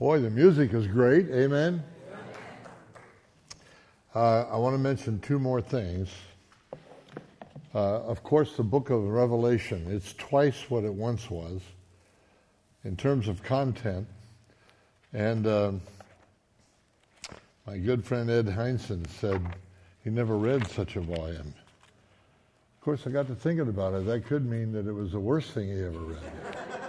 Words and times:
Boy, 0.00 0.18
the 0.18 0.30
music 0.30 0.72
is 0.72 0.86
great. 0.86 1.28
Amen. 1.28 1.84
Uh, 4.14 4.44
I 4.50 4.56
want 4.56 4.72
to 4.72 4.78
mention 4.78 5.20
two 5.20 5.38
more 5.38 5.60
things. 5.60 6.08
Uh, 7.74 8.00
of 8.00 8.22
course, 8.22 8.56
the 8.56 8.62
book 8.62 8.88
of 8.88 9.04
Revelation, 9.04 9.84
it's 9.90 10.14
twice 10.14 10.70
what 10.70 10.84
it 10.84 10.94
once 10.94 11.28
was 11.30 11.60
in 12.82 12.96
terms 12.96 13.28
of 13.28 13.42
content. 13.42 14.08
And 15.12 15.46
uh, 15.46 15.72
my 17.66 17.76
good 17.76 18.02
friend 18.02 18.30
Ed 18.30 18.46
Heinzen 18.46 19.06
said 19.06 19.42
he 20.02 20.08
never 20.08 20.38
read 20.38 20.66
such 20.70 20.96
a 20.96 21.02
volume. 21.02 21.52
Of 22.78 22.80
course, 22.80 23.06
I 23.06 23.10
got 23.10 23.26
to 23.26 23.34
thinking 23.34 23.68
about 23.68 23.92
it. 23.92 24.06
That 24.06 24.24
could 24.24 24.46
mean 24.46 24.72
that 24.72 24.86
it 24.86 24.94
was 24.94 25.12
the 25.12 25.20
worst 25.20 25.50
thing 25.50 25.68
he 25.68 25.78
ever 25.84 25.98
read. 25.98 26.80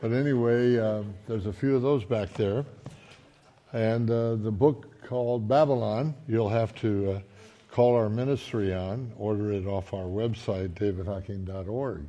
But 0.00 0.12
anyway, 0.12 0.78
uh, 0.78 1.02
there's 1.28 1.46
a 1.46 1.52
few 1.52 1.76
of 1.76 1.82
those 1.82 2.04
back 2.04 2.32
there. 2.34 2.64
And 3.72 4.10
uh, 4.10 4.36
the 4.36 4.50
book 4.50 5.04
called 5.06 5.46
Babylon, 5.48 6.14
you'll 6.26 6.48
have 6.48 6.74
to 6.76 7.12
uh, 7.12 7.20
call 7.70 7.94
our 7.94 8.08
ministry 8.08 8.74
on, 8.74 9.12
order 9.16 9.52
it 9.52 9.66
off 9.66 9.94
our 9.94 10.06
website, 10.06 10.70
davidhocking.org. 10.70 12.06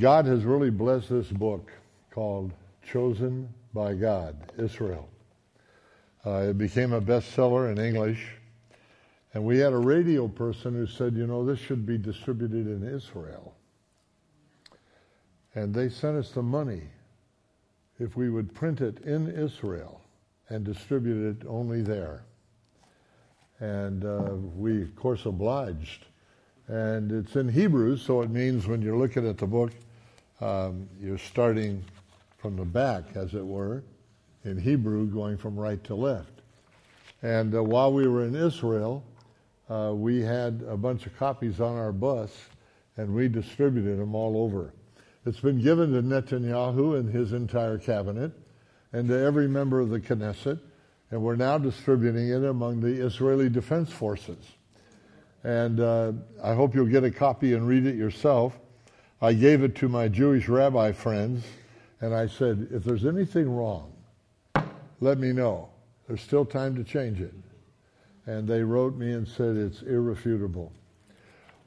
God 0.00 0.26
has 0.26 0.44
really 0.44 0.70
blessed 0.70 1.08
this 1.08 1.28
book 1.28 1.72
called 2.10 2.52
Chosen 2.90 3.52
by 3.74 3.94
God, 3.94 4.36
Israel. 4.58 5.08
Uh, 6.24 6.48
it 6.48 6.58
became 6.58 6.92
a 6.92 7.00
bestseller 7.00 7.70
in 7.70 7.78
English. 7.78 8.26
And 9.34 9.44
we 9.44 9.58
had 9.58 9.72
a 9.72 9.78
radio 9.78 10.28
person 10.28 10.74
who 10.74 10.86
said, 10.86 11.14
you 11.14 11.26
know, 11.26 11.44
this 11.44 11.58
should 11.58 11.84
be 11.84 11.98
distributed 11.98 12.66
in 12.66 12.82
Israel. 12.82 13.54
And 15.56 15.74
they 15.74 15.88
sent 15.88 16.18
us 16.18 16.30
the 16.32 16.42
money 16.42 16.82
if 17.98 18.14
we 18.14 18.28
would 18.28 18.54
print 18.54 18.82
it 18.82 19.00
in 19.00 19.26
Israel 19.26 20.02
and 20.50 20.64
distribute 20.64 21.30
it 21.30 21.46
only 21.48 21.80
there. 21.80 22.24
And 23.58 24.04
uh, 24.04 24.34
we, 24.54 24.82
of 24.82 24.94
course, 24.94 25.24
obliged. 25.24 26.04
And 26.68 27.10
it's 27.10 27.36
in 27.36 27.48
Hebrew, 27.48 27.96
so 27.96 28.20
it 28.20 28.28
means 28.28 28.66
when 28.66 28.82
you're 28.82 28.98
looking 28.98 29.26
at 29.26 29.38
the 29.38 29.46
book, 29.46 29.72
um, 30.42 30.86
you're 31.00 31.16
starting 31.16 31.82
from 32.36 32.56
the 32.56 32.64
back, 32.64 33.04
as 33.14 33.32
it 33.32 33.44
were, 33.44 33.82
in 34.44 34.58
Hebrew, 34.58 35.06
going 35.06 35.38
from 35.38 35.56
right 35.56 35.82
to 35.84 35.94
left. 35.94 36.42
And 37.22 37.54
uh, 37.54 37.62
while 37.62 37.94
we 37.94 38.06
were 38.06 38.24
in 38.24 38.34
Israel, 38.34 39.02
uh, 39.70 39.92
we 39.94 40.20
had 40.20 40.62
a 40.68 40.76
bunch 40.76 41.06
of 41.06 41.16
copies 41.16 41.62
on 41.62 41.78
our 41.78 41.92
bus, 41.92 42.30
and 42.98 43.14
we 43.14 43.28
distributed 43.28 43.98
them 43.98 44.14
all 44.14 44.36
over. 44.36 44.74
It's 45.26 45.40
been 45.40 45.60
given 45.60 45.92
to 45.92 46.02
Netanyahu 46.02 47.00
and 47.00 47.12
his 47.12 47.32
entire 47.32 47.78
cabinet 47.78 48.30
and 48.92 49.08
to 49.08 49.18
every 49.18 49.48
member 49.48 49.80
of 49.80 49.90
the 49.90 49.98
Knesset, 49.98 50.60
and 51.10 51.20
we're 51.20 51.34
now 51.34 51.58
distributing 51.58 52.28
it 52.28 52.44
among 52.44 52.80
the 52.80 53.04
Israeli 53.04 53.48
Defense 53.48 53.90
Forces. 53.90 54.38
And 55.42 55.80
uh, 55.80 56.12
I 56.44 56.54
hope 56.54 56.76
you'll 56.76 56.86
get 56.86 57.02
a 57.02 57.10
copy 57.10 57.54
and 57.54 57.66
read 57.66 57.86
it 57.86 57.96
yourself. 57.96 58.56
I 59.20 59.32
gave 59.32 59.64
it 59.64 59.74
to 59.76 59.88
my 59.88 60.06
Jewish 60.06 60.48
rabbi 60.48 60.92
friends, 60.92 61.44
and 62.00 62.14
I 62.14 62.28
said, 62.28 62.68
if 62.70 62.84
there's 62.84 63.04
anything 63.04 63.50
wrong, 63.50 63.92
let 65.00 65.18
me 65.18 65.32
know. 65.32 65.70
There's 66.06 66.22
still 66.22 66.44
time 66.44 66.76
to 66.76 66.84
change 66.84 67.20
it. 67.20 67.34
And 68.26 68.46
they 68.46 68.62
wrote 68.62 68.94
me 68.94 69.12
and 69.12 69.26
said 69.26 69.56
it's 69.56 69.82
irrefutable 69.82 70.72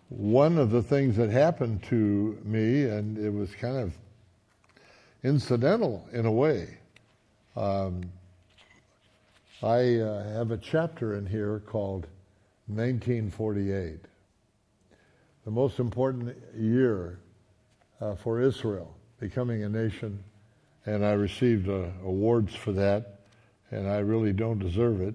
one 0.10 0.58
of 0.58 0.72
the 0.72 0.82
things 0.82 1.16
that 1.18 1.30
happened 1.30 1.84
to 1.84 2.38
me, 2.44 2.86
and 2.86 3.18
it 3.18 3.32
was 3.32 3.54
kind 3.56 3.78
of 3.78 3.94
incidental 5.24 6.08
in 6.12 6.26
a 6.26 6.32
way. 6.32 6.78
Um, 7.56 8.02
I 9.62 9.98
uh, 9.98 10.24
have 10.34 10.52
a 10.52 10.58
chapter 10.58 11.16
in 11.16 11.26
here 11.26 11.62
called 11.66 12.08
1948, 12.68 14.00
the 15.46 15.52
most 15.52 15.80
important 15.80 16.36
year 16.58 17.20
uh, 18.02 18.16
for 18.16 18.42
Israel, 18.42 18.96
becoming 19.20 19.64
a 19.64 19.70
nation, 19.70 20.24
and 20.86 21.06
I 21.06 21.12
received 21.12 21.70
uh, 21.70 21.88
awards 22.04 22.56
for 22.56 22.72
that, 22.72 23.20
and 23.70 23.88
I 23.88 24.00
really 24.00 24.34
don't 24.34 24.60
deserve 24.60 25.02
it. 25.02 25.14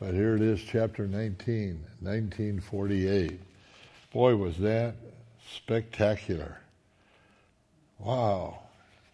But 0.00 0.14
here 0.14 0.34
it 0.34 0.42
is, 0.42 0.60
chapter 0.62 1.06
19, 1.06 1.84
1948. 2.00 3.40
Boy, 4.18 4.34
was 4.34 4.56
that 4.56 4.96
spectacular. 5.54 6.58
Wow. 8.00 8.62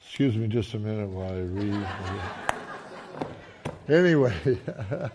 Excuse 0.01 0.35
me 0.35 0.49
just 0.49 0.73
a 0.73 0.79
minute 0.79 1.11
while 1.11 1.31
I 1.31 1.41
read. 1.41 1.87
anyway, 3.91 4.33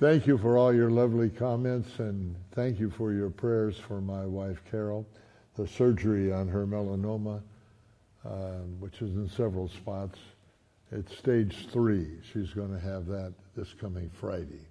thank 0.00 0.26
you 0.26 0.38
for 0.38 0.58
all 0.58 0.74
your 0.74 0.90
lovely 0.90 1.30
comments 1.30 2.00
and 2.00 2.34
thank 2.50 2.80
you 2.80 2.90
for 2.90 3.12
your 3.12 3.30
prayers 3.30 3.78
for 3.78 4.00
my 4.00 4.26
wife 4.26 4.60
Carol. 4.68 5.06
The 5.54 5.68
surgery 5.68 6.32
on 6.32 6.48
her 6.48 6.66
melanoma, 6.66 7.42
uh, 8.24 8.54
which 8.80 9.02
is 9.02 9.14
in 9.14 9.28
several 9.28 9.68
spots, 9.68 10.18
it's 10.90 11.16
stage 11.16 11.68
three. 11.70 12.18
She's 12.32 12.50
going 12.50 12.72
to 12.72 12.80
have 12.80 13.06
that 13.06 13.34
this 13.54 13.72
coming 13.72 14.10
Friday. 14.12 14.66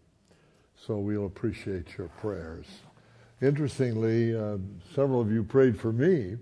So 0.75 0.97
we'll 0.97 1.25
appreciate 1.25 1.97
your 1.97 2.09
prayers. 2.19 2.65
Interestingly, 3.41 4.35
uh, 4.35 4.57
several 4.93 5.19
of 5.19 5.31
you 5.31 5.43
prayed 5.43 5.79
for 5.79 5.91
me 5.91 6.37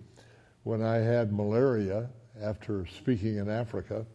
when 0.64 0.82
I 0.82 0.96
had 0.96 1.32
malaria 1.32 2.10
after 2.42 2.86
speaking 2.88 3.38
in 3.38 3.50
Africa 3.50 4.06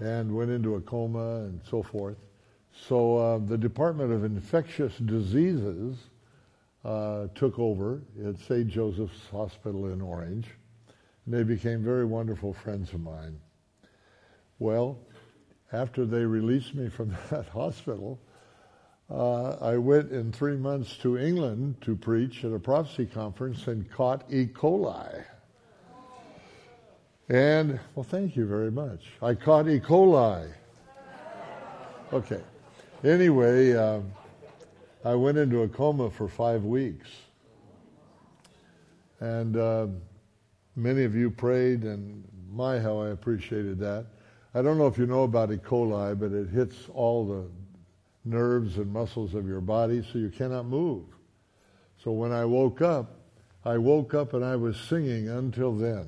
and 0.00 0.34
went 0.34 0.50
into 0.50 0.74
a 0.74 0.80
coma 0.80 1.44
and 1.44 1.60
so 1.68 1.82
forth. 1.84 2.16
So 2.72 3.16
uh, 3.16 3.38
the 3.38 3.56
Department 3.56 4.12
of 4.12 4.24
Infectious 4.24 4.96
Diseases 4.98 5.96
uh, 6.84 7.28
took 7.36 7.58
over 7.60 8.02
at 8.24 8.38
St. 8.38 8.66
Joseph's 8.66 9.28
Hospital 9.30 9.86
in 9.86 10.00
Orange, 10.00 10.48
and 11.24 11.34
they 11.34 11.44
became 11.44 11.82
very 11.84 12.04
wonderful 12.04 12.52
friends 12.52 12.92
of 12.92 13.00
mine. 13.00 13.38
Well, 14.58 14.98
after 15.72 16.04
they 16.04 16.24
released 16.24 16.74
me 16.74 16.88
from 16.88 17.16
that 17.30 17.46
hospital, 17.46 18.20
uh, 19.10 19.50
I 19.60 19.76
went 19.78 20.10
in 20.10 20.32
three 20.32 20.56
months 20.56 20.96
to 20.98 21.16
England 21.16 21.76
to 21.82 21.96
preach 21.96 22.44
at 22.44 22.52
a 22.52 22.58
prophecy 22.58 23.06
conference 23.06 23.66
and 23.66 23.90
caught 23.90 24.24
E. 24.30 24.46
coli. 24.46 25.24
And, 27.30 27.80
well, 27.94 28.04
thank 28.04 28.36
you 28.36 28.46
very 28.46 28.70
much. 28.70 29.04
I 29.22 29.34
caught 29.34 29.68
E. 29.68 29.80
coli. 29.80 30.52
Okay. 32.12 32.40
Anyway, 33.04 33.74
um, 33.74 34.10
I 35.04 35.14
went 35.14 35.38
into 35.38 35.62
a 35.62 35.68
coma 35.68 36.10
for 36.10 36.28
five 36.28 36.64
weeks. 36.64 37.08
And 39.20 39.56
uh, 39.56 39.86
many 40.76 41.04
of 41.04 41.14
you 41.14 41.30
prayed, 41.30 41.84
and 41.84 42.24
my, 42.50 42.78
how 42.78 42.98
I 42.98 43.10
appreciated 43.10 43.78
that. 43.80 44.06
I 44.54 44.62
don't 44.62 44.78
know 44.78 44.86
if 44.86 44.98
you 44.98 45.06
know 45.06 45.22
about 45.22 45.50
E. 45.50 45.56
coli, 45.56 46.18
but 46.18 46.32
it 46.32 46.48
hits 46.48 46.76
all 46.92 47.26
the 47.26 47.46
nerves 48.28 48.76
and 48.76 48.92
muscles 48.92 49.34
of 49.34 49.46
your 49.46 49.60
body 49.60 50.02
so 50.12 50.18
you 50.18 50.30
cannot 50.30 50.66
move. 50.66 51.04
So 52.02 52.12
when 52.12 52.32
I 52.32 52.44
woke 52.44 52.82
up, 52.82 53.18
I 53.64 53.78
woke 53.78 54.14
up 54.14 54.34
and 54.34 54.44
I 54.44 54.56
was 54.56 54.76
singing 54.76 55.28
until 55.28 55.72
then. 55.74 56.06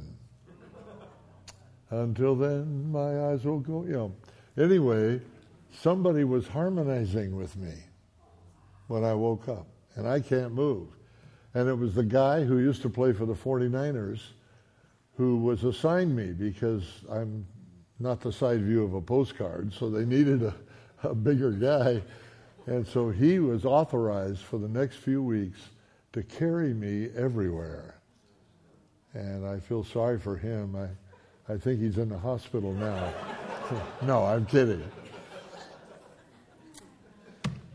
until 1.91 2.37
then, 2.37 2.93
my 2.93 3.31
eyes 3.31 3.45
will 3.45 3.61
go, 3.61 3.85
you 3.85 3.93
know. 3.93 4.15
Anyway, 4.57 5.21
somebody 5.73 6.25
was 6.25 6.47
harmonizing 6.47 7.37
with 7.37 7.57
me 7.57 7.75
when 8.87 9.05
I 9.05 9.15
woke 9.15 9.49
up, 9.49 9.67
and 9.95 10.09
I 10.09 10.21
can't 10.21 10.53
move. 10.53 10.89
And 11.55 11.69
it 11.69 11.75
was 11.75 11.95
the 11.95 12.05
guy 12.05 12.45
who 12.45 12.59
used 12.59 12.83
to 12.83 12.91
play 12.91 13.13
for 13.13 13.27
the 13.27 13.35
49ers 13.35 14.21
who 15.17 15.39
was 15.39 15.65
assigned 15.65 16.15
me 16.15 16.33
because 16.33 16.85
I'm 17.11 17.47
not 17.99 18.21
the 18.21 18.33
side 18.33 18.63
view 18.63 18.85
of 18.85 18.95
a 18.95 19.01
postcard, 19.01 19.73
so 19.73 19.91
they 19.91 20.05
needed 20.05 20.43
a 20.43 20.55
a 21.05 21.15
bigger 21.15 21.51
guy. 21.51 22.03
And 22.67 22.87
so 22.87 23.11
he 23.11 23.39
was 23.39 23.65
authorized 23.65 24.41
for 24.41 24.59
the 24.59 24.69
next 24.69 24.97
few 24.97 25.23
weeks 25.23 25.59
to 26.13 26.23
carry 26.23 26.75
me 26.75 27.09
everywhere. 27.17 27.97
And 29.15 29.47
I 29.47 29.59
feel 29.59 29.83
sorry 29.83 30.19
for 30.19 30.37
him. 30.37 30.77
I, 30.77 31.53
I 31.53 31.57
think 31.57 31.81
he's 31.81 31.99
in 31.99 32.09
the 32.09 32.19
hospital 32.19 32.73
now. 32.75 33.13
no, 34.03 34.25
I'm 34.25 34.47
kidding. 34.47 34.85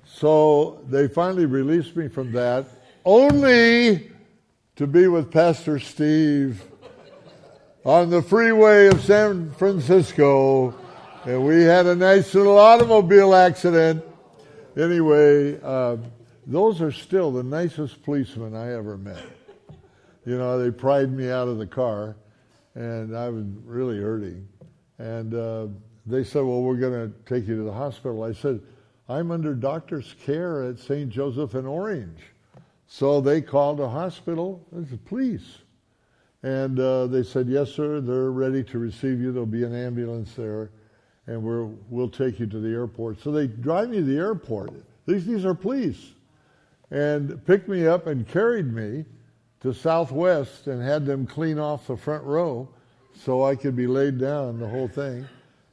So 0.06 0.80
they 0.88 1.10
finally 1.10 1.46
released 1.46 1.96
me 1.96 2.08
from 2.08 2.32
that, 2.32 2.68
only 3.04 4.12
to 4.78 4.88
be 4.88 5.08
with 5.08 5.30
Pastor 5.30 5.78
Steve 5.78 6.64
on 7.84 8.10
the 8.10 8.22
freeway 8.22 8.88
of 8.88 9.02
San 9.02 9.52
Francisco 9.52 10.74
and 11.26 11.44
we 11.44 11.64
had 11.64 11.88
a 11.88 11.96
nice 11.96 12.36
little 12.36 12.58
automobile 12.58 13.34
accident. 13.34 14.04
Anyway, 14.78 15.60
uh, 15.64 15.98
those 16.46 16.82
are 16.82 16.92
still 16.92 17.32
the 17.32 17.42
nicest 17.42 18.04
policemen 18.04 18.56
I 18.56 18.74
ever 18.74 18.96
met. 18.98 19.24
You 20.26 20.38
know, 20.38 20.60
they 20.60 20.70
pried 20.70 21.12
me 21.12 21.32
out 21.32 21.48
of 21.48 21.58
the 21.58 21.66
car, 21.66 22.16
and 22.76 23.18
I 23.18 23.30
was 23.30 23.46
really 23.64 23.98
hurting. 23.98 24.48
And 25.00 25.34
uh, 25.34 25.68
they 26.06 26.24
said, 26.24 26.44
well, 26.44 26.62
we're 26.62 26.76
going 26.76 27.12
to 27.12 27.14
take 27.26 27.48
you 27.48 27.58
to 27.58 27.64
the 27.64 27.74
hospital. 27.74 28.24
I 28.24 28.34
said, 28.34 28.62
I'm 29.10 29.32
under 29.32 29.56
doctor's 29.56 30.16
care 30.24 30.64
at 30.64 30.78
St. 30.78 31.10
Joseph 31.10 31.56
in 31.56 31.66
Orange. 31.66 32.20
So 32.88 33.20
they 33.20 33.42
called 33.42 33.80
a 33.80 33.90
hospital. 33.90 34.64
I 34.76 34.88
said, 34.88 35.04
please. 35.06 35.58
And 36.44 36.80
uh, 36.80 37.08
they 37.08 37.24
said, 37.24 37.48
yes, 37.48 37.72
sir, 37.72 38.00
they're 38.00 38.30
ready 38.30 38.64
to 38.66 38.78
receive 38.78 39.20
you. 39.20 39.32
There'll 39.32 39.48
be 39.48 39.64
an 39.64 39.74
ambulance 39.74 40.36
there, 40.36 40.70
and 41.28 41.42
we're, 41.42 41.66
we'll 41.90 42.10
take 42.10 42.40
you 42.40 42.46
to 42.48 42.60
the 42.60 42.70
airport. 42.70 43.22
So 43.22 43.32
they 43.32 43.48
drive 43.48 43.90
me 43.90 43.98
to 43.98 44.04
the 44.04 44.18
airport. 44.18 44.72
These, 45.06 45.26
these 45.26 45.46
are 45.46 45.54
police. 45.54 46.14
And 46.92 47.44
picked 47.46 47.68
me 47.68 47.88
up 47.88 48.08
and 48.08 48.28
carried 48.28 48.72
me 48.72 49.06
to 49.62 49.74
Southwest 49.74 50.68
and 50.68 50.82
had 50.82 51.06
them 51.06 51.26
clean 51.26 51.58
off 51.58 51.88
the 51.88 51.98
front 51.98 52.24
row 52.24 52.70
so 53.14 53.44
I 53.44 53.56
could 53.56 53.76
be 53.76 53.88
laid 53.88 54.20
down 54.20 54.60
the 54.60 54.68
whole 54.68 54.88
thing. 54.88 55.28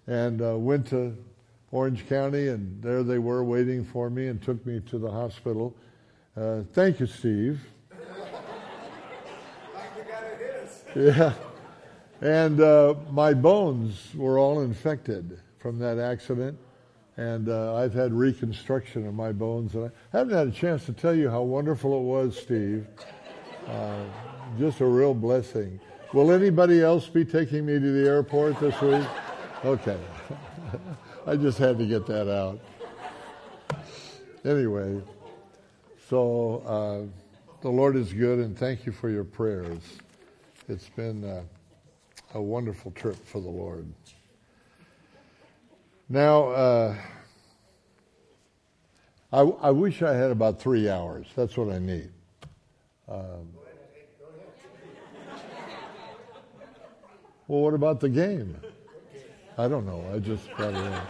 And 0.07 0.43
uh, 0.43 0.57
went 0.57 0.87
to 0.89 1.17
Orange 1.71 2.09
County, 2.09 2.49
and 2.49 2.83
there 2.83 3.03
they 3.03 3.19
were 3.19 3.45
waiting 3.45 3.85
for 3.85 4.11
me 4.11 4.29
and 4.29 4.43
took 4.43 4.65
me 4.67 4.81
to 4.81 4.99
the 4.99 5.11
hospital. 5.11 5.75
Uh, 6.37 6.63
thank 6.73 7.01
you, 7.01 7.07
Steve. 7.07 7.61
yeah. 10.97 11.35
And 12.23 12.61
uh, 12.61 12.95
my 13.11 13.35
bones 13.35 14.15
were 14.15 14.39
all 14.39 14.61
infected 14.61 15.41
from 15.59 15.81
that 15.81 15.99
accident. 15.99 16.57
And 17.17 17.49
uh, 17.49 17.75
I've 17.75 17.93
had 17.93 18.13
reconstruction 18.13 19.09
of 19.09 19.13
my 19.13 19.33
bones. 19.33 19.75
And 19.75 19.91
I 20.15 20.19
haven't 20.19 20.33
had 20.33 20.47
a 20.47 20.53
chance 20.53 20.87
to 20.87 20.93
tell 20.93 21.17
you 21.17 21.29
how 21.29 21.43
wonderful 21.43 21.99
it 21.99 22.03
was, 22.03 22.39
Steve. 22.39 22.87
Uh, 23.67 24.05
just 24.57 24.79
a 24.81 24.87
real 24.87 25.15
blessing. 25.15 25.81
Will 26.13 26.31
anybody 26.31 26.81
else 26.81 27.09
be 27.09 27.25
taking 27.25 27.67
me 27.67 27.81
to 27.81 27.93
the 27.93 28.09
airport 28.09 28.61
this 28.61 28.81
week? 28.81 29.07
Okay. 29.65 29.99
I 31.27 31.35
just 31.35 31.59
had 31.59 31.77
to 31.79 31.87
get 31.87 32.07
that 32.07 32.33
out. 32.33 32.61
Anyway, 34.45 35.01
so 36.09 36.63
uh, 36.67 37.63
the 37.63 37.69
Lord 37.69 37.97
is 37.97 38.13
good, 38.13 38.39
and 38.39 38.57
thank 38.57 38.87
you 38.87 38.93
for 38.93 39.11
your 39.11 39.25
prayers. 39.25 39.83
It's 40.69 40.89
been 40.89 41.25
uh, 41.25 41.43
a 42.35 42.41
wonderful 42.41 42.91
trip 42.93 43.17
for 43.27 43.41
the 43.41 43.49
Lord. 43.49 43.87
Now, 46.09 46.49
uh, 46.49 46.97
I, 49.33 49.41
I, 49.41 49.71
wish 49.71 50.03
I 50.03 50.15
had 50.15 50.31
about 50.31 50.61
three 50.61 50.89
hours. 50.89 51.27
That's 51.35 51.57
what 51.57 51.73
I 51.73 51.79
need. 51.79 52.11
Um, 53.09 53.49
well, 57.49 57.63
what 57.63 57.75
about 57.75 58.01
the 58.01 58.09
game? 58.09 58.57
I 59.57 59.69
don't 59.69 59.87
know. 59.87 60.05
I 60.15 60.19
just 60.19 60.49
got 60.57 60.75
it. 60.75 61.03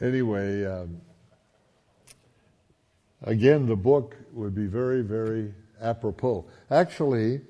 Anyway, 0.00 0.64
um, 0.64 1.00
again, 3.22 3.66
the 3.66 3.76
book 3.76 4.16
would 4.32 4.54
be 4.54 4.66
very, 4.66 5.02
very 5.02 5.54
apropos. 5.80 6.44
Actually, 6.70 7.40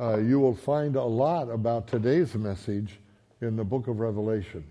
uh, 0.00 0.18
you 0.18 0.40
will 0.40 0.54
find 0.54 0.96
a 0.96 1.02
lot 1.02 1.48
about 1.48 1.86
today's 1.86 2.34
message 2.34 2.98
in 3.40 3.56
the 3.56 3.64
book 3.64 3.88
of 3.88 4.00
Revelation 4.00 4.64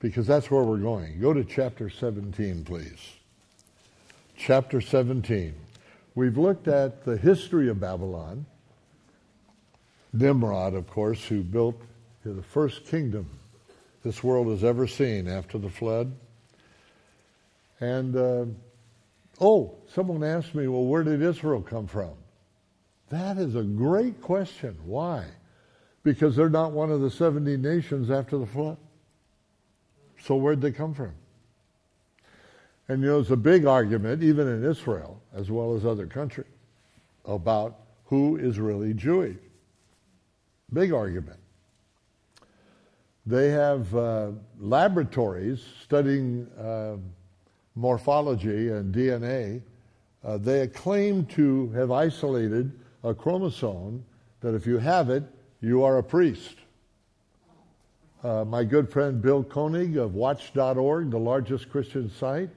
because 0.00 0.26
that's 0.26 0.50
where 0.50 0.62
we're 0.62 0.78
going. 0.78 1.20
Go 1.20 1.32
to 1.32 1.44
chapter 1.44 1.90
17, 1.90 2.64
please. 2.64 3.14
Chapter 4.36 4.80
17. 4.80 5.54
We've 6.14 6.38
looked 6.38 6.68
at 6.68 7.04
the 7.04 7.16
history 7.16 7.68
of 7.68 7.80
Babylon. 7.80 8.46
Nimrod, 10.12 10.74
of 10.74 10.88
course, 10.88 11.24
who 11.24 11.42
built 11.42 11.80
the 12.24 12.42
first 12.42 12.86
kingdom 12.86 13.26
this 14.04 14.22
world 14.22 14.46
has 14.48 14.64
ever 14.64 14.86
seen 14.86 15.28
after 15.28 15.58
the 15.58 15.68
flood. 15.68 16.12
And, 17.80 18.16
uh, 18.16 18.44
oh, 19.40 19.74
someone 19.92 20.24
asked 20.24 20.54
me, 20.54 20.66
well, 20.66 20.84
where 20.84 21.02
did 21.02 21.22
Israel 21.22 21.60
come 21.60 21.86
from? 21.86 22.12
That 23.10 23.38
is 23.38 23.54
a 23.54 23.62
great 23.62 24.20
question. 24.20 24.76
Why? 24.84 25.24
Because 26.02 26.36
they're 26.36 26.50
not 26.50 26.72
one 26.72 26.90
of 26.90 27.00
the 27.00 27.10
70 27.10 27.56
nations 27.56 28.10
after 28.10 28.38
the 28.38 28.46
flood. 28.46 28.76
So 30.22 30.36
where'd 30.36 30.60
they 30.60 30.72
come 30.72 30.94
from? 30.94 31.12
And 32.88 33.02
you 33.02 33.08
know, 33.08 33.20
it's 33.20 33.30
a 33.30 33.36
big 33.36 33.66
argument, 33.66 34.22
even 34.22 34.48
in 34.48 34.64
Israel, 34.64 35.20
as 35.34 35.50
well 35.50 35.74
as 35.74 35.84
other 35.84 36.06
countries, 36.06 36.46
about 37.24 37.76
who 38.06 38.36
is 38.36 38.58
really 38.58 38.94
Jewish. 38.94 39.36
Big 40.72 40.92
argument. 40.92 41.38
They 43.26 43.50
have 43.50 43.94
uh, 43.94 44.30
laboratories 44.58 45.62
studying 45.82 46.46
uh, 46.58 46.96
morphology 47.74 48.70
and 48.70 48.94
DNA. 48.94 49.60
Uh, 50.24 50.38
they 50.38 50.66
claim 50.68 51.26
to 51.26 51.70
have 51.72 51.90
isolated 51.90 52.72
a 53.04 53.14
chromosome 53.14 54.04
that 54.40 54.54
if 54.54 54.66
you 54.66 54.78
have 54.78 55.10
it, 55.10 55.24
you 55.60 55.82
are 55.82 55.98
a 55.98 56.02
priest. 56.02 56.56
Uh, 58.22 58.44
my 58.44 58.64
good 58.64 58.90
friend 58.90 59.22
Bill 59.22 59.44
Koenig 59.44 59.96
of 59.96 60.14
Watch.org, 60.14 61.10
the 61.10 61.18
largest 61.18 61.70
Christian 61.70 62.10
site 62.10 62.50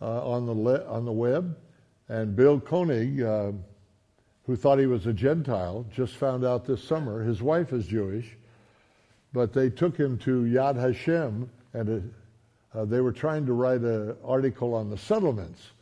uh, 0.00 0.28
on, 0.28 0.46
the 0.46 0.54
le- 0.54 0.84
on 0.86 1.04
the 1.04 1.12
web, 1.12 1.56
and 2.08 2.36
Bill 2.36 2.60
Koenig, 2.60 3.22
uh, 3.22 3.52
who 4.46 4.56
thought 4.56 4.78
he 4.78 4.86
was 4.86 5.06
a 5.06 5.12
Gentile, 5.12 5.84
just 5.92 6.14
found 6.14 6.44
out 6.44 6.64
this 6.64 6.82
summer 6.82 7.22
his 7.22 7.42
wife 7.42 7.72
is 7.72 7.86
Jewish 7.86 8.36
but 9.32 9.52
they 9.52 9.70
took 9.70 9.96
him 9.96 10.18
to 10.18 10.42
Yad 10.44 10.76
Vashem, 10.76 11.48
and 11.74 12.12
uh, 12.74 12.84
they 12.84 13.00
were 13.00 13.12
trying 13.12 13.46
to 13.46 13.52
write 13.52 13.82
an 13.82 14.16
article 14.24 14.74
on 14.74 14.90
the 14.90 14.96
settlements. 14.96 15.72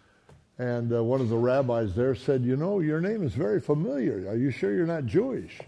And 0.59 0.93
uh, 0.93 1.05
one 1.05 1.21
of 1.21 1.29
the 1.29 1.37
rabbis 1.37 1.95
there 1.95 2.15
said, 2.15 2.43
You 2.43 2.57
know, 2.57 2.81
your 2.81 3.01
name 3.01 3.23
is 3.23 3.35
very 3.35 3.61
familiar. 3.61 4.29
Are 4.29 4.37
you 4.37 4.51
sure 4.51 4.75
you're 4.75 4.87
not 4.87 5.07
Jewish? 5.07 5.59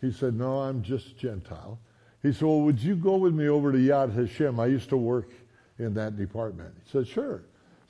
He 0.00 0.10
said, 0.10 0.34
No, 0.34 0.60
I'm 0.60 0.82
just 0.82 1.16
Gentile. 1.16 1.78
He 2.22 2.32
said, 2.32 2.42
Well, 2.42 2.62
would 2.62 2.80
you 2.80 2.96
go 2.96 3.16
with 3.16 3.34
me 3.34 3.48
over 3.48 3.70
to 3.70 3.78
Yad 3.78 4.12
Vashem? 4.12 4.58
I 4.58 4.66
used 4.66 4.88
to 4.88 4.96
work 4.96 5.30
in 5.78 5.94
that 5.94 6.16
department. 6.16 6.74
He 6.84 6.90
said, 6.90 7.06
Sure. 7.06 7.42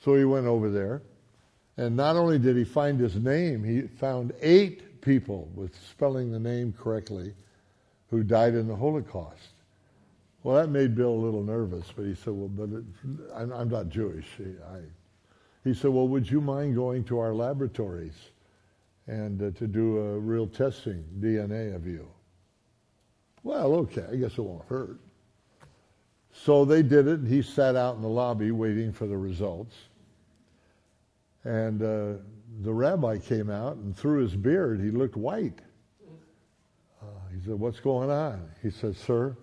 So 0.03 0.15
he 0.15 0.23
went 0.23 0.45
over 0.45 0.69
there. 0.69 1.01
And 1.77 1.95
not 1.95 2.15
only 2.15 2.39
did 2.39 2.55
he 2.55 2.63
find 2.63 2.99
his 2.99 3.15
name, 3.15 3.63
he 3.63 3.81
found 3.81 4.33
eight 4.41 5.01
people 5.01 5.49
with 5.55 5.75
spelling 5.89 6.31
the 6.31 6.39
name 6.39 6.73
correctly 6.77 7.33
who 8.09 8.23
died 8.23 8.53
in 8.53 8.67
the 8.67 8.75
Holocaust. 8.75 9.49
Well, 10.43 10.55
that 10.55 10.69
made 10.69 10.95
Bill 10.95 11.09
a 11.09 11.23
little 11.25 11.43
nervous, 11.43 11.91
but 11.95 12.05
he 12.05 12.15
said, 12.15 12.33
well, 12.33 12.47
but 12.47 12.69
it, 12.69 12.83
I'm, 13.33 13.51
I'm, 13.51 13.69
not 13.69 13.89
Jewish. 13.89 14.27
I, 14.39 14.77
he 15.65 15.73
said, 15.73 15.91
well, 15.91 16.07
would 16.07 16.29
you 16.29 16.39
mind 16.39 16.75
going 16.75 17.03
to 17.05 17.19
our 17.19 17.33
laboratories 17.33 18.13
and 19.07 19.41
uh, 19.41 19.51
to 19.57 19.67
do 19.67 19.97
a 19.97 20.19
real 20.19 20.47
testing, 20.47 21.03
DNA 21.19 21.75
of 21.75 21.85
you? 21.85 22.07
Well, 23.43 23.73
okay, 23.73 24.05
I 24.09 24.15
guess 24.15 24.37
it 24.37 24.41
won't 24.41 24.65
hurt. 24.69 24.99
So 26.31 26.63
they 26.63 26.83
did 26.83 27.07
it, 27.07 27.19
and 27.19 27.27
he 27.27 27.41
sat 27.41 27.75
out 27.75 27.95
in 27.95 28.01
the 28.01 28.07
lobby 28.07 28.51
waiting 28.51 28.93
for 28.93 29.07
the 29.07 29.17
results. 29.17 29.75
And 31.43 31.81
uh, 31.81 32.21
the 32.61 32.73
rabbi 32.73 33.17
came 33.17 33.49
out, 33.49 33.75
and 33.75 33.95
through 33.97 34.21
his 34.21 34.35
beard, 34.35 34.79
he 34.79 34.91
looked 34.91 35.17
white. 35.17 35.59
He 37.35 37.41
said, 37.45 37.59
What's 37.59 37.79
going 37.79 38.09
on? 38.09 38.49
He 38.61 38.69
said, 38.69 38.95
Sir, 38.95 39.35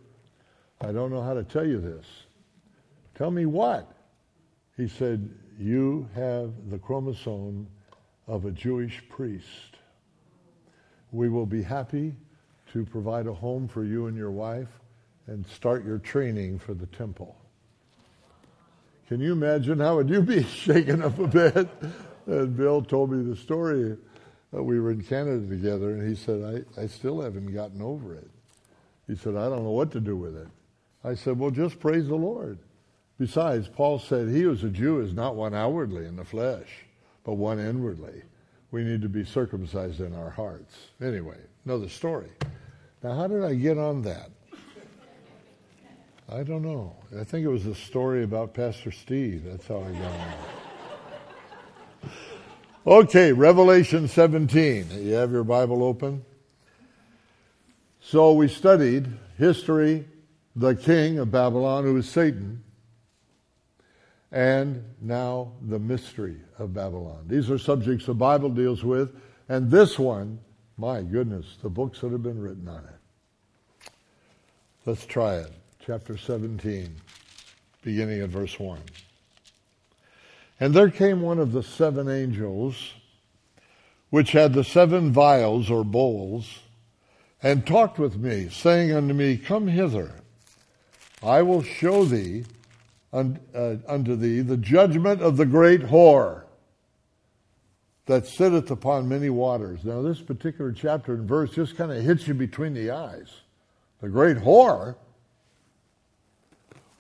I 0.81 0.93
don't 0.93 1.11
know 1.11 1.23
how 1.23 1.35
to 1.35 1.45
tell 1.45 1.67
you 1.67 1.81
this. 1.81 2.07
Tell 3.14 3.31
me 3.31 3.47
what? 3.47 3.93
He 4.76 4.88
said, 4.88 5.29
You 5.62 6.09
have 6.16 6.71
the 6.71 6.78
chromosome 6.78 7.69
of 8.26 8.47
a 8.47 8.50
Jewish 8.50 9.00
priest. 9.09 9.76
We 11.12 11.28
will 11.28 11.47
be 11.47 11.62
happy 11.62 12.16
to 12.73 12.85
provide 12.85 13.28
a 13.28 13.33
home 13.33 13.69
for 13.69 13.85
you 13.85 14.07
and 14.07 14.16
your 14.16 14.33
wife 14.33 14.81
and 15.28 15.47
start 15.47 15.85
your 15.85 15.99
training 15.99 16.59
for 16.59 16.75
the 16.75 16.87
temple. 16.87 17.37
Can 19.07 19.21
you 19.21 19.31
imagine 19.31 19.78
how 19.78 19.95
would 19.95 20.11
you 20.11 20.21
be 20.21 20.42
shaken 20.42 21.00
up 21.00 21.16
a 21.21 21.28
bit? 21.28 21.69
And 22.26 22.57
Bill 22.57 22.83
told 22.83 23.12
me 23.12 23.23
the 23.23 23.37
story 23.37 23.97
uh, 24.52 24.64
we 24.64 24.81
were 24.81 24.90
in 24.90 25.04
Canada 25.04 25.47
together, 25.47 25.90
and 25.90 26.09
he 26.09 26.16
said, 26.16 26.66
I, 26.76 26.83
I 26.83 26.87
still 26.88 27.21
haven't 27.21 27.54
gotten 27.54 27.81
over 27.81 28.16
it. 28.16 28.28
He 29.07 29.14
said, 29.14 29.37
I 29.37 29.49
don't 29.49 29.62
know 29.62 29.71
what 29.71 29.92
to 29.92 30.00
do 30.00 30.16
with 30.16 30.37
it. 30.37 30.49
I 31.04 31.14
said, 31.14 31.38
Well, 31.38 31.52
just 31.52 31.78
praise 31.78 32.09
the 32.09 32.16
Lord. 32.16 32.59
Besides, 33.23 33.69
Paul 33.69 34.00
said, 34.00 34.31
He 34.31 34.41
who 34.41 34.50
is 34.50 34.64
a 34.64 34.69
Jew 34.69 34.99
is 34.99 35.14
not 35.14 35.37
one 35.37 35.55
outwardly 35.55 36.07
in 36.07 36.17
the 36.17 36.25
flesh, 36.25 36.67
but 37.23 37.35
one 37.35 37.61
inwardly. 37.61 38.21
We 38.73 38.83
need 38.83 39.00
to 39.02 39.09
be 39.09 39.25
circumcised 39.25 40.00
in 40.00 40.12
our 40.12 40.31
hearts. 40.31 40.75
Anyway, 41.00 41.37
another 41.64 41.88
story. 41.88 42.33
Now, 43.00 43.14
how 43.14 43.29
did 43.29 43.45
I 43.45 43.55
get 43.55 43.79
on 43.79 44.02
that? 44.02 44.29
I 46.29 46.43
don't 46.43 46.62
know. 46.62 46.97
I 47.17 47.23
think 47.23 47.45
it 47.45 47.49
was 47.49 47.64
a 47.67 47.76
story 47.76 48.25
about 48.25 48.55
Pastor 48.55 48.91
Steve. 48.91 49.45
That's 49.45 49.69
how 49.69 49.85
I 49.85 49.93
got 49.93 50.11
on. 52.88 53.05
Okay, 53.05 53.31
Revelation 53.31 54.09
17. 54.09 54.88
You 55.00 55.12
have 55.12 55.31
your 55.31 55.45
Bible 55.45 55.85
open? 55.85 56.25
So 58.00 58.33
we 58.33 58.49
studied 58.49 59.07
history, 59.38 60.09
the 60.57 60.75
king 60.75 61.21
of 61.21 61.31
Babylon, 61.31 61.85
who 61.85 61.97
is 61.99 62.09
Satan, 62.09 62.64
and 64.33 64.83
now 65.03 65.53
the 65.69 65.79
mystery 65.79 66.37
of 66.59 66.73
Babylon. 66.73 67.25
These 67.27 67.51
are 67.51 67.59
subjects 67.59 68.07
the 68.07 68.15
Bible 68.15 68.49
deals 68.49 68.83
with, 68.83 69.15
and 69.49 69.71
this 69.71 69.99
one, 69.99 70.39
my 70.79 71.03
goodness, 71.03 71.59
the 71.62 71.69
books 71.69 72.01
that 72.01 72.11
have 72.12 72.23
been 72.23 72.41
written 72.41 72.67
on 72.67 72.85
it. 72.85 73.91
Let's 74.87 75.05
try 75.05 75.37
it. 75.37 75.53
Chapter 75.85 76.17
17, 76.17 76.97
beginning 77.83 78.23
at 78.23 78.31
verse 78.31 78.59
1. 78.59 78.79
And 80.59 80.73
there 80.73 80.91
came 80.91 81.21
one 81.21 81.39
of 81.39 81.53
the 81.53 81.62
seven 81.62 82.09
angels, 82.09 82.95
which 84.11 84.33
had 84.33 84.55
the 84.55 84.65
seven 84.65 85.12
vials 85.12 85.71
or 85.71 85.85
bowls, 85.85 86.61
and 87.43 87.67
talked 87.67 87.99
with 87.99 88.17
me, 88.17 88.49
saying 88.49 88.93
unto 88.93 89.12
me, 89.12 89.37
Come 89.37 89.67
hither, 89.67 90.12
I 91.23 91.43
will 91.43 91.62
show 91.62 92.05
thee 92.05 92.45
un, 93.12 93.38
uh, 93.54 93.76
unto 93.87 94.16
thee 94.16 94.40
the 94.40 94.57
judgment 94.57 95.21
of 95.21 95.37
the 95.37 95.47
great 95.47 95.83
whore 95.83 96.45
that 98.07 98.26
sitteth 98.26 98.71
upon 98.71 99.09
many 99.09 99.31
waters. 99.31 99.85
Now, 99.85 100.02
this 100.02 100.21
particular 100.21 100.73
chapter 100.73 101.14
and 101.14 101.28
verse 101.28 101.50
just 101.52 101.76
kind 101.76 101.92
of 101.92 102.02
hits 102.02 102.26
you 102.26 102.35
between 102.35 102.75
the 102.75 102.90
eyes. 102.90 103.31
The 104.00 104.09
great 104.09 104.38
whore, 104.38 104.97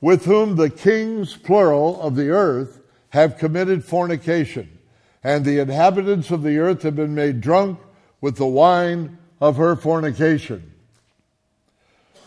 with 0.00 0.24
whom 0.24 0.56
the 0.56 0.70
kings, 0.70 1.36
plural, 1.36 2.00
of 2.00 2.14
the 2.14 2.30
earth 2.30 2.80
have 3.10 3.36
committed 3.36 3.84
fornication, 3.84 4.78
and 5.24 5.44
the 5.44 5.58
inhabitants 5.58 6.30
of 6.30 6.42
the 6.42 6.58
earth 6.58 6.82
have 6.82 6.96
been 6.96 7.14
made 7.14 7.40
drunk 7.40 7.80
with 8.20 8.36
the 8.36 8.46
wine 8.46 9.18
of 9.40 9.56
her 9.56 9.74
fornication. 9.74 10.72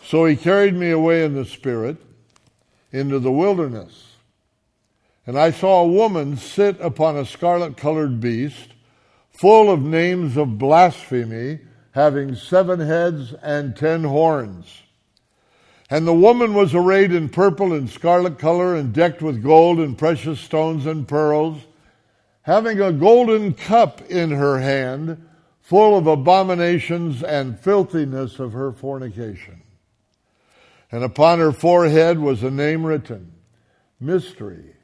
So 0.04 0.26
he 0.26 0.36
carried 0.36 0.74
me 0.74 0.90
away 0.90 1.24
in 1.24 1.34
the 1.34 1.44
spirit 1.44 1.96
into 2.96 3.18
the 3.18 3.30
wilderness. 3.30 4.14
And 5.26 5.38
I 5.38 5.50
saw 5.50 5.82
a 5.82 5.88
woman 5.88 6.36
sit 6.36 6.80
upon 6.80 7.16
a 7.16 7.26
scarlet 7.26 7.76
colored 7.76 8.20
beast, 8.20 8.70
full 9.32 9.70
of 9.70 9.82
names 9.82 10.36
of 10.36 10.58
blasphemy, 10.58 11.60
having 11.92 12.34
seven 12.34 12.80
heads 12.80 13.34
and 13.42 13.76
ten 13.76 14.04
horns. 14.04 14.82
And 15.90 16.06
the 16.06 16.14
woman 16.14 16.54
was 16.54 16.74
arrayed 16.74 17.12
in 17.12 17.28
purple 17.28 17.72
and 17.72 17.88
scarlet 17.88 18.38
color 18.38 18.74
and 18.74 18.92
decked 18.92 19.22
with 19.22 19.42
gold 19.42 19.78
and 19.78 19.96
precious 19.96 20.40
stones 20.40 20.86
and 20.86 21.06
pearls, 21.06 21.62
having 22.42 22.80
a 22.80 22.92
golden 22.92 23.52
cup 23.52 24.00
in 24.10 24.30
her 24.30 24.58
hand, 24.58 25.28
full 25.60 25.98
of 25.98 26.06
abominations 26.06 27.22
and 27.22 27.58
filthiness 27.58 28.38
of 28.38 28.52
her 28.52 28.72
fornication 28.72 29.62
and 30.90 31.02
upon 31.02 31.38
her 31.38 31.52
forehead 31.52 32.18
was 32.18 32.42
a 32.42 32.50
name 32.50 32.84
written 32.84 33.32
Mystery, 34.00 34.74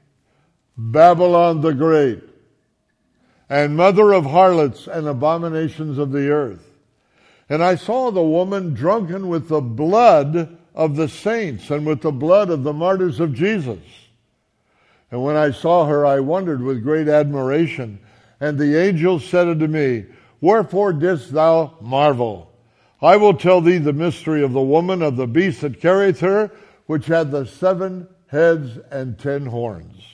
Babylon 0.77 1.61
the 1.61 1.75
Great, 1.75 2.23
and 3.49 3.77
mother 3.77 4.13
of 4.13 4.25
harlots 4.25 4.87
and 4.87 5.07
abominations 5.07 5.99
of 5.99 6.13
the 6.13 6.31
earth. 6.31 6.71
And 7.49 7.63
I 7.63 7.75
saw 7.75 8.11
the 8.11 8.23
woman 8.23 8.73
drunken 8.73 9.29
with 9.29 9.49
the 9.49 9.61
blood 9.61 10.57
of 10.75 10.97
the 10.97 11.09
saints 11.09 11.71
and 11.71 11.87
with 11.87 12.01
the 12.01 12.13
blood 12.13 12.49
of 12.49 12.63
the 12.63 12.73
martyrs 12.73 13.21
of 13.21 13.35
Jesus. 13.35 13.81
And 15.11 15.23
when 15.23 15.37
I 15.37 15.51
saw 15.51 15.85
her, 15.85 16.07
I 16.07 16.21
wondered 16.21 16.63
with 16.63 16.83
great 16.83 17.09
admiration. 17.09 18.01
And 18.41 18.59
the 18.59 18.81
angel 18.81 19.21
said 19.21 19.47
unto 19.47 19.67
me, 19.67 20.07
Wherefore 20.41 20.95
didst 20.95 21.33
thou 21.33 21.77
marvel? 21.81 22.52
I 23.03 23.17
will 23.17 23.35
tell 23.35 23.61
thee 23.61 23.79
the 23.79 23.93
mystery 23.93 24.45
of 24.45 24.53
the 24.53 24.63
woman, 24.63 25.03
of 25.03 25.17
the 25.17 25.27
beast 25.27 25.63
that 25.63 25.81
carrieth 25.81 26.21
her, 26.21 26.53
which 26.87 27.07
had 27.07 27.33
the 27.33 27.45
seven 27.47 28.07
heads 28.29 28.79
and 28.93 29.19
ten 29.19 29.47
horns. 29.47 30.05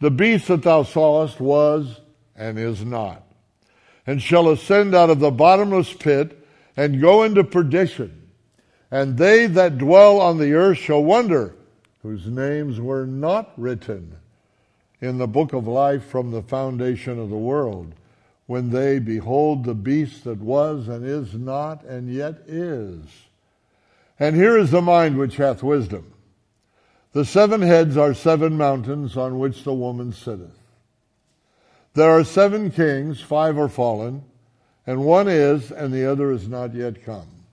The 0.00 0.10
beast 0.10 0.46
that 0.46 0.62
thou 0.62 0.84
sawest 0.84 1.40
was 1.40 2.00
and 2.36 2.56
is 2.56 2.84
not, 2.84 3.24
and 4.06 4.22
shall 4.22 4.48
ascend 4.48 4.94
out 4.94 5.10
of 5.10 5.18
the 5.18 5.32
bottomless 5.32 5.92
pit 5.92 6.46
and 6.76 7.00
go 7.00 7.24
into 7.24 7.42
perdition. 7.42 8.30
And 8.90 9.18
they 9.18 9.46
that 9.46 9.78
dwell 9.78 10.20
on 10.20 10.38
the 10.38 10.52
earth 10.52 10.78
shall 10.78 11.02
wonder, 11.02 11.56
whose 12.02 12.26
names 12.26 12.80
were 12.80 13.06
not 13.06 13.52
written 13.56 14.16
in 15.00 15.18
the 15.18 15.26
book 15.26 15.52
of 15.52 15.66
life 15.66 16.04
from 16.04 16.30
the 16.30 16.42
foundation 16.42 17.18
of 17.18 17.28
the 17.28 17.36
world 17.36 17.92
when 18.52 18.68
they 18.68 18.98
behold 18.98 19.64
the 19.64 19.74
beast 19.74 20.24
that 20.24 20.38
was 20.38 20.86
and 20.86 21.06
is 21.06 21.32
not 21.32 21.82
and 21.84 22.12
yet 22.12 22.34
is. 22.46 23.00
And 24.20 24.36
here 24.36 24.58
is 24.58 24.70
the 24.70 24.82
mind 24.82 25.16
which 25.16 25.38
hath 25.38 25.62
wisdom. 25.62 26.12
The 27.14 27.24
seven 27.24 27.62
heads 27.62 27.96
are 27.96 28.12
seven 28.12 28.58
mountains 28.58 29.16
on 29.16 29.38
which 29.38 29.64
the 29.64 29.72
woman 29.72 30.12
sitteth. 30.12 30.58
There 31.94 32.10
are 32.10 32.24
seven 32.24 32.70
kings, 32.70 33.22
five 33.22 33.56
are 33.56 33.70
fallen, 33.70 34.22
and 34.86 35.02
one 35.02 35.28
is, 35.28 35.72
and 35.72 35.90
the 35.90 36.04
other 36.04 36.30
is 36.30 36.46
not 36.46 36.74
yet 36.74 37.02
come. 37.02 37.46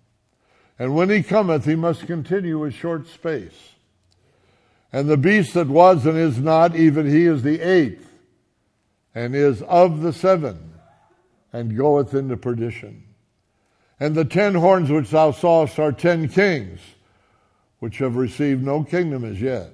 And 0.78 0.96
when 0.96 1.10
he 1.10 1.24
cometh, 1.24 1.64
he 1.64 1.76
must 1.76 2.08
continue 2.08 2.66
a 2.66 2.72
short 2.72 3.08
space. 3.08 3.72
And 4.92 5.08
the 5.08 5.16
beast 5.16 5.54
that 5.54 5.68
was 5.68 6.06
and 6.06 6.18
is 6.18 6.40
not, 6.40 6.76
even 6.76 7.10
he 7.10 7.24
is 7.24 7.42
the 7.42 7.62
eighth, 7.62 8.12
and 9.16 9.34
is 9.34 9.62
of 9.62 10.02
the 10.02 10.12
seven 10.12 10.70
and 11.52 11.76
goeth 11.76 12.14
into 12.14 12.38
perdition. 12.38 13.04
And 14.00 14.16
the 14.16 14.26
ten 14.26 14.56
horns 14.56 14.90
which 14.90 15.10
thou 15.10 15.32
sawest 15.32 15.80
are 15.80 15.92
ten 15.92 16.30
kings, 16.30 16.80
which 17.80 17.98
have 17.98 18.16
received 18.16 18.64
no 18.64 18.84
kingdom 18.84 19.26
as 19.26 19.42
yet, 19.42 19.72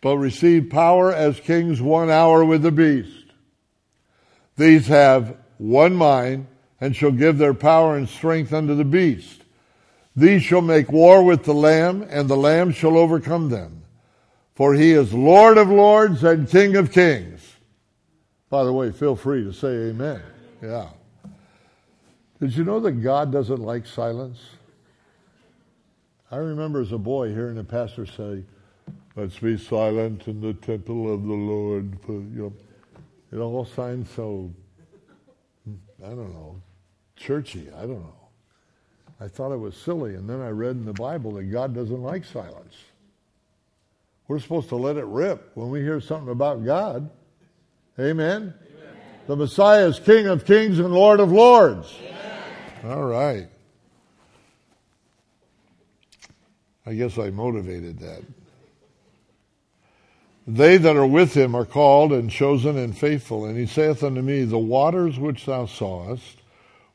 but 0.00 0.16
receive 0.16 0.70
power 0.70 1.12
as 1.12 1.40
kings 1.40 1.80
one 1.80 2.10
hour 2.10 2.44
with 2.44 2.62
the 2.62 2.72
beast. 2.72 3.26
These 4.56 4.86
have 4.88 5.36
one 5.58 5.94
mind, 5.94 6.46
and 6.80 6.94
shall 6.94 7.10
give 7.10 7.38
their 7.38 7.54
power 7.54 7.96
and 7.96 8.08
strength 8.08 8.52
unto 8.52 8.74
the 8.74 8.84
beast. 8.84 9.42
These 10.14 10.42
shall 10.42 10.62
make 10.62 10.90
war 10.90 11.22
with 11.24 11.44
the 11.44 11.54
Lamb, 11.54 12.06
and 12.08 12.28
the 12.28 12.36
Lamb 12.36 12.72
shall 12.72 12.96
overcome 12.96 13.50
them. 13.50 13.82
For 14.54 14.74
he 14.74 14.92
is 14.92 15.12
Lord 15.12 15.58
of 15.58 15.68
lords 15.68 16.24
and 16.24 16.48
King 16.48 16.76
of 16.76 16.92
kings. 16.92 17.40
By 18.50 18.64
the 18.64 18.72
way, 18.72 18.90
feel 18.90 19.14
free 19.14 19.44
to 19.44 19.52
say 19.52 19.90
amen. 19.90 20.22
Yeah. 20.62 20.88
Did 22.40 22.54
you 22.56 22.64
know 22.64 22.80
that 22.80 22.92
God 22.92 23.32
doesn't 23.32 23.60
like 23.60 23.86
silence? 23.86 24.38
I 26.30 26.36
remember 26.36 26.80
as 26.80 26.92
a 26.92 26.98
boy 26.98 27.28
hearing 27.28 27.58
a 27.58 27.64
pastor 27.64 28.06
say, 28.06 28.44
Let's 29.16 29.38
be 29.40 29.58
silent 29.58 30.28
in 30.28 30.40
the 30.40 30.54
temple 30.54 31.12
of 31.12 31.24
the 31.24 31.34
Lord. 31.34 31.98
You 32.06 32.28
know, 32.36 32.52
it 33.32 33.42
all 33.42 33.64
sounds 33.64 34.08
so, 34.10 34.52
I 36.04 36.10
don't 36.10 36.32
know, 36.32 36.62
churchy. 37.16 37.68
I 37.76 37.80
don't 37.80 38.00
know. 38.00 38.14
I 39.20 39.26
thought 39.26 39.50
it 39.50 39.56
was 39.56 39.76
silly, 39.76 40.14
and 40.14 40.30
then 40.30 40.40
I 40.40 40.50
read 40.50 40.76
in 40.76 40.84
the 40.84 40.92
Bible 40.92 41.32
that 41.32 41.50
God 41.50 41.74
doesn't 41.74 42.00
like 42.00 42.24
silence. 42.24 42.76
We're 44.28 44.38
supposed 44.38 44.68
to 44.68 44.76
let 44.76 44.96
it 44.96 45.06
rip 45.06 45.50
when 45.54 45.70
we 45.70 45.80
hear 45.80 46.00
something 46.00 46.30
about 46.30 46.64
God. 46.64 47.10
Amen? 47.98 48.54
The 49.28 49.36
Messiah 49.36 49.86
is 49.86 50.00
King 50.00 50.26
of 50.26 50.46
kings 50.46 50.78
and 50.78 50.90
Lord 50.90 51.20
of 51.20 51.30
lords. 51.30 51.94
All 52.82 53.04
right. 53.04 53.46
I 56.86 56.94
guess 56.94 57.18
I 57.18 57.28
motivated 57.28 57.98
that. 57.98 58.22
They 60.46 60.78
that 60.78 60.96
are 60.96 61.06
with 61.06 61.34
him 61.34 61.54
are 61.54 61.66
called 61.66 62.10
and 62.10 62.30
chosen 62.30 62.78
and 62.78 62.96
faithful. 62.96 63.44
And 63.44 63.58
he 63.58 63.66
saith 63.66 64.02
unto 64.02 64.22
me, 64.22 64.44
The 64.44 64.56
waters 64.56 65.18
which 65.18 65.44
thou 65.44 65.66
sawest, 65.66 66.38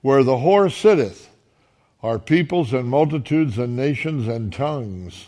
where 0.01 0.23
the 0.23 0.37
whore 0.37 0.71
sitteth, 0.71 1.29
are 2.01 2.17
peoples 2.17 2.73
and 2.73 2.89
multitudes 2.89 3.59
and 3.59 3.75
nations 3.75 4.27
and 4.27 4.51
tongues. 4.51 5.27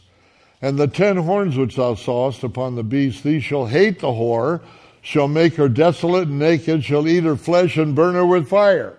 And 0.59 0.79
the 0.79 0.87
ten 0.87 1.17
horns 1.17 1.55
which 1.55 1.75
thou 1.75 1.93
sawest 1.93 2.41
upon 2.41 2.73
the 2.73 2.83
beast, 2.83 3.23
these 3.23 3.43
shall 3.43 3.67
hate 3.67 3.99
the 3.99 4.07
whore, 4.07 4.61
shall 5.05 5.27
make 5.27 5.53
her 5.53 5.69
desolate 5.69 6.27
and 6.27 6.39
naked, 6.39 6.83
shall 6.83 7.07
eat 7.07 7.23
her 7.23 7.35
flesh 7.35 7.77
and 7.77 7.93
burn 7.93 8.15
her 8.15 8.25
with 8.25 8.49
fire. 8.49 8.97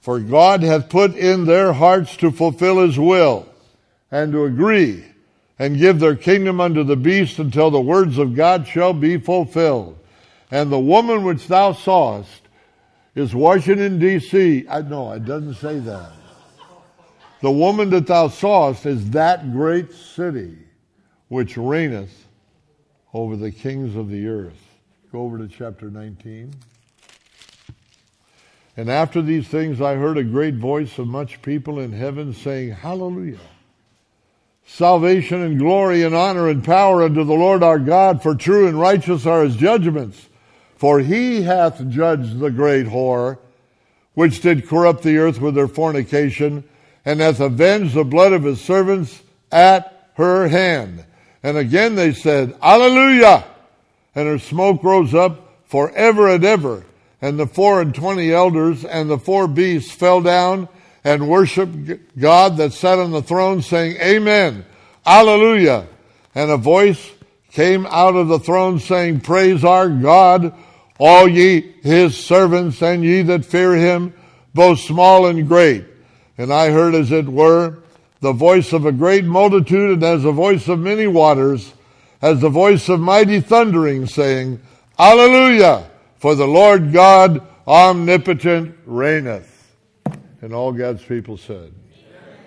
For 0.00 0.20
God 0.20 0.62
hath 0.62 0.88
put 0.88 1.16
in 1.16 1.46
their 1.46 1.72
hearts 1.72 2.16
to 2.18 2.30
fulfill 2.30 2.78
his 2.78 2.96
will 2.96 3.48
and 4.12 4.30
to 4.30 4.44
agree 4.44 5.04
and 5.58 5.76
give 5.76 5.98
their 5.98 6.14
kingdom 6.14 6.60
unto 6.60 6.84
the 6.84 6.94
beast 6.94 7.40
until 7.40 7.72
the 7.72 7.80
words 7.80 8.18
of 8.18 8.36
God 8.36 8.68
shall 8.68 8.92
be 8.92 9.18
fulfilled. 9.18 9.98
And 10.52 10.70
the 10.70 10.78
woman 10.78 11.24
which 11.24 11.48
thou 11.48 11.72
sawest 11.72 12.42
is 13.16 13.34
Washington 13.34 13.98
D.C. 13.98 14.64
I, 14.68 14.82
no, 14.82 15.10
it 15.10 15.24
doesn't 15.24 15.54
say 15.54 15.80
that. 15.80 16.12
The 17.40 17.50
woman 17.50 17.90
that 17.90 18.06
thou 18.06 18.28
sawest 18.28 18.86
is 18.86 19.10
that 19.10 19.50
great 19.50 19.92
city 19.92 20.56
which 21.26 21.56
reigneth 21.56 22.28
over 23.12 23.34
the 23.34 23.50
kings 23.50 23.96
of 23.96 24.08
the 24.08 24.28
earth. 24.28 24.63
Go 25.14 25.20
over 25.20 25.38
to 25.38 25.46
chapter 25.46 25.92
19. 25.92 26.52
And 28.76 28.90
after 28.90 29.22
these 29.22 29.46
things 29.46 29.80
I 29.80 29.94
heard 29.94 30.18
a 30.18 30.24
great 30.24 30.56
voice 30.56 30.98
of 30.98 31.06
much 31.06 31.40
people 31.40 31.78
in 31.78 31.92
heaven 31.92 32.34
saying, 32.34 32.72
Hallelujah. 32.72 33.38
Salvation 34.66 35.40
and 35.40 35.56
glory 35.56 36.02
and 36.02 36.16
honor 36.16 36.48
and 36.48 36.64
power 36.64 37.04
unto 37.04 37.22
the 37.22 37.32
Lord 37.32 37.62
our 37.62 37.78
God, 37.78 38.24
for 38.24 38.34
true 38.34 38.66
and 38.66 38.76
righteous 38.76 39.24
are 39.24 39.44
his 39.44 39.54
judgments. 39.54 40.28
For 40.74 40.98
he 40.98 41.42
hath 41.42 41.88
judged 41.88 42.40
the 42.40 42.50
great 42.50 42.86
whore, 42.86 43.38
which 44.14 44.40
did 44.40 44.66
corrupt 44.66 45.04
the 45.04 45.18
earth 45.18 45.40
with 45.40 45.54
her 45.54 45.68
fornication, 45.68 46.64
and 47.04 47.20
hath 47.20 47.38
avenged 47.38 47.94
the 47.94 48.02
blood 48.02 48.32
of 48.32 48.42
his 48.42 48.60
servants 48.60 49.22
at 49.52 50.10
her 50.14 50.48
hand. 50.48 51.04
And 51.44 51.56
again 51.56 51.94
they 51.94 52.12
said, 52.14 52.58
Alleluia! 52.60 53.44
And 54.14 54.28
her 54.28 54.38
smoke 54.38 54.82
rose 54.82 55.14
up 55.14 55.48
forever 55.66 56.28
and 56.28 56.44
ever. 56.44 56.84
And 57.20 57.38
the 57.38 57.46
four 57.46 57.80
and 57.80 57.94
twenty 57.94 58.32
elders 58.32 58.84
and 58.84 59.10
the 59.10 59.18
four 59.18 59.48
beasts 59.48 59.90
fell 59.90 60.20
down 60.20 60.68
and 61.04 61.28
worshiped 61.28 62.18
God 62.18 62.56
that 62.56 62.72
sat 62.72 62.98
on 62.98 63.10
the 63.10 63.22
throne, 63.22 63.62
saying, 63.62 63.96
Amen, 64.00 64.64
Alleluia. 65.06 65.86
And 66.34 66.50
a 66.50 66.56
voice 66.56 67.12
came 67.52 67.86
out 67.86 68.16
of 68.16 68.28
the 68.28 68.38
throne 68.38 68.78
saying, 68.78 69.20
Praise 69.20 69.64
our 69.64 69.88
God, 69.88 70.52
all 70.98 71.28
ye 71.28 71.60
his 71.82 72.16
servants 72.16 72.82
and 72.82 73.04
ye 73.04 73.22
that 73.22 73.44
fear 73.44 73.74
him, 73.74 74.12
both 74.54 74.80
small 74.80 75.26
and 75.26 75.46
great. 75.46 75.84
And 76.36 76.52
I 76.52 76.70
heard 76.70 76.94
as 76.94 77.12
it 77.12 77.26
were 77.26 77.78
the 78.20 78.32
voice 78.32 78.72
of 78.72 78.86
a 78.86 78.92
great 78.92 79.24
multitude 79.24 79.92
and 79.92 80.02
as 80.02 80.22
the 80.22 80.32
voice 80.32 80.66
of 80.68 80.78
many 80.78 81.06
waters, 81.06 81.72
as 82.24 82.40
the 82.40 82.48
voice 82.48 82.88
of 82.88 82.98
mighty 82.98 83.38
thundering 83.38 84.06
saying, 84.06 84.58
Alleluia, 84.98 85.84
for 86.16 86.34
the 86.34 86.46
Lord 86.46 86.90
God 86.90 87.46
omnipotent 87.68 88.74
reigneth. 88.86 89.76
And 90.40 90.54
all 90.54 90.72
God's 90.72 91.04
people 91.04 91.36
said, 91.36 91.74
Amen. 91.74 92.38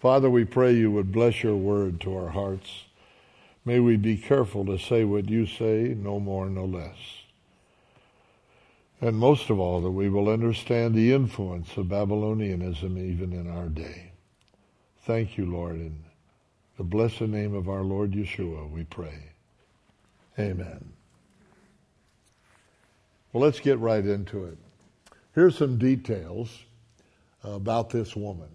Father, 0.00 0.28
we 0.28 0.44
pray 0.44 0.72
you 0.72 0.90
would 0.90 1.12
bless 1.12 1.44
your 1.44 1.54
word 1.54 2.00
to 2.00 2.16
our 2.16 2.30
hearts. 2.30 2.68
May 3.64 3.78
we 3.78 3.96
be 3.96 4.16
careful 4.16 4.66
to 4.66 4.76
say 4.76 5.04
what 5.04 5.28
you 5.28 5.46
say, 5.46 5.94
no 5.96 6.18
more, 6.18 6.50
no 6.50 6.64
less. 6.64 6.98
And 9.00 9.16
most 9.16 9.50
of 9.50 9.60
all, 9.60 9.82
that 9.82 9.92
we 9.92 10.08
will 10.08 10.28
understand 10.28 10.96
the 10.96 11.12
influence 11.12 11.76
of 11.76 11.86
Babylonianism 11.86 12.98
even 12.98 13.32
in 13.32 13.48
our 13.48 13.68
day. 13.68 14.10
Thank 15.06 15.38
you, 15.38 15.46
Lord. 15.46 15.76
In 15.76 16.03
the 16.76 16.84
blessed 16.84 17.22
name 17.22 17.54
of 17.54 17.68
our 17.68 17.82
Lord 17.82 18.12
Yeshua, 18.12 18.70
we 18.70 18.84
pray. 18.84 19.30
Amen. 20.38 20.92
Well, 23.32 23.42
let's 23.42 23.60
get 23.60 23.78
right 23.78 24.04
into 24.04 24.44
it. 24.44 24.58
Here's 25.34 25.56
some 25.56 25.78
details 25.78 26.64
about 27.42 27.90
this 27.90 28.16
woman. 28.16 28.48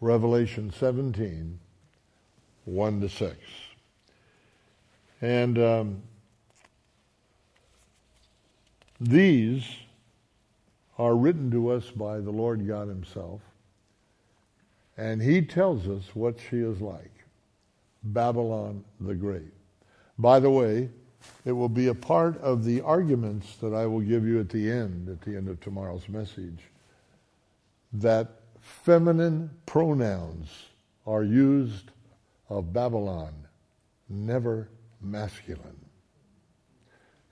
Revelation 0.00 0.72
17, 0.72 1.58
1 2.64 3.00
to 3.00 3.08
6. 3.08 3.36
And 5.20 5.58
um, 5.58 6.02
these 8.98 9.64
are 10.98 11.14
written 11.14 11.50
to 11.50 11.70
us 11.70 11.90
by 11.90 12.20
the 12.20 12.30
Lord 12.30 12.66
God 12.66 12.88
Himself. 12.88 13.40
And 14.96 15.22
He 15.22 15.42
tells 15.42 15.88
us 15.88 16.04
what 16.14 16.38
she 16.38 16.58
is 16.58 16.80
like 16.80 17.12
Babylon 18.02 18.84
the 19.00 19.14
Great. 19.14 19.52
By 20.18 20.40
the 20.40 20.50
way, 20.50 20.90
it 21.44 21.52
will 21.52 21.68
be 21.68 21.88
a 21.88 21.94
part 21.94 22.38
of 22.38 22.64
the 22.64 22.80
arguments 22.80 23.56
that 23.56 23.74
I 23.74 23.86
will 23.86 24.00
give 24.00 24.26
you 24.26 24.40
at 24.40 24.48
the 24.48 24.70
end, 24.70 25.08
at 25.08 25.20
the 25.22 25.36
end 25.36 25.48
of 25.48 25.60
tomorrow's 25.60 26.08
message 26.08 26.60
that 27.92 28.28
feminine 28.60 29.50
pronouns 29.66 30.48
are 31.06 31.24
used 31.24 31.90
of 32.48 32.72
Babylon, 32.72 33.32
never 34.08 34.68
masculine. 35.00 35.80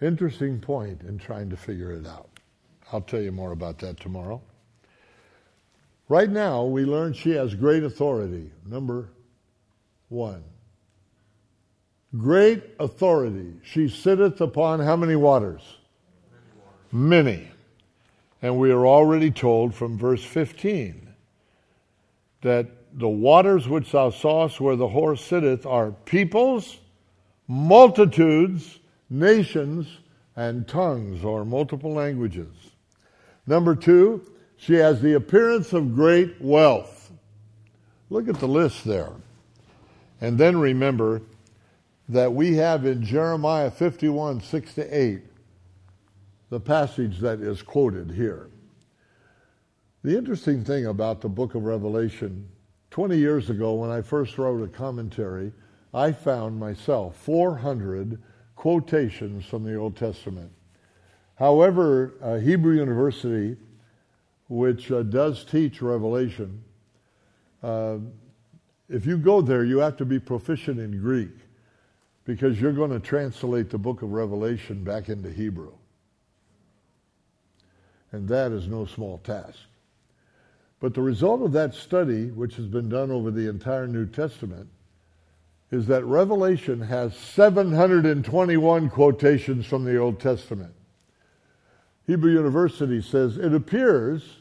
Interesting 0.01 0.61
point 0.61 1.03
in 1.03 1.18
trying 1.18 1.51
to 1.51 1.57
figure 1.57 1.92
it 1.92 2.07
out. 2.07 2.29
I'll 2.92 3.01
tell 3.01 3.21
you 3.21 3.33
more 3.33 3.53
about 3.53 3.79
that 3.81 4.01
tomorrow. 4.01 4.40
Right 6.09 6.31
now, 6.31 6.64
we 6.64 6.85
learn 6.85 7.12
she 7.12 7.33
has 7.33 7.55
great 7.55 7.85
authority. 7.85 8.51
Number 8.66 9.11
one. 10.09 10.42
Great 12.16 12.64
authority. 12.81 13.53
She 13.62 13.88
sitteth 13.88 14.40
upon 14.40 14.81
how 14.81 14.97
many 14.97 15.16
waters? 15.16 15.61
Many. 16.90 17.49
And 18.40 18.59
we 18.59 18.71
are 18.71 18.87
already 18.87 19.31
told 19.31 19.75
from 19.75 19.99
verse 19.99 20.25
15 20.25 21.09
that 22.40 22.66
the 22.94 23.09
waters 23.09 23.68
which 23.68 23.92
thou 23.92 24.09
sawest 24.09 24.61
where 24.61 24.77
the 24.77 24.88
horse 24.88 25.23
sitteth 25.23 25.66
are 25.66 25.90
peoples, 25.90 26.79
multitudes, 27.47 28.79
nations, 29.11 29.87
and 30.37 30.66
tongues, 30.66 31.25
or 31.25 31.44
multiple 31.44 31.92
languages. 31.92 32.49
Number 33.47 33.75
two, 33.75 34.25
she 34.59 34.75
has 34.75 35.01
the 35.01 35.14
appearance 35.14 35.73
of 35.73 35.94
great 35.94 36.40
wealth. 36.40 37.11
Look 38.11 38.29
at 38.29 38.40
the 38.40 38.49
list 38.49 38.85
there. 38.85 39.12
And 40.21 40.37
then 40.37 40.59
remember 40.59 41.23
that 42.09 42.33
we 42.33 42.57
have 42.57 42.85
in 42.85 43.05
Jeremiah 43.05 43.71
51, 43.71 44.40
6 44.40 44.75
to 44.75 44.99
8, 44.99 45.23
the 46.51 46.61
passage 46.61 47.21
that 47.21 47.40
is 47.40 47.62
quoted 47.62 48.11
here. 48.11 48.51
The 50.03 50.16
interesting 50.16 50.64
thing 50.64 50.87
about 50.87 51.21
the 51.21 51.29
book 51.29 51.55
of 51.55 51.64
Revelation, 51.64 52.49
20 52.90 53.16
years 53.16 53.51
ago 53.51 53.75
when 53.75 53.90
I 53.90 54.03
first 54.03 54.38
wrote 54.38 54.62
a 54.62 54.68
commentary, 54.68 55.53
I 55.94 56.12
found 56.12 56.59
myself 56.59 57.16
400 57.16 58.21
quotations 58.57 59.44
from 59.44 59.62
the 59.62 59.77
Old 59.77 59.97
Testament. 59.97 60.51
However, 61.37 62.14
uh, 62.21 62.38
Hebrew 62.38 62.75
University, 62.75 63.57
which 64.48 64.90
uh, 64.90 65.02
does 65.02 65.44
teach 65.44 65.80
Revelation, 65.82 66.62
uh, 67.62 67.98
if 68.88 69.04
you 69.04 69.18
go 69.18 69.40
there, 69.40 69.64
you 69.64 69.78
have 69.78 69.96
to 69.98 70.04
be 70.04 70.18
proficient 70.18 70.78
in 70.80 71.00
Greek 71.00 71.30
because 72.24 72.61
you're 72.61 72.72
going 72.72 72.90
to 72.90 73.00
translate 73.00 73.70
the 73.70 73.78
book 73.78 74.02
of 74.02 74.12
Revelation 74.12 74.82
back 74.82 75.08
into 75.08 75.30
Hebrew. 75.30 75.72
And 78.12 78.28
that 78.28 78.52
is 78.52 78.66
no 78.66 78.87
small 78.87 79.18
task. 79.18 79.58
But 80.80 80.94
the 80.94 81.02
result 81.02 81.42
of 81.42 81.52
that 81.52 81.74
study, 81.74 82.30
which 82.30 82.56
has 82.56 82.66
been 82.66 82.88
done 82.88 83.11
over 83.11 83.30
the 83.30 83.48
entire 83.48 83.87
New 83.87 84.06
Testament, 84.06 84.68
is 85.70 85.87
that 85.87 86.04
Revelation 86.04 86.80
has 86.80 87.14
721 87.16 88.88
quotations 88.88 89.66
from 89.66 89.84
the 89.84 89.98
Old 89.98 90.20
Testament. 90.20 90.72
Hebrew 92.06 92.32
University 92.32 93.02
says 93.02 93.37
it 93.37 93.52
appears 93.52 94.38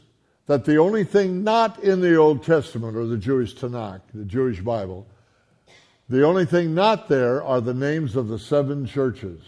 that 0.48 0.64
the 0.64 0.78
only 0.78 1.04
thing 1.04 1.44
not 1.44 1.78
in 1.84 2.00
the 2.00 2.16
Old 2.16 2.42
Testament 2.42 2.96
or 2.96 3.06
the 3.06 3.18
Jewish 3.18 3.54
Tanakh, 3.54 4.00
the 4.14 4.24
Jewish 4.24 4.60
Bible, 4.60 5.06
the 6.08 6.24
only 6.24 6.46
thing 6.46 6.74
not 6.74 7.06
there 7.06 7.42
are 7.42 7.60
the 7.60 7.74
names 7.74 8.16
of 8.16 8.28
the 8.28 8.38
seven 8.38 8.86
churches 8.86 9.42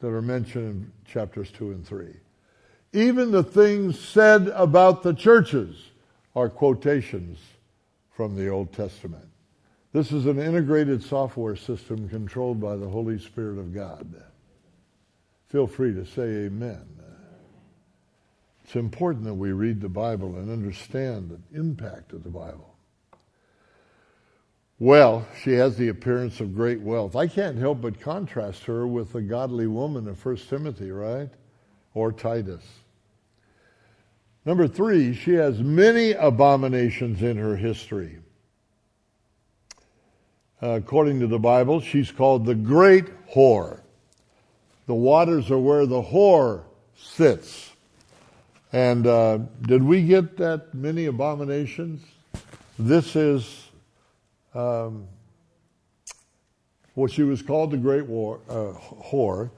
that 0.00 0.08
are 0.08 0.20
mentioned 0.20 0.66
in 0.66 0.92
chapters 1.06 1.50
2 1.52 1.70
and 1.70 1.86
3. 1.86 2.08
Even 2.92 3.30
the 3.30 3.44
things 3.44 3.98
said 3.98 4.48
about 4.48 5.04
the 5.04 5.14
churches 5.14 5.76
are 6.34 6.48
quotations 6.48 7.38
from 8.10 8.34
the 8.34 8.48
Old 8.48 8.72
Testament. 8.72 9.28
This 9.92 10.10
is 10.10 10.26
an 10.26 10.40
integrated 10.40 11.04
software 11.04 11.54
system 11.54 12.08
controlled 12.08 12.60
by 12.60 12.74
the 12.74 12.88
Holy 12.88 13.18
Spirit 13.20 13.58
of 13.58 13.72
God. 13.72 14.12
Feel 15.46 15.68
free 15.68 15.94
to 15.94 16.04
say 16.04 16.46
amen. 16.46 16.93
It's 18.64 18.76
important 18.76 19.24
that 19.24 19.34
we 19.34 19.52
read 19.52 19.80
the 19.80 19.88
Bible 19.88 20.36
and 20.36 20.50
understand 20.50 21.30
the 21.30 21.58
impact 21.58 22.12
of 22.12 22.24
the 22.24 22.30
Bible. 22.30 22.74
Well, 24.78 25.26
she 25.42 25.52
has 25.52 25.76
the 25.76 25.88
appearance 25.88 26.40
of 26.40 26.54
great 26.54 26.80
wealth. 26.80 27.14
I 27.14 27.26
can't 27.26 27.58
help 27.58 27.82
but 27.82 28.00
contrast 28.00 28.64
her 28.64 28.86
with 28.86 29.12
the 29.12 29.22
godly 29.22 29.66
woman 29.66 30.08
of 30.08 30.24
1 30.24 30.36
Timothy, 30.48 30.90
right? 30.90 31.30
Or 31.92 32.10
Titus. 32.10 32.64
Number 34.44 34.66
three, 34.66 35.14
she 35.14 35.34
has 35.34 35.60
many 35.60 36.12
abominations 36.12 37.22
in 37.22 37.36
her 37.36 37.56
history. 37.56 38.18
Uh, 40.62 40.70
according 40.70 41.20
to 41.20 41.26
the 41.26 41.38
Bible, 41.38 41.80
she's 41.80 42.10
called 42.10 42.44
the 42.44 42.54
Great 42.54 43.06
Whore. 43.28 43.80
The 44.86 44.94
waters 44.94 45.50
are 45.50 45.58
where 45.58 45.86
the 45.86 46.02
whore 46.02 46.64
sits. 46.96 47.73
And 48.74 49.06
uh, 49.06 49.38
did 49.62 49.84
we 49.84 50.02
get 50.02 50.36
that 50.38 50.74
many 50.74 51.06
abominations? 51.06 52.02
This 52.76 53.14
is 53.14 53.68
um, 54.52 55.06
what 56.94 57.12
she 57.12 57.22
was 57.22 57.40
called 57.40 57.70
the 57.70 57.76
Great 57.76 58.06
War, 58.06 58.40
uh, 58.48 58.72
Whore. 59.12 59.52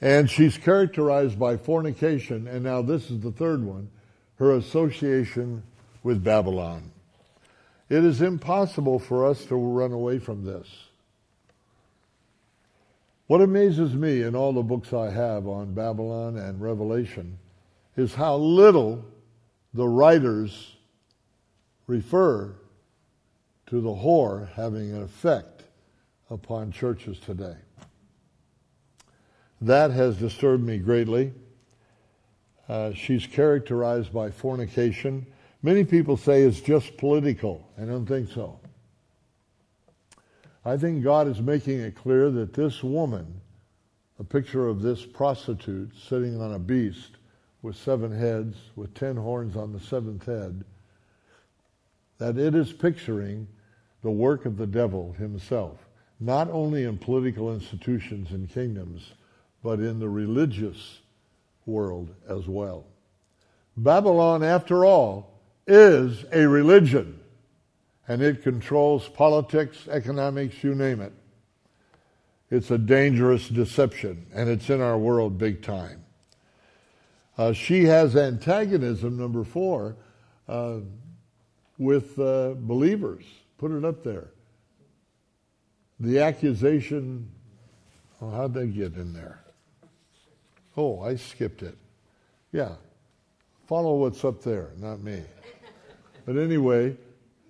And 0.00 0.30
she's 0.30 0.56
characterized 0.56 1.38
by 1.38 1.58
fornication, 1.58 2.48
and 2.48 2.64
now 2.64 2.80
this 2.80 3.10
is 3.10 3.20
the 3.20 3.30
third 3.30 3.62
one 3.62 3.90
her 4.36 4.56
association 4.56 5.62
with 6.02 6.24
Babylon. 6.24 6.92
It 7.90 8.02
is 8.04 8.22
impossible 8.22 8.98
for 8.98 9.26
us 9.26 9.44
to 9.44 9.54
run 9.54 9.92
away 9.92 10.18
from 10.18 10.46
this. 10.46 10.66
What 13.26 13.42
amazes 13.42 13.92
me 13.92 14.22
in 14.22 14.34
all 14.34 14.54
the 14.54 14.62
books 14.62 14.94
I 14.94 15.10
have 15.10 15.46
on 15.46 15.74
Babylon 15.74 16.38
and 16.38 16.58
Revelation 16.58 17.38
is 17.96 18.14
how 18.14 18.36
little 18.36 19.04
the 19.74 19.86
writers 19.86 20.76
refer 21.86 22.54
to 23.66 23.80
the 23.80 23.88
whore 23.88 24.48
having 24.52 24.92
an 24.92 25.02
effect 25.02 25.64
upon 26.30 26.72
churches 26.72 27.18
today. 27.18 27.56
That 29.60 29.90
has 29.90 30.16
disturbed 30.16 30.64
me 30.64 30.78
greatly. 30.78 31.32
Uh, 32.68 32.92
she's 32.92 33.26
characterized 33.26 34.12
by 34.12 34.30
fornication. 34.30 35.26
Many 35.62 35.84
people 35.84 36.16
say 36.16 36.42
it's 36.42 36.60
just 36.60 36.96
political. 36.96 37.68
I 37.80 37.84
don't 37.84 38.06
think 38.06 38.30
so. 38.30 38.58
I 40.64 40.76
think 40.76 41.02
God 41.02 41.28
is 41.28 41.40
making 41.40 41.80
it 41.80 41.96
clear 41.96 42.30
that 42.30 42.54
this 42.54 42.82
woman, 42.82 43.40
a 44.18 44.24
picture 44.24 44.68
of 44.68 44.80
this 44.80 45.04
prostitute 45.04 45.92
sitting 46.08 46.40
on 46.40 46.54
a 46.54 46.58
beast 46.58 47.16
with 47.62 47.76
seven 47.76 48.16
heads, 48.16 48.56
with 48.76 48.92
ten 48.94 49.16
horns 49.16 49.56
on 49.56 49.72
the 49.72 49.80
seventh 49.80 50.26
head, 50.26 50.64
that 52.18 52.36
it 52.36 52.54
is 52.54 52.72
picturing 52.72 53.46
the 54.02 54.10
work 54.10 54.44
of 54.44 54.56
the 54.56 54.66
devil 54.66 55.12
himself, 55.12 55.78
not 56.20 56.50
only 56.50 56.84
in 56.84 56.98
political 56.98 57.54
institutions 57.54 58.30
and 58.32 58.50
kingdoms, 58.50 59.12
but 59.62 59.78
in 59.78 59.98
the 59.98 60.08
religious 60.08 61.00
world 61.66 62.12
as 62.28 62.48
well. 62.48 62.84
Babylon, 63.76 64.42
after 64.42 64.84
all, 64.84 65.40
is 65.66 66.24
a 66.32 66.46
religion 66.46 67.20
and 68.08 68.20
it 68.20 68.42
controls 68.42 69.08
politics, 69.08 69.88
economics, 69.88 70.62
you 70.62 70.74
name 70.74 71.00
it. 71.00 71.12
It's 72.50 72.70
a 72.70 72.78
dangerous 72.78 73.48
deception, 73.48 74.26
and 74.34 74.50
it's 74.50 74.68
in 74.68 74.80
our 74.80 74.98
world 74.98 75.38
big 75.38 75.62
time. 75.62 76.01
Uh, 77.42 77.52
she 77.52 77.82
has 77.82 78.14
antagonism, 78.14 79.16
number 79.18 79.42
four, 79.42 79.96
uh, 80.48 80.76
with 81.76 82.16
uh, 82.16 82.54
believers. 82.56 83.24
Put 83.58 83.72
it 83.72 83.84
up 83.84 84.04
there. 84.04 84.28
The 85.98 86.20
accusation, 86.20 87.28
oh, 88.20 88.30
how'd 88.30 88.54
they 88.54 88.68
get 88.68 88.94
in 88.94 89.12
there? 89.12 89.40
Oh, 90.76 91.00
I 91.00 91.16
skipped 91.16 91.64
it. 91.64 91.76
Yeah. 92.52 92.76
Follow 93.66 93.96
what's 93.96 94.24
up 94.24 94.40
there, 94.42 94.68
not 94.78 95.00
me. 95.00 95.20
But 96.24 96.36
anyway, 96.36 96.96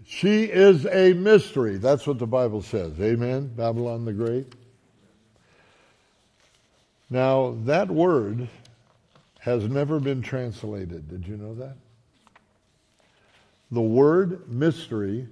she 0.07 0.45
is 0.45 0.87
a 0.87 1.13
mystery. 1.13 1.77
That's 1.77 2.07
what 2.07 2.19
the 2.19 2.27
Bible 2.27 2.63
says. 2.63 2.99
Amen? 2.99 3.49
Babylon 3.49 4.07
the 4.07 4.15
Great. 4.15 4.55
Now, 7.11 7.59
that 7.65 7.91
word 7.91 8.49
has 9.43 9.65
never 9.65 9.99
been 9.99 10.23
translated. 10.23 11.09
Did 11.09 11.27
you 11.27 11.37
know 11.37 11.53
that? 11.57 11.75
The 13.73 13.81
word 13.81 14.49
mystery 14.49 15.27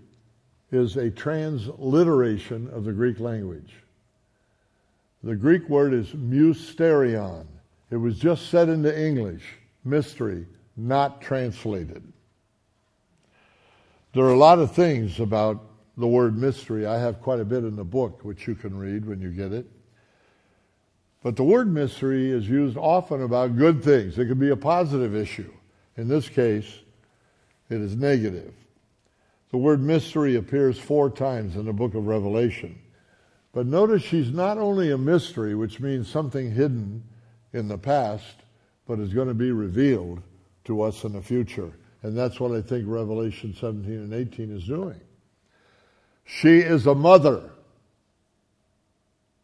is 0.73 0.96
a 0.96 1.11
transliteration 1.11 2.68
of 2.70 2.83
the 2.83 2.92
Greek 2.92 3.20
language. 3.20 3.73
The 5.23 5.37
Greek 5.37 5.68
word 5.68 5.94
is 5.94 6.09
mysterion. 6.09 7.46
It 7.92 7.99
was 7.99 8.18
just 8.18 8.51
said 8.51 8.68
into 8.68 9.01
English, 9.01 9.44
mystery, 9.85 10.44
not 10.77 11.20
translated. 11.20 12.03
There 14.12 14.25
are 14.25 14.33
a 14.33 14.38
lot 14.38 14.59
of 14.59 14.73
things 14.73 15.20
about 15.20 15.62
the 15.96 16.09
word 16.09 16.37
mystery. 16.37 16.85
I 16.85 16.99
have 16.99 17.23
quite 17.23 17.38
a 17.38 17.44
bit 17.44 17.62
in 17.62 17.77
the 17.77 17.85
book, 17.85 18.25
which 18.25 18.49
you 18.49 18.57
can 18.57 18.77
read 18.77 19.07
when 19.07 19.20
you 19.20 19.31
get 19.31 19.53
it. 19.53 19.70
But 21.22 21.37
the 21.37 21.44
word 21.44 21.72
mystery 21.72 22.30
is 22.30 22.48
used 22.48 22.76
often 22.76 23.22
about 23.22 23.56
good 23.56 23.85
things. 23.85 24.18
It 24.18 24.26
can 24.26 24.38
be 24.38 24.50
a 24.50 24.56
positive 24.56 25.14
issue. 25.14 25.52
In 25.96 26.09
this 26.09 26.28
case, 26.28 26.66
it 27.68 27.80
is 27.80 27.94
negative. 27.94 28.54
The 29.50 29.59
word 29.59 29.83
mystery 29.83 30.37
appears 30.37 30.78
four 30.78 31.11
times 31.11 31.56
in 31.56 31.66
the 31.66 31.72
book 31.72 31.94
of 31.94 32.06
Revelation. 32.06 32.80
But 33.52 33.66
notice 33.66 34.02
she's 34.02 34.30
not 34.30 34.59
only 34.59 34.92
a 34.92 34.98
mystery, 34.98 35.54
which 35.54 35.80
means 35.80 36.09
something 36.09 36.52
hidden 36.52 37.02
in 37.52 37.68
the 37.68 37.78
past, 37.78 38.37
but 38.87 39.00
is 39.00 39.12
going 39.12 39.28
to 39.28 39.35
be 39.35 39.50
revealed 39.50 40.22
to 40.64 40.83
us 40.83 41.04
in 41.04 41.12
the 41.12 41.22
future. 41.22 41.72
And 42.02 42.16
that's 42.16 42.40
what 42.40 42.52
I 42.52 42.62
think 42.62 42.85
Revelation 42.87 43.54
17 43.54 43.92
and 43.92 44.14
18 44.14 44.56
is 44.56 44.64
doing. 44.64 45.00
She 46.24 46.61
is 46.61 46.87
a 46.87 46.94
mother. 46.94 47.50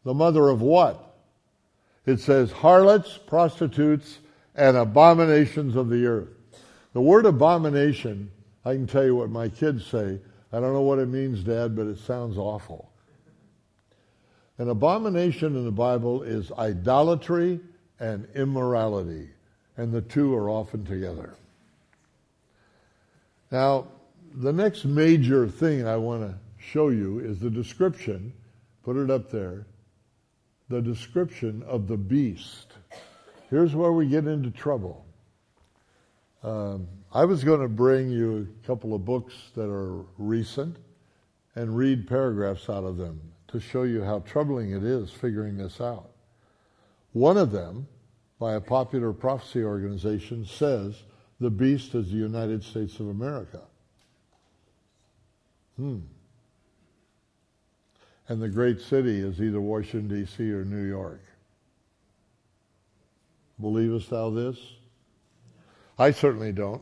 The 0.05 0.13
mother 0.13 0.47
of 0.47 0.61
what? 0.61 1.06
It 2.07 2.21
says 2.21 2.51
harlots, 2.53 3.17
prostitutes, 3.17 4.19
and 4.55 4.77
abominations 4.77 5.75
of 5.75 5.89
the 5.89 6.05
earth. 6.07 6.29
The 6.93 7.01
word 7.01 7.25
abomination, 7.25 8.31
I 8.63 8.73
can 8.73 8.87
tell 8.87 9.05
you 9.05 9.17
what 9.17 9.29
my 9.29 9.49
kids 9.49 9.85
say. 9.85 10.19
I 10.53 10.59
don't 10.61 10.73
know 10.73 10.81
what 10.81 10.99
it 10.99 11.09
means, 11.09 11.43
Dad, 11.43 11.75
but 11.75 11.85
it 11.85 11.99
sounds 11.99 12.37
awful. 12.37 12.89
An 14.57 14.69
abomination 14.69 15.55
in 15.57 15.65
the 15.65 15.71
Bible 15.71 16.23
is 16.23 16.49
idolatry 16.53 17.59
and 17.99 18.25
immorality, 18.33 19.29
and 19.75 19.91
the 19.91 20.01
two 20.01 20.33
are 20.33 20.49
often 20.49 20.85
together. 20.85 21.35
Now, 23.51 23.87
the 24.33 24.53
next 24.53 24.85
major 24.85 25.47
thing 25.47 25.85
I 25.85 25.97
want 25.97 26.21
to 26.21 26.35
show 26.57 26.87
you 26.87 27.19
is 27.19 27.39
the 27.39 27.49
description, 27.49 28.31
put 28.83 28.95
it 28.95 29.11
up 29.11 29.29
there, 29.29 29.65
the 30.69 30.81
description 30.81 31.63
of 31.63 31.87
the 31.87 31.97
beast. 31.97 32.73
Here's 33.49 33.75
where 33.75 33.91
we 33.91 34.07
get 34.07 34.27
into 34.27 34.51
trouble. 34.51 35.05
Um, 36.43 36.87
I 37.13 37.25
was 37.25 37.43
going 37.43 37.61
to 37.61 37.67
bring 37.67 38.09
you 38.09 38.47
a 38.63 38.67
couple 38.67 38.93
of 38.93 39.05
books 39.05 39.33
that 39.55 39.69
are 39.69 40.03
recent 40.17 40.77
and 41.55 41.75
read 41.75 42.07
paragraphs 42.07 42.69
out 42.69 42.83
of 42.83 42.97
them 42.97 43.19
to 43.47 43.59
show 43.59 43.83
you 43.83 44.03
how 44.03 44.19
troubling 44.19 44.71
it 44.71 44.83
is 44.83 45.09
figuring 45.09 45.57
this 45.57 45.79
out. 45.79 46.09
One 47.13 47.37
of 47.37 47.51
them, 47.51 47.87
by 48.39 48.53
a 48.53 48.61
popular 48.61 49.13
prophecy 49.13 49.63
organization, 49.63 50.45
says 50.45 51.03
the 51.39 51.49
beast 51.49 51.95
is 51.95 52.11
the 52.11 52.17
United 52.17 52.63
States 52.63 52.99
of 52.99 53.07
America. 53.07 53.61
Hmm. 55.77 55.99
And 58.29 58.41
the 58.41 58.49
great 58.49 58.81
city 58.81 59.19
is 59.19 59.41
either 59.41 59.61
Washington, 59.61 60.07
D.C. 60.09 60.51
or 60.51 60.65
New 60.65 60.83
York. 60.83 61.21
Believest 63.59 64.09
thou 64.09 64.29
this? 64.29 64.57
I 65.97 66.11
certainly 66.11 66.51
don't. 66.51 66.81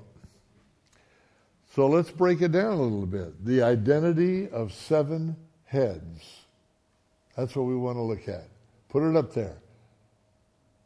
So 1.75 1.87
let's 1.87 2.09
break 2.09 2.41
it 2.41 2.51
down 2.51 2.73
a 2.73 2.81
little 2.81 3.05
bit. 3.05 3.45
The 3.45 3.61
identity 3.61 4.49
of 4.49 4.73
seven 4.73 5.35
heads. 5.65 6.45
That's 7.37 7.55
what 7.55 7.65
we 7.65 7.75
want 7.75 7.97
to 7.97 8.01
look 8.01 8.27
at. 8.27 8.47
Put 8.89 9.03
it 9.03 9.15
up 9.15 9.33
there. 9.33 9.57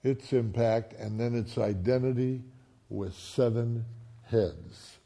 Its 0.04 0.34
impact 0.34 0.94
and 0.94 1.20
then 1.20 1.36
its 1.36 1.58
identity 1.58 2.42
with 2.90 3.14
seven 3.14 3.86
heads. 4.24 4.98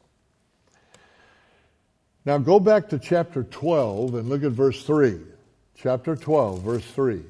Now 2.24 2.38
go 2.38 2.58
back 2.58 2.88
to 2.88 2.98
chapter 2.98 3.44
12 3.44 4.14
and 4.14 4.28
look 4.28 4.42
at 4.42 4.52
verse 4.52 4.82
3. 4.84 5.20
Chapter 5.76 6.16
12, 6.16 6.62
verse 6.62 6.84
3. 6.84 7.22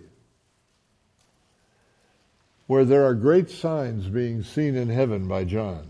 Where 2.66 2.84
there 2.84 3.04
are 3.04 3.14
great 3.14 3.50
signs 3.50 4.06
being 4.06 4.42
seen 4.42 4.76
in 4.76 4.88
heaven 4.88 5.26
by 5.28 5.44
John. 5.44 5.86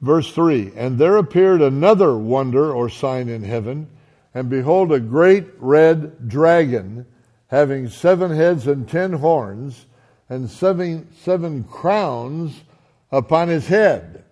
Verse 0.00 0.32
3 0.32 0.72
And 0.76 0.98
there 0.98 1.16
appeared 1.16 1.60
another 1.60 2.16
wonder 2.16 2.72
or 2.72 2.88
sign 2.88 3.28
in 3.28 3.42
heaven, 3.42 3.88
and 4.34 4.48
behold, 4.48 4.92
a 4.92 5.00
great 5.00 5.46
red 5.58 6.28
dragon, 6.28 7.06
having 7.48 7.88
seven 7.88 8.30
heads 8.30 8.66
and 8.66 8.88
ten 8.88 9.12
horns, 9.12 9.86
and 10.28 10.48
seven, 10.48 11.08
seven 11.22 11.64
crowns 11.64 12.62
upon 13.10 13.48
his 13.48 13.66
head. 13.66 14.24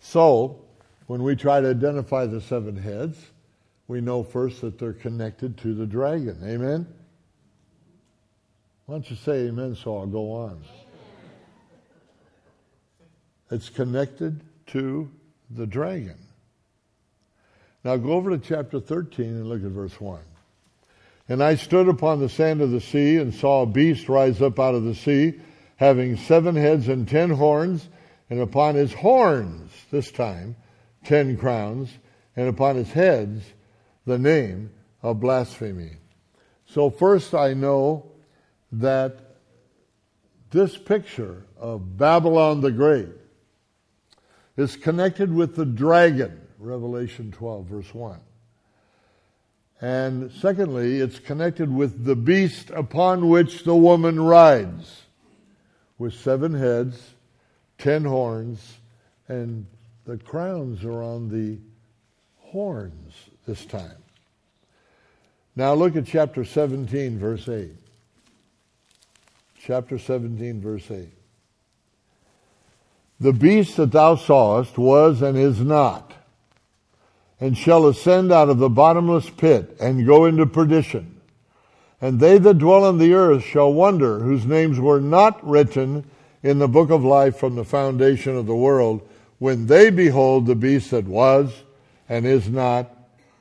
So, 0.00 0.60
when 1.06 1.22
we 1.22 1.34
try 1.34 1.60
to 1.60 1.70
identify 1.70 2.26
the 2.26 2.40
seven 2.40 2.76
heads, 2.76 3.18
we 3.88 4.02
know 4.02 4.22
first 4.22 4.60
that 4.60 4.78
they're 4.78 4.92
connected 4.92 5.56
to 5.58 5.74
the 5.74 5.86
dragon. 5.86 6.38
Amen? 6.44 6.86
Why 8.86 8.94
don't 8.94 9.10
you 9.10 9.16
say 9.16 9.48
amen 9.48 9.74
so 9.74 9.98
I'll 9.98 10.06
go 10.06 10.32
on? 10.32 10.50
Amen. 10.50 10.62
It's 13.50 13.70
connected 13.70 14.42
to 14.68 15.10
the 15.50 15.66
dragon. 15.66 16.18
Now 17.82 17.96
go 17.96 18.12
over 18.12 18.30
to 18.30 18.38
chapter 18.38 18.80
13 18.80 19.24
and 19.24 19.48
look 19.48 19.64
at 19.64 19.70
verse 19.70 19.98
1. 19.98 20.20
And 21.30 21.42
I 21.42 21.56
stood 21.56 21.88
upon 21.88 22.20
the 22.20 22.28
sand 22.28 22.60
of 22.60 22.70
the 22.70 22.80
sea 22.80 23.16
and 23.16 23.34
saw 23.34 23.62
a 23.62 23.66
beast 23.66 24.08
rise 24.08 24.40
up 24.42 24.58
out 24.58 24.74
of 24.74 24.84
the 24.84 24.94
sea, 24.94 25.34
having 25.76 26.16
seven 26.16 26.56
heads 26.56 26.88
and 26.88 27.06
ten 27.06 27.30
horns, 27.30 27.86
and 28.30 28.40
upon 28.40 28.74
his 28.74 28.92
horns, 28.92 29.70
this 29.90 30.10
time, 30.10 30.56
ten 31.04 31.36
crowns, 31.36 31.90
and 32.34 32.48
upon 32.48 32.76
his 32.76 32.90
heads, 32.90 33.42
the 34.08 34.18
name 34.18 34.70
of 35.02 35.20
blasphemy. 35.20 35.92
So 36.64 36.88
first 36.88 37.34
I 37.34 37.52
know 37.52 38.10
that 38.72 39.18
this 40.50 40.78
picture 40.78 41.44
of 41.58 41.98
Babylon 41.98 42.62
the 42.62 42.70
Great 42.70 43.10
is 44.56 44.76
connected 44.76 45.32
with 45.32 45.54
the 45.54 45.66
dragon, 45.66 46.40
Revelation 46.58 47.30
12, 47.32 47.66
verse 47.66 47.94
1. 47.94 48.18
And 49.82 50.32
secondly, 50.32 51.00
it's 51.00 51.18
connected 51.18 51.72
with 51.72 52.06
the 52.06 52.16
beast 52.16 52.70
upon 52.70 53.28
which 53.28 53.62
the 53.64 53.76
woman 53.76 54.18
rides, 54.18 55.02
with 55.98 56.14
seven 56.14 56.54
heads, 56.54 57.14
ten 57.76 58.04
horns, 58.04 58.78
and 59.28 59.66
the 60.06 60.16
crowns 60.16 60.82
are 60.82 61.02
on 61.02 61.28
the 61.28 61.58
horns 62.38 63.27
this 63.48 63.64
time. 63.64 63.96
Now 65.56 65.74
look 65.74 65.96
at 65.96 66.06
chapter 66.06 66.44
17, 66.44 67.18
verse 67.18 67.48
8. 67.48 67.72
Chapter 69.58 69.98
17, 69.98 70.60
verse 70.60 70.88
8. 70.88 71.08
The 73.18 73.32
beast 73.32 73.76
that 73.78 73.90
thou 73.90 74.14
sawest 74.14 74.78
was 74.78 75.22
and 75.22 75.36
is 75.36 75.60
not, 75.60 76.12
and 77.40 77.58
shall 77.58 77.88
ascend 77.88 78.30
out 78.30 78.50
of 78.50 78.58
the 78.58 78.68
bottomless 78.68 79.30
pit 79.30 79.76
and 79.80 80.06
go 80.06 80.26
into 80.26 80.46
perdition. 80.46 81.20
And 82.00 82.20
they 82.20 82.38
that 82.38 82.58
dwell 82.58 82.84
on 82.84 82.98
the 82.98 83.14
earth 83.14 83.42
shall 83.42 83.72
wonder, 83.72 84.20
whose 84.20 84.44
names 84.46 84.78
were 84.78 85.00
not 85.00 85.44
written 85.44 86.08
in 86.42 86.60
the 86.60 86.68
book 86.68 86.90
of 86.90 87.02
life 87.02 87.36
from 87.36 87.56
the 87.56 87.64
foundation 87.64 88.36
of 88.36 88.46
the 88.46 88.54
world, 88.54 89.08
when 89.38 89.66
they 89.66 89.90
behold 89.90 90.46
the 90.46 90.54
beast 90.54 90.92
that 90.92 91.06
was 91.06 91.64
and 92.08 92.26
is 92.26 92.48
not 92.48 92.97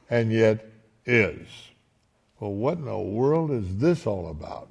and 0.10 0.32
yet 0.32 0.65
is. 1.06 1.48
Well, 2.39 2.54
what 2.54 2.78
in 2.78 2.86
the 2.86 2.98
world 2.98 3.52
is 3.52 3.78
this 3.78 4.06
all 4.06 4.30
about? 4.30 4.70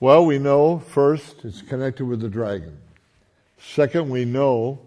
Well, 0.00 0.26
we 0.26 0.38
know 0.38 0.78
first 0.78 1.44
it's 1.44 1.62
connected 1.62 2.06
with 2.06 2.20
the 2.20 2.28
dragon. 2.28 2.76
Second, 3.58 4.10
we 4.10 4.24
know 4.24 4.80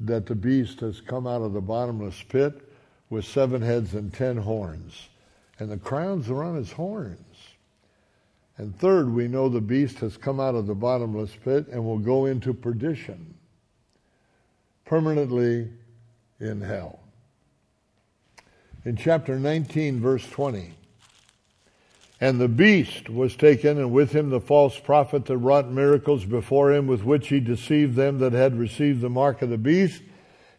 that 0.00 0.26
the 0.26 0.34
beast 0.34 0.80
has 0.80 1.00
come 1.00 1.26
out 1.26 1.42
of 1.42 1.52
the 1.52 1.60
bottomless 1.60 2.22
pit 2.22 2.68
with 3.10 3.26
seven 3.26 3.60
heads 3.60 3.92
and 3.92 4.12
ten 4.12 4.38
horns, 4.38 5.08
and 5.58 5.70
the 5.70 5.76
crowns 5.76 6.30
are 6.30 6.42
on 6.42 6.56
his 6.56 6.72
horns. 6.72 7.18
And 8.56 8.74
third, 8.78 9.12
we 9.12 9.28
know 9.28 9.48
the 9.48 9.60
beast 9.60 9.98
has 9.98 10.16
come 10.16 10.40
out 10.40 10.54
of 10.54 10.66
the 10.66 10.74
bottomless 10.74 11.36
pit 11.44 11.68
and 11.68 11.84
will 11.84 11.98
go 11.98 12.24
into 12.24 12.54
perdition, 12.54 13.34
permanently 14.86 15.68
in 16.40 16.62
hell. 16.62 17.01
In 18.84 18.96
chapter 18.96 19.38
19, 19.38 20.00
verse 20.00 20.28
20, 20.28 20.74
and 22.20 22.40
the 22.40 22.48
beast 22.48 23.08
was 23.08 23.36
taken, 23.36 23.78
and 23.78 23.92
with 23.92 24.12
him 24.12 24.30
the 24.30 24.40
false 24.40 24.78
prophet 24.78 25.24
that 25.26 25.36
wrought 25.36 25.70
miracles 25.70 26.24
before 26.24 26.72
him, 26.72 26.88
with 26.88 27.04
which 27.04 27.28
he 27.28 27.38
deceived 27.38 27.94
them 27.94 28.18
that 28.18 28.32
had 28.32 28.58
received 28.58 29.00
the 29.00 29.08
mark 29.10 29.40
of 29.40 29.50
the 29.50 29.58
beast, 29.58 30.02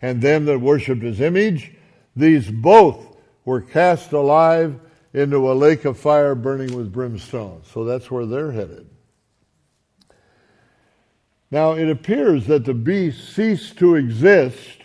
and 0.01 0.21
them 0.21 0.45
that 0.45 0.59
worshipped 0.59 1.01
his 1.01 1.19
image. 1.19 1.73
These 2.15 2.49
both 2.49 3.17
were 3.43 3.61
cast 3.61 4.13
alive 4.13 4.79
into 5.13 5.51
a 5.51 5.53
lake 5.53 5.83
of 5.83 5.99
fire 5.99 6.33
burning 6.33 6.75
with 6.75 6.93
brimstone. 6.93 7.61
So 7.73 7.83
that's 7.83 8.09
where 8.09 8.25
they're 8.25 8.51
headed. 8.51 8.89
Now, 11.51 11.73
it 11.73 11.89
appears 11.89 12.47
that 12.47 12.65
the 12.65 12.73
beast 12.73 13.33
ceased 13.33 13.77
to 13.79 13.95
exist 13.95 14.79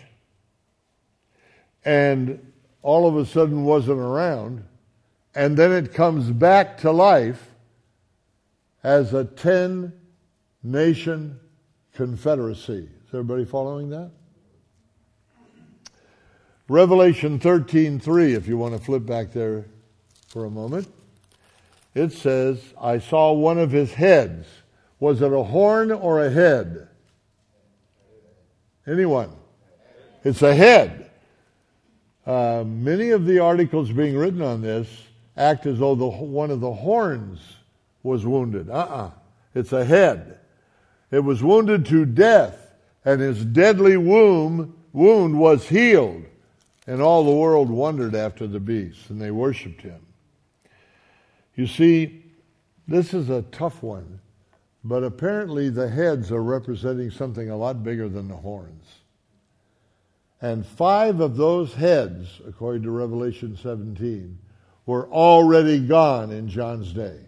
and 1.84 2.47
all 2.82 3.06
of 3.06 3.16
a 3.16 3.26
sudden 3.26 3.64
wasn't 3.64 3.98
around 3.98 4.64
and 5.34 5.56
then 5.56 5.70
it 5.72 5.94
comes 5.94 6.30
back 6.30 6.78
to 6.78 6.90
life 6.90 7.50
as 8.82 9.14
a 9.14 9.24
10 9.24 9.92
nation 10.62 11.38
confederacy. 11.92 12.88
Is 13.06 13.14
everybody 13.14 13.44
following 13.44 13.90
that? 13.90 14.10
Revelation 16.68 17.38
13:3 17.38 18.34
if 18.34 18.46
you 18.48 18.58
want 18.58 18.76
to 18.76 18.80
flip 18.80 19.06
back 19.06 19.32
there 19.32 19.66
for 20.26 20.44
a 20.44 20.50
moment. 20.50 20.88
It 21.94 22.12
says, 22.12 22.74
I 22.80 22.98
saw 22.98 23.32
one 23.32 23.58
of 23.58 23.70
his 23.70 23.94
heads. 23.94 24.46
Was 25.00 25.22
it 25.22 25.32
a 25.32 25.42
horn 25.44 25.90
or 25.92 26.24
a 26.24 26.30
head? 26.30 26.88
Anyone? 28.86 29.30
It's 30.24 30.42
a 30.42 30.54
head. 30.54 31.07
Uh, 32.28 32.62
many 32.62 33.08
of 33.08 33.24
the 33.24 33.38
articles 33.38 33.90
being 33.90 34.14
written 34.14 34.42
on 34.42 34.60
this 34.60 34.86
act 35.34 35.64
as 35.64 35.78
though 35.78 35.94
the, 35.94 36.06
one 36.06 36.50
of 36.50 36.60
the 36.60 36.74
horns 36.74 37.40
was 38.02 38.26
wounded. 38.26 38.68
Uh-uh. 38.68 39.10
It's 39.54 39.72
a 39.72 39.82
head. 39.82 40.38
It 41.10 41.20
was 41.20 41.42
wounded 41.42 41.86
to 41.86 42.04
death, 42.04 42.74
and 43.02 43.18
his 43.18 43.46
deadly 43.46 43.96
wound, 43.96 44.74
wound 44.92 45.38
was 45.38 45.70
healed. 45.70 46.26
And 46.86 47.00
all 47.00 47.24
the 47.24 47.34
world 47.34 47.70
wondered 47.70 48.14
after 48.14 48.46
the 48.46 48.60
beast, 48.60 49.08
and 49.08 49.18
they 49.18 49.30
worshiped 49.30 49.80
him. 49.80 50.00
You 51.56 51.66
see, 51.66 52.24
this 52.86 53.14
is 53.14 53.30
a 53.30 53.40
tough 53.40 53.82
one, 53.82 54.20
but 54.84 55.02
apparently 55.02 55.70
the 55.70 55.88
heads 55.88 56.30
are 56.30 56.42
representing 56.42 57.10
something 57.10 57.48
a 57.48 57.56
lot 57.56 57.82
bigger 57.82 58.06
than 58.06 58.28
the 58.28 58.36
horns. 58.36 58.84
And 60.40 60.64
five 60.64 61.20
of 61.20 61.36
those 61.36 61.74
heads, 61.74 62.40
according 62.46 62.82
to 62.82 62.90
Revelation 62.90 63.56
17, 63.56 64.38
were 64.86 65.08
already 65.08 65.80
gone 65.80 66.30
in 66.30 66.48
John's 66.48 66.92
day. 66.92 67.18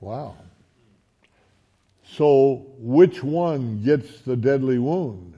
Wow. 0.00 0.36
So, 2.04 2.66
which 2.78 3.22
one 3.22 3.82
gets 3.82 4.20
the 4.20 4.36
deadly 4.36 4.78
wound? 4.78 5.34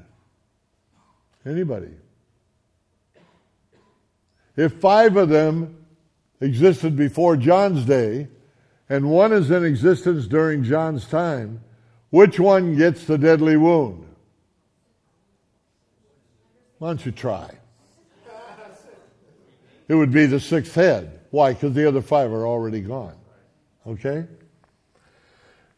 Anybody? 1.47 1.95
If 4.57 4.75
five 4.75 5.17
of 5.17 5.29
them 5.29 5.77
existed 6.41 6.95
before 6.95 7.37
John's 7.37 7.85
day, 7.85 8.29
and 8.89 9.11
one 9.11 9.33
is 9.33 9.51
in 9.51 9.65
existence 9.65 10.27
during 10.27 10.63
John's 10.65 11.07
time, 11.07 11.63
which 12.11 12.39
one 12.39 12.77
gets 12.77 13.05
the 13.05 13.19
deadly 13.19 13.57
wound? 13.57 14.08
Why 16.79 16.88
don't 16.88 17.05
you 17.05 17.12
try? 17.12 17.51
It 19.88 19.95
would 19.95 20.12
be 20.12 20.27
the 20.27 20.38
sixth 20.38 20.75
head. 20.75 21.21
Why? 21.31 21.53
Because 21.53 21.75
the 21.75 21.88
other 21.88 22.03
five 22.03 22.33
are 22.33 22.47
already 22.47 22.81
gone. 22.81 23.17
Okay? 23.87 24.27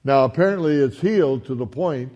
Now, 0.02 0.24
apparently, 0.24 0.76
it's 0.76 1.00
healed 1.00 1.44
to 1.46 1.54
the 1.54 1.66
point 1.66 2.12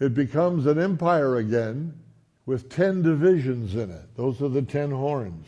it 0.00 0.14
becomes 0.14 0.66
an 0.66 0.80
empire 0.80 1.36
again 1.36 1.98
with 2.44 2.68
ten 2.68 3.02
divisions 3.02 3.74
in 3.74 3.90
it. 3.90 4.16
Those 4.16 4.42
are 4.42 4.48
the 4.48 4.62
ten 4.62 4.90
horns. 4.90 5.46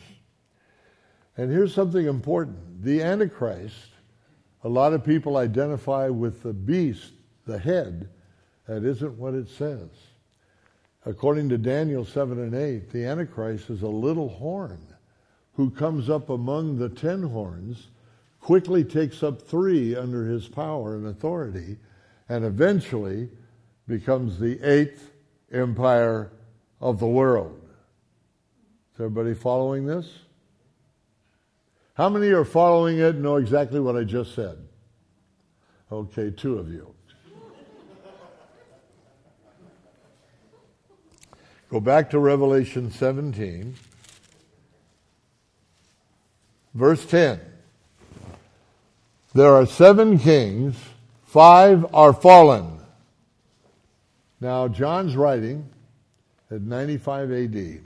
And 1.37 1.51
here's 1.51 1.73
something 1.73 2.07
important 2.07 2.83
the 2.83 3.01
Antichrist, 3.01 3.89
a 4.63 4.69
lot 4.69 4.93
of 4.93 5.03
people 5.03 5.37
identify 5.37 6.09
with 6.09 6.41
the 6.41 6.53
beast, 6.53 7.11
the 7.45 7.59
head. 7.59 8.09
That 8.67 8.83
isn't 8.83 9.17
what 9.17 9.35
it 9.35 9.47
says. 9.49 9.89
According 11.05 11.49
to 11.49 11.57
Daniel 11.57 12.03
7 12.03 12.39
and 12.39 12.55
8, 12.55 12.89
the 12.89 13.05
Antichrist 13.05 13.69
is 13.69 13.83
a 13.83 13.87
little 13.87 14.29
horn 14.29 14.79
who 15.53 15.69
comes 15.69 16.09
up 16.09 16.29
among 16.29 16.77
the 16.77 16.89
ten 16.89 17.21
horns, 17.21 17.89
quickly 18.41 18.83
takes 18.83 19.21
up 19.23 19.41
three 19.41 19.95
under 19.95 20.25
his 20.25 20.47
power 20.47 20.95
and 20.95 21.07
authority, 21.07 21.77
and 22.27 22.43
eventually 22.43 23.29
becomes 23.87 24.39
the 24.39 24.59
eighth 24.61 25.11
empire 25.51 26.31
of 26.81 26.99
the 26.99 27.07
world. 27.07 27.61
Is 28.93 29.01
everybody 29.01 29.35
following 29.35 29.85
this? 29.85 30.09
How 31.93 32.09
many 32.09 32.29
are 32.29 32.45
following 32.45 32.97
it 32.97 33.15
know 33.15 33.35
exactly 33.35 33.79
what 33.79 33.95
I 33.95 34.03
just 34.03 34.33
said? 34.33 34.57
Okay, 35.91 36.31
two 36.31 36.57
of 36.57 36.69
you. 36.69 36.94
Go 41.69 41.79
back 41.79 42.11
to 42.11 42.19
Revelation 42.19 42.91
17. 42.91 43.75
Verse 46.73 47.05
10. 47.05 47.39
There 49.33 49.53
are 49.53 49.65
seven 49.65 50.17
kings, 50.17 50.77
five 51.23 51.85
are 51.93 52.13
fallen. 52.13 52.79
Now, 54.39 54.67
John's 54.67 55.15
writing 55.15 55.69
at 56.51 56.61
95 56.61 57.31
AD. 57.31 57.81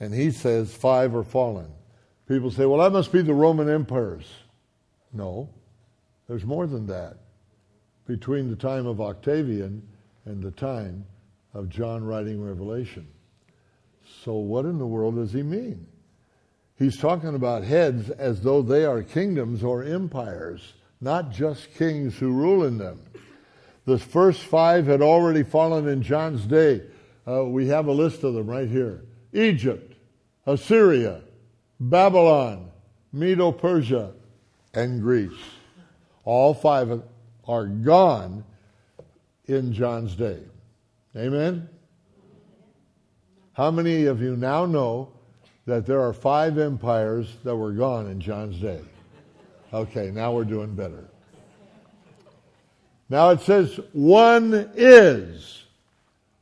And 0.00 0.14
he 0.14 0.30
says 0.30 0.72
five 0.72 1.14
are 1.14 1.24
fallen. 1.24 1.70
People 2.28 2.50
say, 2.50 2.64
well, 2.66 2.80
that 2.80 2.92
must 2.92 3.10
be 3.10 3.22
the 3.22 3.34
Roman 3.34 3.68
empires. 3.68 4.24
No, 5.12 5.48
there's 6.28 6.44
more 6.44 6.66
than 6.66 6.86
that. 6.86 7.16
Between 8.06 8.48
the 8.48 8.56
time 8.56 8.86
of 8.86 9.00
Octavian 9.00 9.82
and 10.24 10.42
the 10.42 10.50
time 10.50 11.04
of 11.54 11.68
John 11.68 12.04
writing 12.04 12.42
Revelation. 12.42 13.08
So, 14.24 14.34
what 14.34 14.64
in 14.64 14.78
the 14.78 14.86
world 14.86 15.16
does 15.16 15.32
he 15.32 15.42
mean? 15.42 15.86
He's 16.78 16.96
talking 16.96 17.34
about 17.34 17.64
heads 17.64 18.10
as 18.10 18.42
though 18.42 18.62
they 18.62 18.84
are 18.84 19.02
kingdoms 19.02 19.64
or 19.64 19.82
empires, 19.82 20.74
not 21.00 21.32
just 21.32 21.74
kings 21.74 22.16
who 22.16 22.32
rule 22.32 22.64
in 22.64 22.78
them. 22.78 23.00
The 23.84 23.98
first 23.98 24.42
five 24.42 24.86
had 24.86 25.02
already 25.02 25.42
fallen 25.42 25.88
in 25.88 26.02
John's 26.02 26.46
day. 26.46 26.82
Uh, 27.26 27.44
we 27.44 27.66
have 27.68 27.86
a 27.86 27.92
list 27.92 28.22
of 28.22 28.34
them 28.34 28.46
right 28.46 28.68
here 28.68 29.02
Egypt, 29.32 29.94
Assyria, 30.46 31.22
Babylon, 31.80 32.70
Medo 33.12 33.50
Persia, 33.50 34.12
and 34.74 35.00
Greece. 35.00 35.32
All 36.24 36.54
five 36.54 37.02
are 37.46 37.66
gone 37.66 38.44
in 39.46 39.72
John's 39.72 40.14
day. 40.14 40.40
Amen? 41.16 41.68
How 43.54 43.70
many 43.70 44.04
of 44.04 44.22
you 44.22 44.36
now 44.36 44.66
know 44.66 45.12
that 45.66 45.84
there 45.84 46.00
are 46.00 46.12
five 46.12 46.58
empires 46.58 47.36
that 47.44 47.56
were 47.56 47.72
gone 47.72 48.08
in 48.08 48.20
John's 48.20 48.60
day? 48.60 48.80
Okay, 49.72 50.10
now 50.10 50.32
we're 50.32 50.44
doing 50.44 50.74
better. 50.74 51.08
Now 53.08 53.30
it 53.30 53.40
says, 53.40 53.80
one 53.92 54.70
is. 54.74 55.64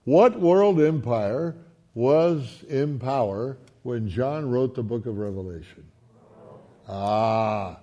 What 0.05 0.39
world 0.39 0.81
empire 0.81 1.57
was 1.95 2.65
in 2.69 2.99
power 2.99 3.57
when 3.83 4.09
John 4.09 4.51
wrote 4.51 4.75
the 4.75 4.83
book 4.83 5.07
of 5.07 5.19
Revelation? 5.19 5.85
Ah, 6.89 7.81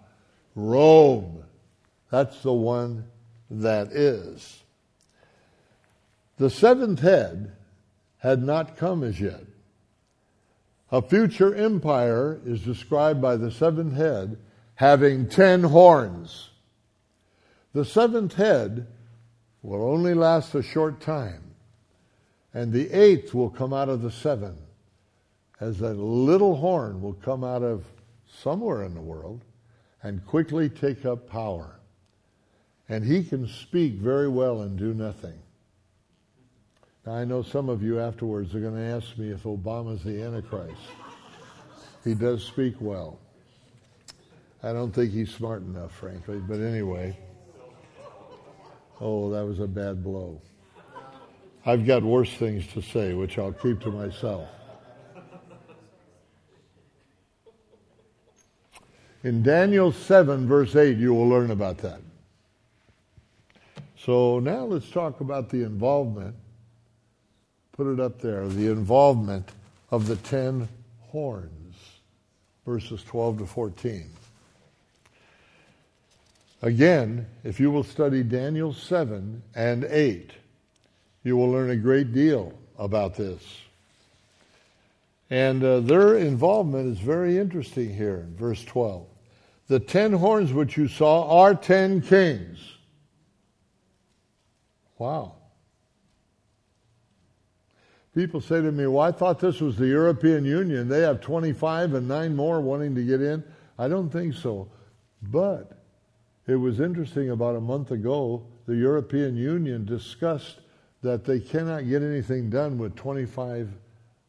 Rome. 0.55 1.43
That's 2.09 2.41
the 2.41 2.53
one 2.53 3.05
that 3.49 3.91
is. 3.91 4.62
The 6.43 6.49
seventh 6.49 6.99
head 6.99 7.53
had 8.17 8.43
not 8.43 8.75
come 8.75 9.01
as 9.01 9.17
yet. 9.17 9.45
A 10.91 11.01
future 11.01 11.55
empire 11.55 12.41
is 12.43 12.59
described 12.59 13.21
by 13.21 13.37
the 13.37 13.49
seventh 13.49 13.93
head 13.93 14.35
having 14.75 15.29
ten 15.29 15.63
horns. 15.63 16.49
The 17.71 17.85
seventh 17.85 18.33
head 18.33 18.87
will 19.61 19.89
only 19.89 20.13
last 20.13 20.53
a 20.53 20.61
short 20.61 20.99
time, 20.99 21.55
and 22.53 22.73
the 22.73 22.91
eighth 22.91 23.33
will 23.33 23.49
come 23.49 23.71
out 23.71 23.87
of 23.87 24.01
the 24.01 24.11
seven, 24.11 24.57
as 25.61 25.79
a 25.79 25.93
little 25.93 26.57
horn 26.57 27.01
will 27.01 27.13
come 27.13 27.45
out 27.45 27.63
of 27.63 27.85
somewhere 28.27 28.83
in 28.83 28.95
the 28.95 28.99
world 28.99 29.45
and 30.01 30.27
quickly 30.27 30.67
take 30.67 31.05
up 31.05 31.29
power. 31.29 31.79
And 32.89 33.05
he 33.05 33.23
can 33.23 33.47
speak 33.47 33.93
very 33.93 34.27
well 34.27 34.59
and 34.59 34.77
do 34.77 34.93
nothing. 34.93 35.39
Now, 37.05 37.13
I 37.13 37.25
know 37.25 37.41
some 37.41 37.67
of 37.67 37.83
you 37.83 37.99
afterwards 37.99 38.55
are 38.55 38.61
going 38.61 38.75
to 38.75 38.81
ask 38.81 39.17
me 39.17 39.31
if 39.31 39.43
Obama's 39.43 40.03
the 40.03 40.21
Antichrist. 40.21 40.79
He 42.03 42.13
does 42.13 42.43
speak 42.43 42.75
well. 42.79 43.19
I 44.61 44.71
don't 44.71 44.91
think 44.91 45.11
he's 45.11 45.33
smart 45.33 45.63
enough, 45.63 45.93
frankly, 45.93 46.37
but 46.37 46.61
anyway. 46.61 47.17
Oh, 49.01 49.29
that 49.31 49.45
was 49.45 49.59
a 49.59 49.67
bad 49.67 50.01
blow. 50.01 50.41
I've 51.65 51.85
got 51.85 52.03
worse 52.03 52.33
things 52.33 52.65
to 52.67 52.81
say, 52.81 53.13
which 53.13 53.37
I'll 53.37 53.51
keep 53.51 53.81
to 53.81 53.91
myself. 53.91 54.47
In 59.23 59.43
Daniel 59.43 59.91
7, 59.91 60.47
verse 60.47 60.75
8, 60.75 60.97
you 60.97 61.13
will 61.13 61.27
learn 61.27 61.51
about 61.51 61.77
that. 61.79 62.01
So 63.97 64.39
now 64.39 64.65
let's 64.65 64.89
talk 64.89 65.21
about 65.21 65.49
the 65.49 65.63
involvement. 65.63 66.35
Put 67.73 67.87
it 67.87 67.99
up 67.99 68.21
there 68.21 68.47
the 68.47 68.71
involvement 68.71 69.49
of 69.91 70.07
the 70.07 70.15
ten 70.15 70.67
horns, 71.01 71.75
verses 72.65 73.03
12 73.03 73.39
to 73.39 73.45
14. 73.45 74.09
Again, 76.61 77.27
if 77.43 77.59
you 77.59 77.69
will 77.69 77.83
study 77.83 78.23
Daniel 78.23 78.73
7 78.73 79.43
and 79.53 79.83
8, 79.83 80.31
you 81.23 81.35
will 81.35 81.51
learn 81.51 81.71
a 81.71 81.75
great 81.75 82.13
deal 82.13 82.53
about 82.79 83.15
this. 83.15 83.43
And 85.29 85.63
uh, 85.63 85.79
their 85.81 86.17
involvement 86.17 86.91
is 86.91 86.99
very 86.99 87.37
interesting 87.37 87.93
here 87.93 88.17
in 88.17 88.35
verse 88.35 88.63
12. 88.63 89.05
The 89.67 89.79
ten 89.79 90.13
horns 90.13 90.53
which 90.53 90.77
you 90.77 90.87
saw 90.87 91.41
are 91.41 91.55
ten 91.55 92.01
kings. 92.01 92.59
Wow. 94.97 95.35
People 98.15 98.41
say 98.41 98.61
to 98.61 98.71
me, 98.71 98.85
Well, 98.85 99.01
I 99.01 99.11
thought 99.11 99.39
this 99.39 99.59
was 99.59 99.75
the 99.75 99.87
European 99.87 100.45
Union. 100.45 100.87
They 100.87 101.01
have 101.01 101.21
25 101.21 101.95
and 101.95 102.07
nine 102.07 102.35
more 102.35 102.61
wanting 102.61 102.93
to 102.95 103.03
get 103.03 103.21
in. 103.21 103.43
I 103.77 103.87
don't 103.87 104.09
think 104.09 104.35
so. 104.35 104.69
But 105.23 105.79
it 106.45 106.55
was 106.55 106.79
interesting 106.79 107.31
about 107.31 107.55
a 107.55 107.61
month 107.61 107.91
ago, 107.91 108.45
the 108.67 108.75
European 108.75 109.35
Union 109.35 109.85
discussed 109.85 110.59
that 111.01 111.25
they 111.25 111.39
cannot 111.39 111.87
get 111.87 112.01
anything 112.01 112.49
done 112.49 112.77
with 112.77 112.95
25 112.95 113.69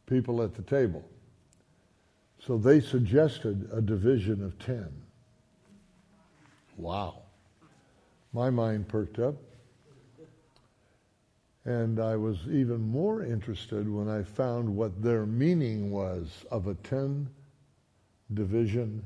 people 0.07 0.43
at 0.43 0.55
the 0.55 0.63
table. 0.63 1.05
So 2.39 2.59
they 2.59 2.81
suggested 2.81 3.69
a 3.73 3.81
division 3.81 4.43
of 4.45 4.59
10. 4.59 4.89
Wow. 6.77 7.23
My 8.33 8.51
mind 8.51 8.89
perked 8.89 9.19
up. 9.19 9.37
And 11.65 11.99
I 11.99 12.17
was 12.17 12.39
even 12.51 12.83
more 12.83 13.23
interested 13.23 13.89
when 13.89 14.09
I 14.09 14.23
found 14.23 14.69
what 14.69 15.03
their 15.03 15.25
meaning 15.25 15.91
was 15.91 16.45
of 16.51 16.67
a 16.67 16.75
10 16.75 17.29
division 18.35 19.03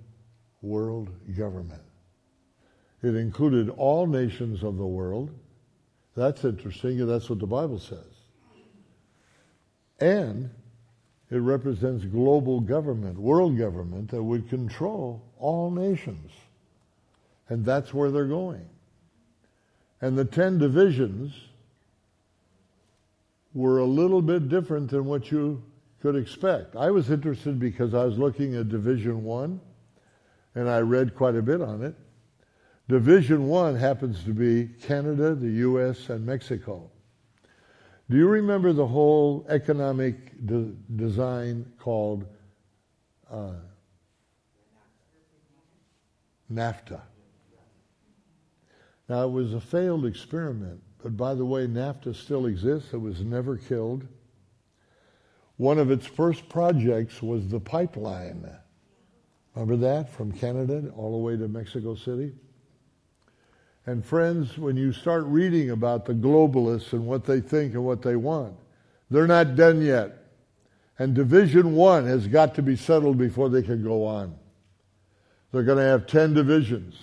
world 0.61 1.09
government. 1.37 1.83
It 3.03 3.15
included 3.15 3.69
all 3.71 4.07
nations 4.07 4.65
of 4.65 4.77
the 4.77 4.87
world. 4.87 5.31
That's 6.17 6.45
interesting, 6.45 7.07
that's 7.07 7.31
what 7.31 7.39
the 7.39 7.47
Bible 7.47 7.79
says. 7.79 8.05
And 10.01 10.51
it 11.31 11.39
represents 11.39 12.05
global 12.05 12.61
government, 12.61 13.19
world 13.19 13.57
government 13.57 14.11
that 14.11 14.23
would 14.23 14.49
control 14.49 15.23
all 15.39 15.71
nations. 15.71 16.33
And 17.49 17.65
that's 17.65 17.95
where 17.95 18.11
they're 18.11 18.27
going. 18.27 18.69
And 20.01 20.19
the 20.19 20.25
10 20.25 20.59
divisions 20.59 21.33
were 23.55 23.79
a 23.79 23.85
little 23.85 24.23
bit 24.23 24.49
different 24.49 24.91
than 24.91 25.05
what 25.05 25.31
you 25.31 25.63
could 26.01 26.17
expect. 26.17 26.77
I 26.77 26.91
was 26.91 27.11
interested 27.11 27.59
because 27.59 27.95
I 27.95 28.05
was 28.05 28.19
looking 28.19 28.55
at 28.55 28.69
Division 28.69 29.25
1 29.25 29.61
and 30.55 30.69
I 30.69 30.79
read 30.79 31.15
quite 31.15 31.35
a 31.35 31.43
bit 31.43 31.61
on 31.61 31.83
it. 31.83 31.95
Division 32.89 33.49
1 33.49 33.77
happens 33.77 34.25
to 34.25 34.33
be 34.33 34.69
Canada, 34.81 35.35
the 35.35 35.51
US, 35.69 36.09
and 36.09 36.25
Mexico. 36.25 36.91
Do 38.09 38.17
you 38.17 38.27
remember 38.27 38.73
the 38.73 38.87
whole 38.87 39.45
economic 39.49 40.47
de- 40.47 40.73
design 40.97 41.71
called 41.79 42.25
uh, 43.31 43.53
NAFTA? 46.51 47.03
Now, 49.09 49.25
it 49.25 49.31
was 49.31 49.53
a 49.53 49.61
failed 49.61 50.07
experiment, 50.07 50.83
but 51.03 51.17
by 51.17 51.35
the 51.35 51.45
way, 51.45 51.67
NAFTA 51.67 52.15
still 52.15 52.47
exists. 52.47 52.93
It 52.93 53.01
was 53.01 53.21
never 53.21 53.57
killed. 53.57 54.07
One 55.57 55.79
of 55.79 55.91
its 55.91 56.07
first 56.07 56.49
projects 56.49 57.23
was 57.23 57.49
the 57.49 57.61
pipeline. 57.61 58.49
Remember 59.55 59.77
that? 59.77 60.11
From 60.11 60.33
Canada 60.33 60.93
all 60.97 61.13
the 61.13 61.19
way 61.19 61.37
to 61.37 61.49
Mexico 61.49 61.95
City? 61.95 62.33
And 63.87 64.05
friends, 64.05 64.59
when 64.59 64.77
you 64.77 64.93
start 64.93 65.25
reading 65.25 65.71
about 65.71 66.05
the 66.05 66.13
globalists 66.13 66.93
and 66.93 67.07
what 67.07 67.25
they 67.25 67.41
think 67.41 67.75
and 67.75 67.85
what 67.85 68.03
they 68.03 68.17
want, 68.17 68.55
they're 69.11 69.27
not 69.27 69.57
done 69.57 69.81
yet. 69.81 70.27
And 70.99 71.15
Division 71.15 71.75
1 71.75 72.07
has 72.07 72.27
got 72.27 72.55
to 72.57 72.63
be 72.63 72.77
settled 72.77 73.19
before 73.19 73.49
they 73.49 73.63
can 73.63 73.83
go 73.83 74.05
on. 74.05 74.37
They're 75.53 75.63
going 75.63 75.79
to 75.79 75.85
have 75.85 76.07
10 76.07 76.35
divisions. 76.35 76.97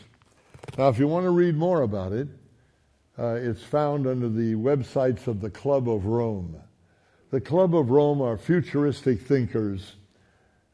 Now, 0.77 0.89
if 0.89 0.99
you 0.99 1.07
want 1.07 1.23
to 1.23 1.31
read 1.31 1.55
more 1.55 1.81
about 1.81 2.11
it, 2.11 2.27
uh, 3.17 3.35
it's 3.35 3.63
found 3.63 4.07
under 4.07 4.29
the 4.29 4.55
websites 4.55 5.27
of 5.27 5.41
the 5.41 5.49
Club 5.49 5.89
of 5.89 6.05
Rome. 6.05 6.55
The 7.31 7.41
Club 7.41 7.75
of 7.75 7.89
Rome 7.89 8.21
are 8.21 8.37
futuristic 8.37 9.21
thinkers, 9.21 9.93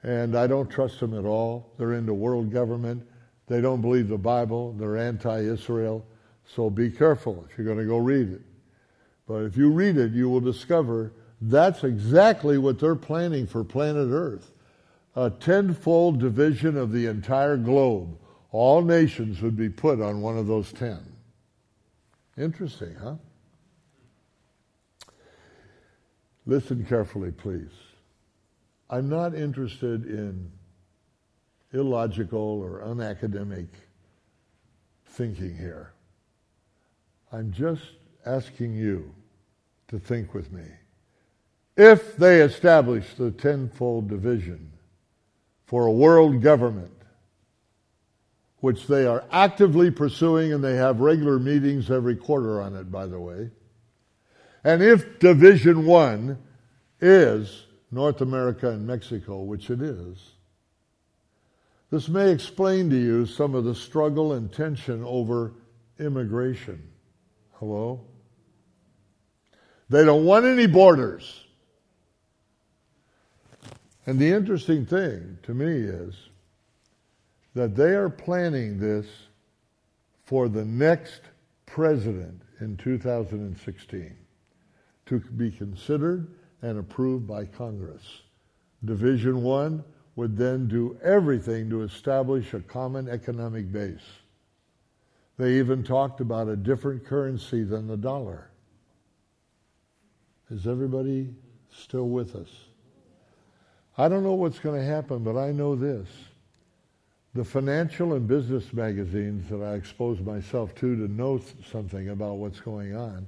and 0.04 0.36
I 0.36 0.48
don't 0.48 0.70
trust 0.70 1.00
them 1.00 1.18
at 1.18 1.26
all. 1.26 1.72
They're 1.78 1.94
into 1.94 2.14
world 2.14 2.52
government. 2.52 3.08
They 3.48 3.62
don't 3.62 3.82
believe 3.82 4.08
the 4.08 4.18
Bible. 4.18 4.74
They're 4.74 4.98
anti-Israel. 4.98 6.06
So 6.48 6.70
be 6.70 6.90
careful 6.90 7.46
if 7.50 7.58
you're 7.58 7.66
going 7.66 7.78
to 7.78 7.86
go 7.86 7.98
read 7.98 8.32
it. 8.32 8.42
But 9.28 9.44
if 9.44 9.56
you 9.58 9.70
read 9.72 9.98
it, 9.98 10.12
you 10.12 10.30
will 10.30 10.42
discover 10.42 11.14
That's 11.42 11.84
exactly 11.84 12.60
what 12.60 12.80
they're 12.80 12.96
planning 12.96 13.48
for 13.48 13.64
planet 13.64 14.10
Earth. 14.12 14.52
A 15.16 15.30
tenfold 15.30 16.20
division 16.20 16.78
of 16.78 16.92
the 16.92 17.08
entire 17.08 17.58
globe. 17.58 18.16
All 18.52 18.84
nations 18.84 19.42
would 19.42 19.58
be 19.58 19.70
put 19.70 20.00
on 20.00 20.22
one 20.22 20.38
of 20.38 20.46
those 20.48 20.72
ten. 20.72 21.00
Interesting, 22.38 22.96
huh? 22.96 23.16
Listen 26.46 26.86
carefully, 26.86 27.32
please. 27.32 27.72
I'm 28.90 29.10
not 29.10 29.36
interested 29.36 30.06
in 30.06 30.52
illogical 31.74 32.62
or 32.62 32.82
unacademic 32.82 33.68
thinking 35.06 35.56
here. 35.56 35.94
I'm 37.32 37.52
just 37.52 37.84
asking 38.26 38.74
you 38.74 39.14
to 39.88 40.00
think 40.00 40.34
with 40.34 40.52
me. 40.52 40.66
If 41.78 42.18
they 42.18 42.42
establish 42.42 43.14
the 43.14 43.32
tenfold 43.32 44.10
division 44.10 44.72
for 45.66 45.86
a 45.86 45.92
world 45.92 46.42
government, 46.42 47.01
which 48.62 48.88
they 48.88 49.06
are 49.06 49.26
actively 49.32 49.92
pursuing 49.92 50.54
and 50.54 50.64
they 50.64 50.76
have 50.76 51.00
regular 51.00 51.38
meetings 51.38 51.92
every 51.92 52.16
quarter 52.16 52.62
on 52.62 52.76
it, 52.76 52.92
by 52.92 53.06
the 53.06 53.20
way, 53.20 53.50
and 54.64 54.84
if 54.84 55.20
Division 55.20 55.86
One 55.86 56.38
is 57.00 57.66
North 57.92 58.22
America 58.22 58.70
and 58.70 58.86
Mexico, 58.86 59.42
which 59.42 59.70
it 59.70 59.82
is, 59.82 60.18
this 61.90 62.08
may 62.08 62.32
explain 62.32 62.90
to 62.92 62.96
you 62.96 63.26
some 63.26 63.54
of 63.56 63.66
the 63.66 63.76
struggle 63.76 64.34
and 64.34 64.52
tension 64.52 65.04
over 65.04 65.54
immigration. 66.00 66.82
Hello? 67.54 68.02
They 69.90 70.06
don't 70.06 70.24
want 70.24 70.46
any 70.46 70.68
borders. 70.68 71.44
And 74.06 74.20
the 74.20 74.32
interesting 74.32 74.86
thing 74.86 75.38
to 75.44 75.54
me 75.54 75.66
is 75.66 76.16
that 77.54 77.76
they 77.76 77.96
are 77.96 78.10
planning 78.10 78.80
this 78.80 79.06
for 80.24 80.48
the 80.48 80.66
next 80.66 81.22
president 81.66 82.42
in 82.60 82.78
2016 82.78 84.16
to 85.06 85.20
be 85.20 85.52
considered 85.52 86.28
and 86.62 86.80
approved 86.80 87.28
by 87.28 87.46
Congress. 87.46 88.22
Division 88.86 89.44
1 89.44 89.84
would 90.16 90.38
then 90.38 90.68
do 90.68 90.98
everything 91.04 91.70
to 91.70 91.82
establish 91.82 92.54
a 92.54 92.60
common 92.60 93.10
economic 93.10 93.72
base. 93.72 94.00
They 95.38 95.54
even 95.54 95.84
talked 95.84 96.22
about 96.22 96.48
a 96.48 96.56
different 96.56 97.06
currency 97.06 97.64
than 97.64 97.88
the 97.88 97.98
dollar. 97.98 98.50
Is 100.50 100.68
everybody 100.68 101.34
still 101.72 102.10
with 102.10 102.36
us? 102.36 102.50
I 103.98 104.08
don't 104.08 104.24
know 104.24 104.34
what's 104.34 104.60
going 104.60 104.80
to 104.80 104.86
happen, 104.86 105.24
but 105.24 105.38
I 105.38 105.52
know 105.52 105.76
this. 105.76 106.08
The 107.34 107.46
financial 107.46 108.14
and 108.14 108.28
business 108.28 108.74
magazines 108.74 109.50
that 109.50 109.62
I 109.62 109.76
expose 109.76 110.20
myself 110.20 110.76
to 110.76 110.96
to 110.98 111.12
know 111.12 111.40
something 111.72 112.10
about 112.10 112.38
what's 112.38 112.60
going 112.60 112.96
on 112.96 113.26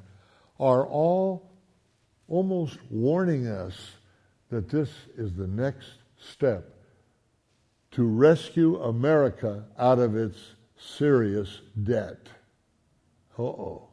are 0.59 0.85
all 0.85 1.51
almost 2.27 2.79
warning 2.89 3.47
us 3.47 3.91
that 4.49 4.69
this 4.69 4.89
is 5.17 5.33
the 5.33 5.47
next 5.47 5.87
step 6.17 6.69
to 7.91 8.03
rescue 8.03 8.81
America 8.81 9.65
out 9.77 9.99
of 9.99 10.15
its 10.17 10.37
serious 10.77 11.61
debt. 11.83 12.27
Oh. 13.39 13.87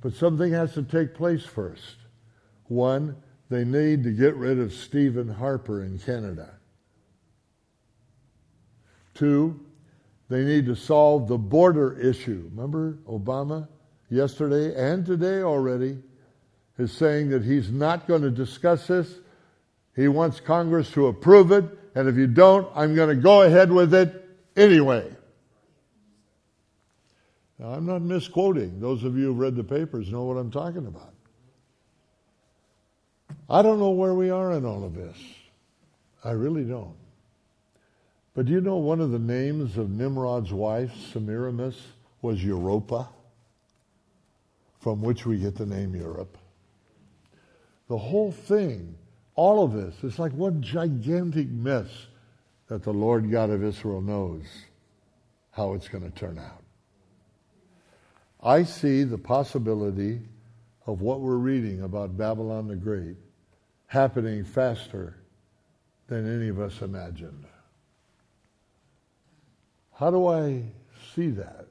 But 0.00 0.14
something 0.14 0.52
has 0.52 0.74
to 0.74 0.82
take 0.82 1.14
place 1.14 1.44
first. 1.44 1.96
One, 2.64 3.16
they 3.50 3.64
need 3.64 4.04
to 4.04 4.12
get 4.12 4.36
rid 4.36 4.58
of 4.58 4.72
Stephen 4.72 5.28
Harper 5.28 5.82
in 5.82 5.98
Canada. 5.98 6.57
Two, 9.18 9.58
they 10.28 10.44
need 10.44 10.66
to 10.66 10.76
solve 10.76 11.26
the 11.26 11.36
border 11.36 11.98
issue. 11.98 12.48
Remember 12.54 12.98
Obama 13.08 13.66
yesterday 14.10 14.74
and 14.76 15.04
today 15.04 15.42
already 15.42 15.98
is 16.78 16.92
saying 16.92 17.30
that 17.30 17.42
he's 17.42 17.72
not 17.72 18.06
going 18.06 18.22
to 18.22 18.30
discuss 18.30 18.86
this. 18.86 19.12
He 19.96 20.06
wants 20.06 20.38
Congress 20.38 20.92
to 20.92 21.08
approve 21.08 21.50
it, 21.50 21.64
and 21.96 22.08
if 22.08 22.16
you 22.16 22.28
don't, 22.28 22.70
I'm 22.76 22.94
going 22.94 23.08
to 23.08 23.20
go 23.20 23.42
ahead 23.42 23.72
with 23.72 23.92
it 23.92 24.24
anyway. 24.56 25.10
Now, 27.58 27.70
I'm 27.70 27.86
not 27.86 28.02
misquoting. 28.02 28.78
Those 28.78 29.02
of 29.02 29.18
you 29.18 29.26
who've 29.26 29.38
read 29.38 29.56
the 29.56 29.64
papers 29.64 30.12
know 30.12 30.22
what 30.22 30.36
I'm 30.36 30.52
talking 30.52 30.86
about. 30.86 31.12
I 33.50 33.62
don't 33.62 33.80
know 33.80 33.90
where 33.90 34.14
we 34.14 34.30
are 34.30 34.52
in 34.52 34.64
all 34.64 34.84
of 34.84 34.94
this. 34.94 35.16
I 36.22 36.30
really 36.30 36.62
don't. 36.62 36.97
But 38.38 38.46
do 38.46 38.52
you 38.52 38.60
know 38.60 38.76
one 38.76 39.00
of 39.00 39.10
the 39.10 39.18
names 39.18 39.76
of 39.78 39.90
Nimrod's 39.90 40.52
wife, 40.52 40.92
Semiramis, 41.12 41.74
was 42.22 42.44
Europa, 42.44 43.08
from 44.78 45.02
which 45.02 45.26
we 45.26 45.38
get 45.38 45.56
the 45.56 45.66
name 45.66 45.96
Europe? 45.96 46.38
The 47.88 47.98
whole 47.98 48.30
thing, 48.30 48.94
all 49.34 49.64
of 49.64 49.72
this, 49.72 49.96
it's 50.04 50.20
like 50.20 50.30
one 50.34 50.62
gigantic 50.62 51.48
mess 51.48 51.88
that 52.68 52.84
the 52.84 52.92
Lord 52.92 53.28
God 53.28 53.50
of 53.50 53.64
Israel 53.64 54.00
knows 54.00 54.44
how 55.50 55.72
it's 55.72 55.88
going 55.88 56.08
to 56.08 56.16
turn 56.16 56.38
out. 56.38 56.62
I 58.40 58.62
see 58.62 59.02
the 59.02 59.18
possibility 59.18 60.20
of 60.86 61.00
what 61.00 61.22
we're 61.22 61.38
reading 61.38 61.82
about 61.82 62.16
Babylon 62.16 62.68
the 62.68 62.76
Great 62.76 63.16
happening 63.88 64.44
faster 64.44 65.16
than 66.06 66.32
any 66.32 66.46
of 66.46 66.60
us 66.60 66.82
imagined. 66.82 67.47
How 69.98 70.12
do 70.12 70.28
I 70.28 70.62
see 71.16 71.30
that? 71.30 71.66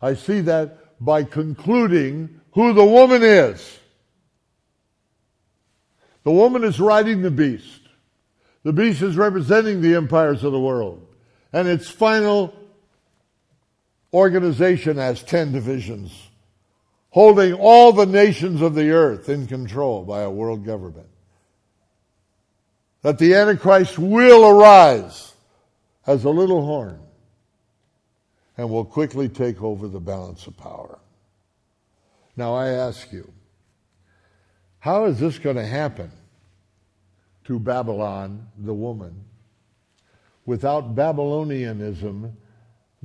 I 0.00 0.14
see 0.14 0.40
that 0.40 0.98
by 0.98 1.22
concluding 1.22 2.40
who 2.50 2.72
the 2.72 2.84
woman 2.84 3.22
is. 3.22 3.78
The 6.24 6.32
woman 6.32 6.64
is 6.64 6.80
riding 6.80 7.22
the 7.22 7.30
beast. 7.30 7.82
The 8.64 8.72
beast 8.72 9.02
is 9.02 9.16
representing 9.16 9.80
the 9.80 9.94
empires 9.94 10.42
of 10.42 10.50
the 10.50 10.58
world. 10.58 11.06
And 11.52 11.68
its 11.68 11.88
final 11.88 12.52
organization 14.12 14.96
has 14.96 15.22
10 15.22 15.52
divisions, 15.52 16.12
holding 17.10 17.52
all 17.52 17.92
the 17.92 18.06
nations 18.06 18.60
of 18.60 18.74
the 18.74 18.90
earth 18.90 19.28
in 19.28 19.46
control 19.46 20.04
by 20.04 20.22
a 20.22 20.30
world 20.30 20.64
government. 20.64 21.08
That 23.02 23.18
the 23.18 23.34
Antichrist 23.34 23.96
will 23.96 24.44
arise 24.44 25.34
as 26.04 26.24
a 26.24 26.30
little 26.30 26.64
horn 26.64 26.98
and 28.56 28.68
will 28.68 28.84
quickly 28.84 29.28
take 29.28 29.62
over 29.62 29.88
the 29.88 30.00
balance 30.00 30.46
of 30.46 30.56
power. 30.56 30.98
Now 32.36 32.54
I 32.54 32.68
ask 32.68 33.12
you, 33.12 33.30
how 34.78 35.04
is 35.04 35.18
this 35.20 35.38
going 35.38 35.56
to 35.56 35.66
happen 35.66 36.10
to 37.44 37.58
Babylon, 37.58 38.48
the 38.58 38.74
woman, 38.74 39.24
without 40.44 40.94
Babylonianism 40.94 42.32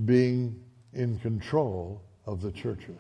being 0.06 0.64
in 0.94 1.20
control 1.20 2.02
of 2.26 2.42
the 2.42 2.52
churches? 2.52 3.00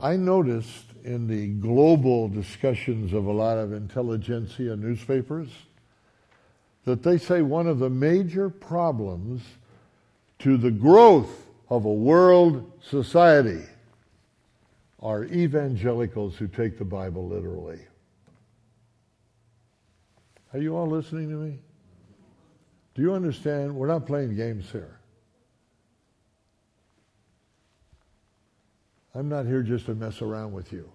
I 0.00 0.16
noticed 0.16 0.86
in 1.04 1.28
the 1.28 1.48
global 1.48 2.28
discussions 2.28 3.12
of 3.12 3.26
a 3.26 3.32
lot 3.32 3.58
of 3.58 3.72
intelligentsia 3.72 4.76
newspapers 4.76 5.48
that 6.84 7.02
they 7.02 7.18
say 7.18 7.42
one 7.42 7.66
of 7.66 7.78
the 7.78 7.90
major 7.90 8.50
problems 8.50 9.42
to 10.40 10.56
the 10.56 10.70
growth 10.70 11.46
of 11.68 11.84
a 11.84 11.92
world 11.92 12.70
society 12.82 13.62
are 15.00 15.24
evangelicals 15.24 16.36
who 16.36 16.48
take 16.48 16.78
the 16.78 16.84
Bible 16.84 17.26
literally. 17.28 17.80
Are 20.52 20.58
you 20.58 20.76
all 20.76 20.86
listening 20.86 21.28
to 21.30 21.36
me? 21.36 21.58
Do 22.94 23.02
you 23.02 23.14
understand? 23.14 23.74
We're 23.74 23.86
not 23.86 24.06
playing 24.06 24.36
games 24.36 24.70
here. 24.70 24.98
I'm 29.14 29.28
not 29.28 29.46
here 29.46 29.62
just 29.62 29.86
to 29.86 29.94
mess 29.94 30.22
around 30.22 30.52
with 30.52 30.72
you. 30.72 30.90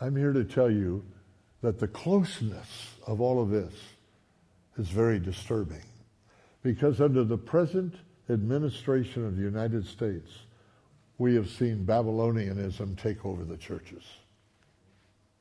I'm 0.00 0.16
here 0.16 0.32
to 0.32 0.44
tell 0.44 0.70
you 0.70 1.04
that 1.62 1.78
the 1.78 1.88
closeness 1.88 2.94
of 3.06 3.20
all 3.20 3.40
of 3.42 3.50
this 3.50 3.74
is 4.76 4.88
very 4.88 5.18
disturbing. 5.18 5.82
Because 6.62 7.00
under 7.00 7.24
the 7.24 7.38
present 7.38 7.94
administration 8.28 9.26
of 9.26 9.36
the 9.36 9.42
United 9.42 9.86
States, 9.86 10.30
we 11.18 11.34
have 11.34 11.50
seen 11.50 11.84
Babylonianism 11.84 13.00
take 13.00 13.24
over 13.24 13.44
the 13.44 13.56
churches. 13.56 14.04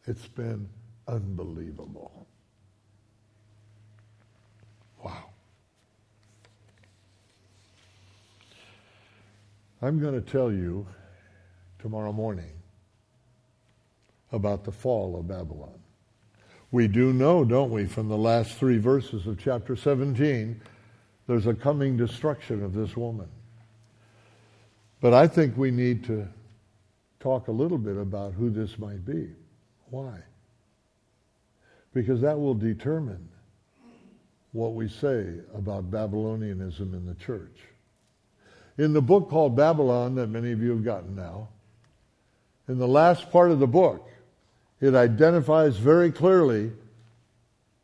It's 0.05 0.27
been 0.27 0.67
unbelievable. 1.07 2.27
Wow. 5.03 5.29
I'm 9.81 9.99
going 9.99 10.21
to 10.21 10.31
tell 10.31 10.51
you 10.51 10.85
tomorrow 11.79 12.11
morning 12.11 12.51
about 14.31 14.63
the 14.63 14.71
fall 14.71 15.17
of 15.17 15.27
Babylon. 15.27 15.79
We 16.71 16.87
do 16.87 17.13
know, 17.13 17.43
don't 17.43 17.71
we, 17.71 17.85
from 17.85 18.09
the 18.09 18.17
last 18.17 18.57
three 18.57 18.77
verses 18.77 19.25
of 19.25 19.39
chapter 19.39 19.75
17, 19.75 20.61
there's 21.25 21.47
a 21.47 21.53
coming 21.53 21.97
destruction 21.97 22.63
of 22.63 22.73
this 22.73 22.95
woman. 22.95 23.27
But 25.01 25.13
I 25.13 25.27
think 25.27 25.57
we 25.57 25.71
need 25.71 26.03
to 26.05 26.27
talk 27.19 27.47
a 27.47 27.51
little 27.51 27.77
bit 27.77 27.97
about 27.97 28.33
who 28.33 28.49
this 28.51 28.77
might 28.77 29.03
be. 29.03 29.29
Why? 29.89 30.19
Because 31.93 32.21
that 32.21 32.39
will 32.39 32.53
determine 32.53 33.29
what 34.51 34.73
we 34.73 34.87
say 34.87 35.35
about 35.55 35.89
Babylonianism 35.89 36.93
in 36.93 37.05
the 37.05 37.15
church. 37.15 37.57
In 38.77 38.93
the 38.93 39.01
book 39.01 39.29
called 39.29 39.55
Babylon, 39.55 40.15
that 40.15 40.27
many 40.27 40.51
of 40.51 40.61
you 40.61 40.69
have 40.69 40.83
gotten 40.83 41.15
now, 41.15 41.49
in 42.67 42.77
the 42.77 42.87
last 42.87 43.31
part 43.31 43.49
of 43.51 43.59
the 43.59 43.67
book, 43.67 44.07
it 44.81 44.95
identifies 44.95 45.77
very 45.77 46.11
clearly 46.11 46.71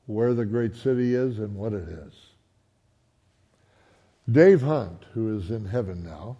where 0.05 0.33
the 0.33 0.45
great 0.45 0.75
city 0.75 1.15
is 1.15 1.39
and 1.39 1.55
what 1.55 1.73
it 1.73 1.87
is. 1.87 2.13
Dave 4.31 4.61
Hunt, 4.61 5.03
who 5.13 5.37
is 5.37 5.51
in 5.51 5.65
heaven 5.65 6.03
now, 6.03 6.37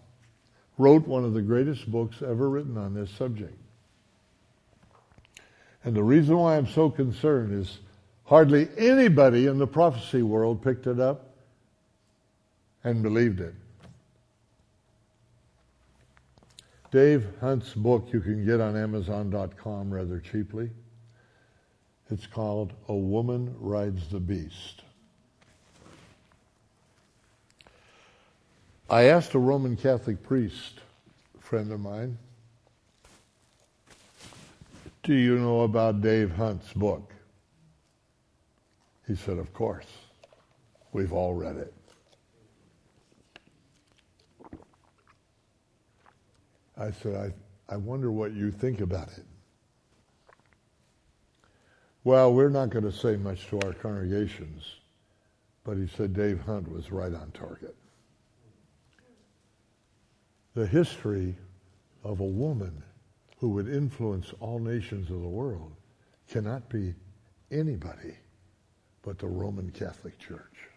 wrote 0.78 1.06
one 1.06 1.24
of 1.24 1.34
the 1.34 1.42
greatest 1.42 1.90
books 1.90 2.22
ever 2.22 2.48
written 2.48 2.76
on 2.76 2.94
this 2.94 3.10
subject. 3.10 3.56
And 5.84 5.94
the 5.94 6.02
reason 6.02 6.36
why 6.36 6.56
I'm 6.56 6.66
so 6.66 6.90
concerned 6.90 7.52
is 7.54 7.78
hardly 8.24 8.68
anybody 8.76 9.46
in 9.46 9.58
the 9.58 9.66
prophecy 9.66 10.22
world 10.22 10.62
picked 10.62 10.86
it 10.86 10.98
up 10.98 11.30
and 12.82 13.02
believed 13.02 13.40
it. 13.40 13.54
Dave 16.96 17.26
Hunt's 17.42 17.74
book 17.74 18.08
you 18.10 18.20
can 18.20 18.46
get 18.46 18.58
on 18.58 18.74
Amazon.com 18.74 19.92
rather 19.92 20.18
cheaply. 20.18 20.70
It's 22.10 22.26
called 22.26 22.72
A 22.88 22.94
Woman 22.94 23.54
Rides 23.60 24.08
the 24.08 24.18
Beast. 24.18 24.80
I 28.88 29.02
asked 29.02 29.34
a 29.34 29.38
Roman 29.38 29.76
Catholic 29.76 30.22
priest, 30.22 30.80
friend 31.38 31.70
of 31.70 31.80
mine, 31.80 32.16
do 35.02 35.12
you 35.12 35.38
know 35.38 35.64
about 35.64 36.00
Dave 36.00 36.30
Hunt's 36.30 36.72
book? 36.72 37.12
He 39.06 39.16
said, 39.16 39.36
Of 39.36 39.52
course. 39.52 39.98
We've 40.94 41.12
all 41.12 41.34
read 41.34 41.56
it. 41.56 41.74
I 46.76 46.90
said, 46.90 47.34
I, 47.68 47.74
I 47.74 47.76
wonder 47.76 48.10
what 48.10 48.32
you 48.32 48.50
think 48.50 48.80
about 48.80 49.08
it. 49.16 49.24
Well, 52.04 52.32
we're 52.32 52.50
not 52.50 52.70
going 52.70 52.84
to 52.84 52.92
say 52.92 53.16
much 53.16 53.48
to 53.48 53.60
our 53.62 53.72
congregations, 53.72 54.76
but 55.64 55.76
he 55.76 55.88
said 55.88 56.14
Dave 56.14 56.40
Hunt 56.40 56.70
was 56.70 56.92
right 56.92 57.12
on 57.12 57.30
target. 57.32 57.74
The 60.54 60.66
history 60.66 61.34
of 62.04 62.20
a 62.20 62.24
woman 62.24 62.82
who 63.38 63.50
would 63.50 63.68
influence 63.68 64.32
all 64.40 64.58
nations 64.58 65.10
of 65.10 65.20
the 65.20 65.28
world 65.28 65.72
cannot 66.28 66.68
be 66.68 66.94
anybody 67.50 68.16
but 69.02 69.18
the 69.18 69.26
Roman 69.26 69.70
Catholic 69.70 70.18
Church. 70.18 70.68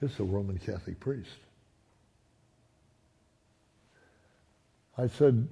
This 0.00 0.12
is 0.12 0.20
a 0.20 0.24
Roman 0.24 0.58
Catholic 0.58 0.98
priest. 1.00 1.43
I 4.96 5.06
said, 5.06 5.48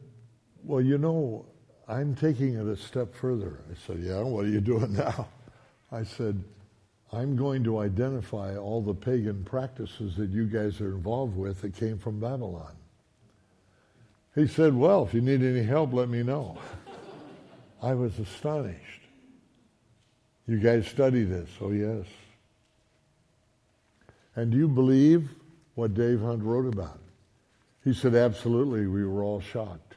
Well, 0.62 0.80
you 0.80 0.98
know, 0.98 1.46
I'm 1.88 2.14
taking 2.14 2.54
it 2.54 2.66
a 2.66 2.76
step 2.76 3.14
further. 3.14 3.60
I 3.70 3.74
said, 3.86 4.00
Yeah, 4.00 4.22
what 4.22 4.44
are 4.44 4.48
you 4.48 4.60
doing 4.60 4.94
now? 4.94 5.28
I 5.90 6.04
said, 6.04 6.42
I'm 7.12 7.36
going 7.36 7.62
to 7.64 7.78
identify 7.78 8.56
all 8.56 8.80
the 8.80 8.94
pagan 8.94 9.44
practices 9.44 10.16
that 10.16 10.30
you 10.30 10.46
guys 10.46 10.80
are 10.80 10.94
involved 10.94 11.36
with 11.36 11.60
that 11.60 11.76
came 11.76 11.98
from 11.98 12.18
Babylon. 12.18 12.72
He 14.34 14.46
said, 14.46 14.74
Well, 14.74 15.04
if 15.04 15.12
you 15.12 15.20
need 15.20 15.42
any 15.42 15.62
help, 15.62 15.92
let 15.92 16.08
me 16.08 16.22
know. 16.22 16.58
I 17.82 17.94
was 17.94 18.18
astonished. 18.18 19.00
You 20.46 20.58
guys 20.58 20.86
study 20.86 21.24
this? 21.24 21.48
Oh, 21.60 21.72
yes. 21.72 22.06
And 24.34 24.50
do 24.50 24.56
you 24.56 24.68
believe 24.68 25.28
what 25.74 25.94
Dave 25.94 26.20
Hunt 26.20 26.42
wrote 26.42 26.72
about? 26.72 27.00
He 27.84 27.92
said, 27.92 28.14
Absolutely, 28.14 28.86
we 28.86 29.04
were 29.04 29.22
all 29.22 29.40
shocked. 29.40 29.96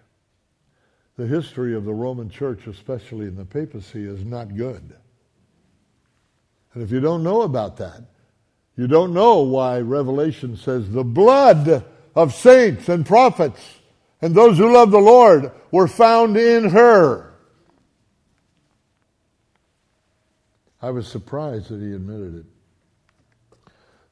The 1.17 1.27
history 1.27 1.75
of 1.75 1.85
the 1.85 1.93
Roman 1.93 2.29
Church, 2.29 2.67
especially 2.67 3.27
in 3.27 3.35
the 3.35 3.45
papacy, 3.45 4.05
is 4.05 4.25
not 4.25 4.55
good. 4.55 4.95
And 6.73 6.83
if 6.83 6.91
you 6.91 6.99
don't 6.99 7.23
know 7.23 7.43
about 7.43 7.77
that, 7.77 8.01
you 8.75 8.87
don't 8.87 9.13
know 9.13 9.41
why 9.41 9.79
Revelation 9.79 10.57
says 10.57 10.89
the 10.89 11.05
blood 11.05 11.85
of 12.13 12.33
saints 12.33 12.89
and 12.89 13.05
prophets 13.05 13.61
and 14.21 14.35
those 14.35 14.57
who 14.57 14.73
love 14.73 14.91
the 14.91 14.97
Lord 14.97 15.51
were 15.71 15.87
found 15.87 16.35
in 16.35 16.69
her. 16.69 17.33
I 20.81 20.89
was 20.89 21.07
surprised 21.07 21.69
that 21.69 21.79
he 21.79 21.93
admitted 21.93 22.35
it. 22.39 22.45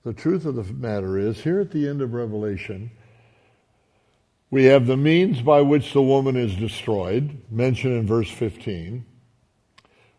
The 0.03 0.13
truth 0.13 0.45
of 0.45 0.55
the 0.55 0.63
matter 0.73 1.17
is, 1.17 1.41
here 1.41 1.59
at 1.59 1.71
the 1.71 1.87
end 1.87 2.01
of 2.01 2.13
Revelation, 2.13 2.91
we 4.53 4.65
have 4.65 4.85
the 4.85 4.95
means 4.95 5.41
by 5.41 5.61
which 5.61 5.93
the 5.93 6.01
woman 6.03 6.35
is 6.35 6.55
destroyed, 6.55 7.41
mentioned 7.49 7.95
in 7.95 8.05
verse 8.05 8.29
15. 8.29 9.03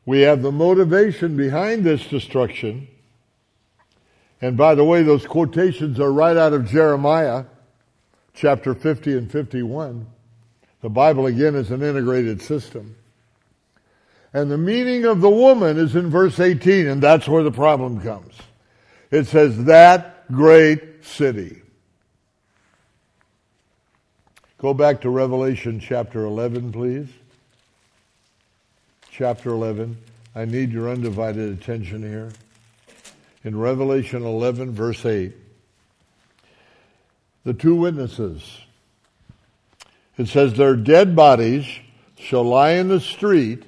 We 0.07 0.23
have 0.23 0.43
the 0.43 0.51
motivation 0.51 1.37
behind 1.37 1.85
this 1.85 2.05
destruction. 2.09 2.89
And 4.41 4.57
by 4.57 4.75
the 4.75 4.83
way, 4.83 5.05
those 5.05 5.25
quotations 5.25 6.01
are 6.01 6.13
right 6.13 6.37
out 6.37 6.53
of 6.53 6.69
Jeremiah 6.69 7.45
chapter 8.35 8.75
50 8.75 9.17
and 9.17 9.31
51. 9.31 10.05
The 10.81 10.89
Bible 10.89 11.27
again 11.27 11.55
is 11.55 11.71
an 11.71 11.85
integrated 11.85 12.43
system. 12.43 12.97
And 14.33 14.51
the 14.51 14.59
meaning 14.59 15.05
of 15.05 15.21
the 15.21 15.31
woman 15.31 15.79
is 15.79 15.95
in 15.95 16.11
verse 16.11 16.41
18, 16.41 16.89
and 16.89 17.01
that's 17.01 17.29
where 17.29 17.45
the 17.45 17.53
problem 17.53 18.01
comes. 18.01 18.35
It 19.13 19.29
says, 19.29 19.67
that 19.67 20.27
great 20.33 21.05
city. 21.05 21.61
Go 24.59 24.73
back 24.73 25.01
to 25.01 25.11
Revelation 25.11 25.81
chapter 25.81 26.25
11, 26.25 26.73
please. 26.73 27.09
Chapter 29.11 29.51
11. 29.51 29.97
I 30.35 30.45
need 30.45 30.73
your 30.73 30.89
undivided 30.91 31.59
attention 31.59 32.03
here. 32.03 32.31
In 33.43 33.59
Revelation 33.59 34.25
11, 34.25 34.73
verse 34.73 35.05
8, 35.05 35.33
the 37.45 37.53
two 37.53 37.75
witnesses. 37.75 38.43
It 40.17 40.29
says, 40.29 40.55
Their 40.55 40.77
dead 40.77 41.15
bodies 41.15 41.67
shall 42.17 42.45
lie 42.45 42.73
in 42.73 42.89
the 42.89 43.01
street 43.01 43.65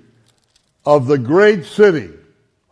of 0.86 1.08
the 1.08 1.18
great 1.18 1.64
city. 1.64 2.10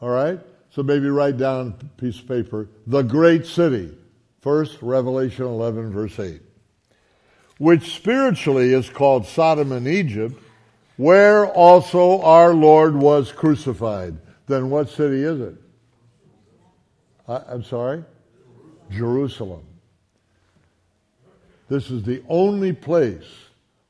All 0.00 0.08
right? 0.08 0.38
So 0.70 0.82
maybe 0.82 1.08
write 1.08 1.36
down 1.36 1.74
a 1.78 2.00
piece 2.00 2.20
of 2.20 2.28
paper. 2.28 2.68
The 2.86 3.02
great 3.02 3.44
city. 3.44 3.92
First, 4.40 4.78
Revelation 4.80 5.44
11, 5.44 5.92
verse 5.92 6.18
8 6.18 6.40
which 7.64 7.94
spiritually 7.94 8.74
is 8.74 8.90
called 8.90 9.24
Sodom 9.24 9.72
and 9.72 9.88
Egypt, 9.88 10.38
where 10.98 11.46
also 11.46 12.20
our 12.20 12.52
Lord 12.52 12.94
was 12.94 13.32
crucified. 13.32 14.18
Then 14.46 14.68
what 14.68 14.90
city 14.90 15.22
is 15.22 15.40
it? 15.40 15.54
I, 17.26 17.40
I'm 17.48 17.64
sorry? 17.64 18.04
Jerusalem. 18.90 19.64
This 21.70 21.90
is 21.90 22.02
the 22.02 22.22
only 22.28 22.74
place 22.74 23.24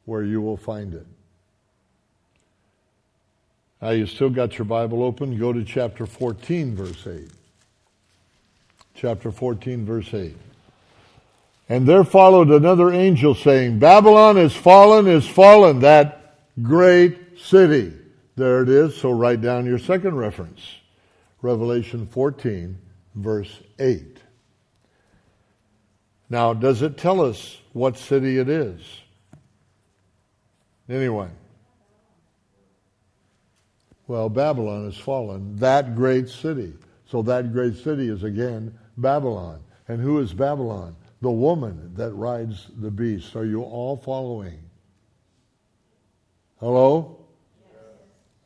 where 0.05 0.23
you 0.23 0.41
will 0.41 0.57
find 0.57 0.95
it. 0.95 1.07
Now, 3.83 3.91
you 3.91 4.07
still 4.07 4.31
got 4.31 4.57
your 4.57 4.67
Bible 4.67 5.03
open. 5.03 5.37
Go 5.37 5.53
to 5.53 5.65
chapter 5.65 6.07
14, 6.07 6.77
verse 6.77 7.09
8. 7.09 7.29
Chapter 8.95 9.33
14, 9.33 9.85
verse 9.85 10.15
8. 10.15 10.37
And 11.69 11.87
there 11.87 12.05
followed 12.05 12.51
another 12.51 12.93
angel 12.93 13.35
saying, 13.35 13.79
Babylon 13.79 14.37
is 14.37 14.55
fallen, 14.55 15.07
is 15.07 15.27
fallen, 15.27 15.81
that 15.81 16.37
great 16.63 17.39
city. 17.39 17.93
There 18.37 18.63
it 18.63 18.69
is. 18.69 18.97
So 18.97 19.11
write 19.11 19.41
down 19.41 19.65
your 19.65 19.79
second 19.79 20.17
reference. 20.17 20.61
Revelation 21.41 22.07
14, 22.07 22.79
verse 23.15 23.61
8. 23.79 24.19
Now, 26.29 26.53
does 26.53 26.83
it 26.83 26.97
tell 26.99 27.21
us 27.21 27.59
what 27.73 27.97
city 27.97 28.39
it 28.39 28.49
is? 28.49 28.81
Anyway. 30.89 31.29
Well, 34.07 34.29
Babylon 34.29 34.87
is 34.87 34.99
fallen, 34.99 35.57
that 35.57 35.95
great 35.95 36.29
city. 36.29 36.75
So 37.07 37.23
that 37.23 37.53
great 37.53 37.77
city 37.77 38.09
is 38.09 38.23
again 38.23 38.79
Babylon. 38.99 39.61
And 39.89 40.01
who 40.01 40.19
is 40.19 40.33
Babylon? 40.35 40.95
The 41.25 41.31
woman 41.31 41.91
that 41.97 42.13
rides 42.13 42.67
the 42.83 42.91
beast. 42.91 43.35
Are 43.35 43.47
you 43.47 43.63
all 43.63 43.97
following? 43.97 44.59
Hello? 46.61 47.17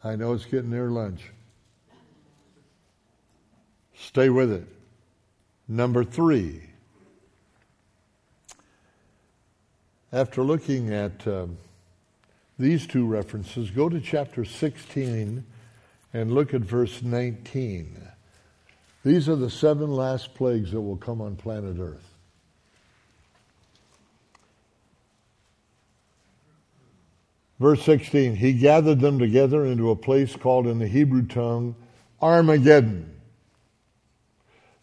I 0.04 0.14
know 0.14 0.32
it's 0.32 0.44
getting 0.44 0.70
near 0.70 0.88
lunch. 0.88 1.22
Stay 3.96 4.28
with 4.28 4.52
it. 4.52 4.64
Number 5.66 6.04
three. 6.04 6.62
After 10.12 10.44
looking 10.44 10.94
at 10.94 11.26
uh, 11.26 11.46
these 12.60 12.86
two 12.86 13.06
references, 13.06 13.72
go 13.72 13.88
to 13.88 14.00
chapter 14.00 14.44
16 14.44 15.44
and 16.14 16.32
look 16.32 16.54
at 16.54 16.60
verse 16.60 17.02
19. 17.02 18.08
These 19.04 19.28
are 19.28 19.36
the 19.36 19.50
seven 19.50 19.90
last 19.90 20.36
plagues 20.36 20.70
that 20.70 20.80
will 20.80 20.96
come 20.96 21.20
on 21.20 21.34
planet 21.34 21.80
Earth. 21.80 22.07
Verse 27.60 27.82
16, 27.82 28.36
he 28.36 28.52
gathered 28.52 29.00
them 29.00 29.18
together 29.18 29.64
into 29.64 29.90
a 29.90 29.96
place 29.96 30.36
called 30.36 30.66
in 30.66 30.78
the 30.78 30.86
Hebrew 30.86 31.26
tongue 31.26 31.74
Armageddon. 32.22 33.14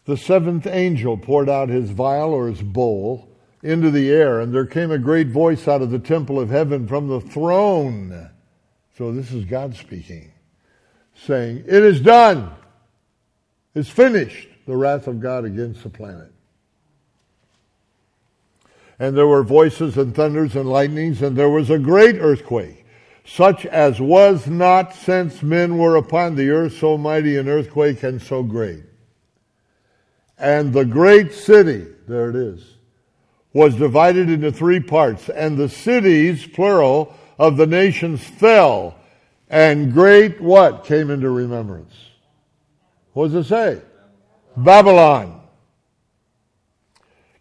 The 0.06 0.18
seventh 0.18 0.68
angel 0.68 1.18
poured 1.18 1.50
out 1.50 1.70
his 1.70 1.90
vial 1.90 2.34
or 2.34 2.48
his 2.48 2.62
bowl 2.62 3.30
into 3.64 3.90
the 3.90 4.12
air, 4.12 4.40
and 4.40 4.54
there 4.54 4.66
came 4.66 4.92
a 4.92 5.00
great 5.00 5.28
voice 5.28 5.68
out 5.68 5.82
of 5.82 5.90
the 5.90 6.00
temple 6.00 6.40
of 6.40 6.50
heaven 6.50 6.88
from 6.88 7.08
the 7.08 7.22
throne. 7.22 8.30
So 8.98 9.12
this 9.12 9.32
is 9.32 9.46
God 9.46 9.76
speaking, 9.76 10.32
saying, 11.16 11.64
It 11.68 11.84
is 11.84 12.02
done. 12.02 12.52
It's 13.74 13.90
finished. 13.90 14.50
The 14.68 14.76
wrath 14.76 15.08
of 15.08 15.20
God 15.20 15.46
against 15.46 15.84
the 15.84 15.90
planet. 15.90 16.32
And 19.00 19.18
there 19.18 19.28
were 19.28 19.44
voices 19.44 19.98
and 19.98 20.16
thunders 20.16 20.56
and 20.56 20.70
lightnings, 20.70 21.22
and 21.22 21.36
there 21.36 21.50
was 21.50 21.70
a 21.70 21.80
great 21.80 22.16
earthquake, 22.16 22.86
such 23.26 23.66
as 23.66 24.00
was 24.00 24.48
not 24.48 24.96
since 24.96 25.44
men 25.44 25.78
were 25.78 25.98
upon 25.98 26.36
the 26.36 26.50
earth, 26.50 26.78
so 26.78 26.98
mighty 26.98 27.38
an 27.38 27.50
earthquake 27.50 28.04
and 28.04 28.22
so 28.22 28.44
great. 28.44 28.84
And 30.38 30.74
the 30.74 30.86
great 30.86 31.34
city, 31.34 31.88
there 32.08 32.30
it 32.30 32.36
is, 32.36 32.64
was 33.54 33.76
divided 33.76 34.30
into 34.30 34.52
three 34.52 34.80
parts, 34.80 35.30
and 35.30 35.58
the 35.58 35.70
cities, 35.70 36.46
plural, 36.48 37.14
of 37.38 37.58
the 37.58 37.68
nations 37.68 38.24
fell, 38.24 38.96
and 39.50 39.94
great 39.94 40.40
what 40.42 40.86
came 40.86 41.10
into 41.10 41.30
remembrance? 41.30 41.94
What 43.14 43.32
does 43.32 43.46
it 43.46 43.50
say? 43.50 43.82
Babylon 44.58 45.42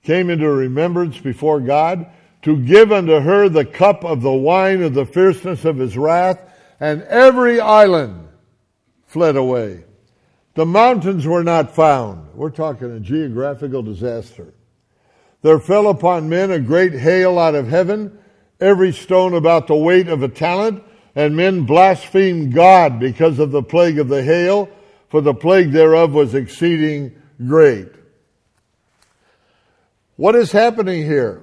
came 0.04 0.30
into 0.30 0.48
remembrance 0.48 1.18
before 1.18 1.60
God 1.60 2.06
to 2.42 2.56
give 2.58 2.92
unto 2.92 3.20
her 3.20 3.48
the 3.48 3.64
cup 3.64 4.04
of 4.04 4.20
the 4.20 4.32
wine 4.32 4.82
of 4.82 4.94
the 4.94 5.06
fierceness 5.06 5.64
of 5.64 5.78
his 5.78 5.96
wrath, 5.96 6.38
and 6.78 7.02
every 7.04 7.58
island 7.58 8.28
fled 9.06 9.36
away. 9.36 9.84
The 10.54 10.66
mountains 10.66 11.26
were 11.26 11.42
not 11.42 11.74
found. 11.74 12.34
We're 12.34 12.50
talking 12.50 12.90
a 12.90 13.00
geographical 13.00 13.82
disaster. 13.82 14.52
There 15.42 15.58
fell 15.58 15.88
upon 15.88 16.28
men 16.28 16.50
a 16.50 16.60
great 16.60 16.92
hail 16.92 17.38
out 17.38 17.54
of 17.54 17.66
heaven, 17.66 18.18
every 18.60 18.92
stone 18.92 19.34
about 19.34 19.66
the 19.66 19.74
weight 19.74 20.08
of 20.08 20.22
a 20.22 20.28
talent, 20.28 20.84
and 21.14 21.36
men 21.36 21.64
blasphemed 21.64 22.52
God 22.52 23.00
because 23.00 23.38
of 23.38 23.52
the 23.52 23.62
plague 23.62 23.98
of 23.98 24.08
the 24.08 24.22
hail, 24.22 24.68
for 25.08 25.20
the 25.20 25.34
plague 25.34 25.72
thereof 25.72 26.12
was 26.12 26.34
exceeding 26.34 27.20
great. 27.46 27.88
What 30.16 30.34
is 30.34 30.52
happening 30.52 31.02
here? 31.02 31.42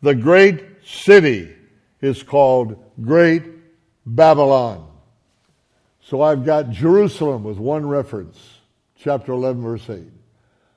The 0.00 0.14
great 0.14 0.64
city 0.84 1.54
is 2.00 2.22
called 2.22 2.82
Great 3.00 3.44
Babylon. 4.06 4.88
So 6.04 6.22
I've 6.22 6.44
got 6.44 6.70
Jerusalem 6.70 7.44
with 7.44 7.58
one 7.58 7.86
reference, 7.86 8.38
chapter 8.98 9.32
11, 9.32 9.62
verse 9.62 9.88
8. 9.88 10.02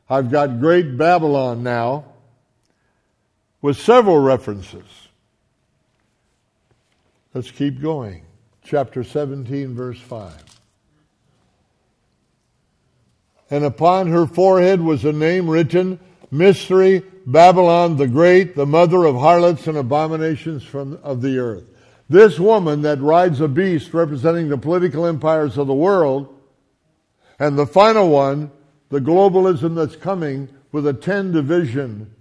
I've 0.10 0.30
got 0.30 0.60
Great 0.60 0.98
Babylon 0.98 1.64
now 1.64 2.06
with 3.62 3.78
several 3.78 4.20
references. 4.20 4.86
Let's 7.34 7.52
keep 7.52 7.82
going. 7.82 8.24
Chapter 8.64 9.04
17, 9.04 9.74
verse 9.74 10.00
5. 10.00 10.34
And 13.50 13.64
upon 13.64 14.08
her 14.08 14.26
forehead 14.26 14.82
was 14.82 15.06
a 15.06 15.12
name 15.12 15.50
written 15.50 16.00
mystery, 16.32 17.04
Babylon 17.26 17.98
the 17.98 18.08
Great, 18.08 18.56
the 18.56 18.66
mother 18.66 19.06
of 19.06 19.16
harlots 19.16 19.68
and 19.68 19.78
abominations 19.78 20.64
from, 20.64 21.00
of 21.04 21.22
the 21.22 21.38
earth. 21.38 21.64
This 22.10 22.40
woman 22.40 22.82
that 22.84 23.02
rides 23.02 23.42
a 23.42 23.48
beast 23.48 23.94
representing 23.94 24.50
the 24.50 24.58
political 24.58 25.06
empires 25.06 25.58
of 25.58 25.68
the 25.68 25.74
world, 25.74 26.34
and 27.40 27.58
the 27.58 27.66
final 27.66 28.10
one, 28.10 28.52
the 28.90 29.00
globalism 29.00 29.76
that's 29.76 29.96
coming 29.96 30.50
with 30.72 30.86
a 30.88 30.94
10 30.94 31.32
division 31.32 32.12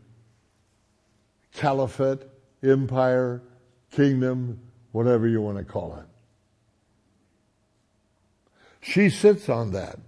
caliphate, 1.53 2.21
empire, 2.63 3.43
kingdom, 3.93 4.61
whatever 4.93 5.29
you 5.29 5.41
want 5.41 5.59
to 5.59 5.65
call 5.65 5.97
it. 5.97 6.07
She 8.81 9.09
sits 9.09 9.49
on 9.49 9.73
that. 9.73 9.99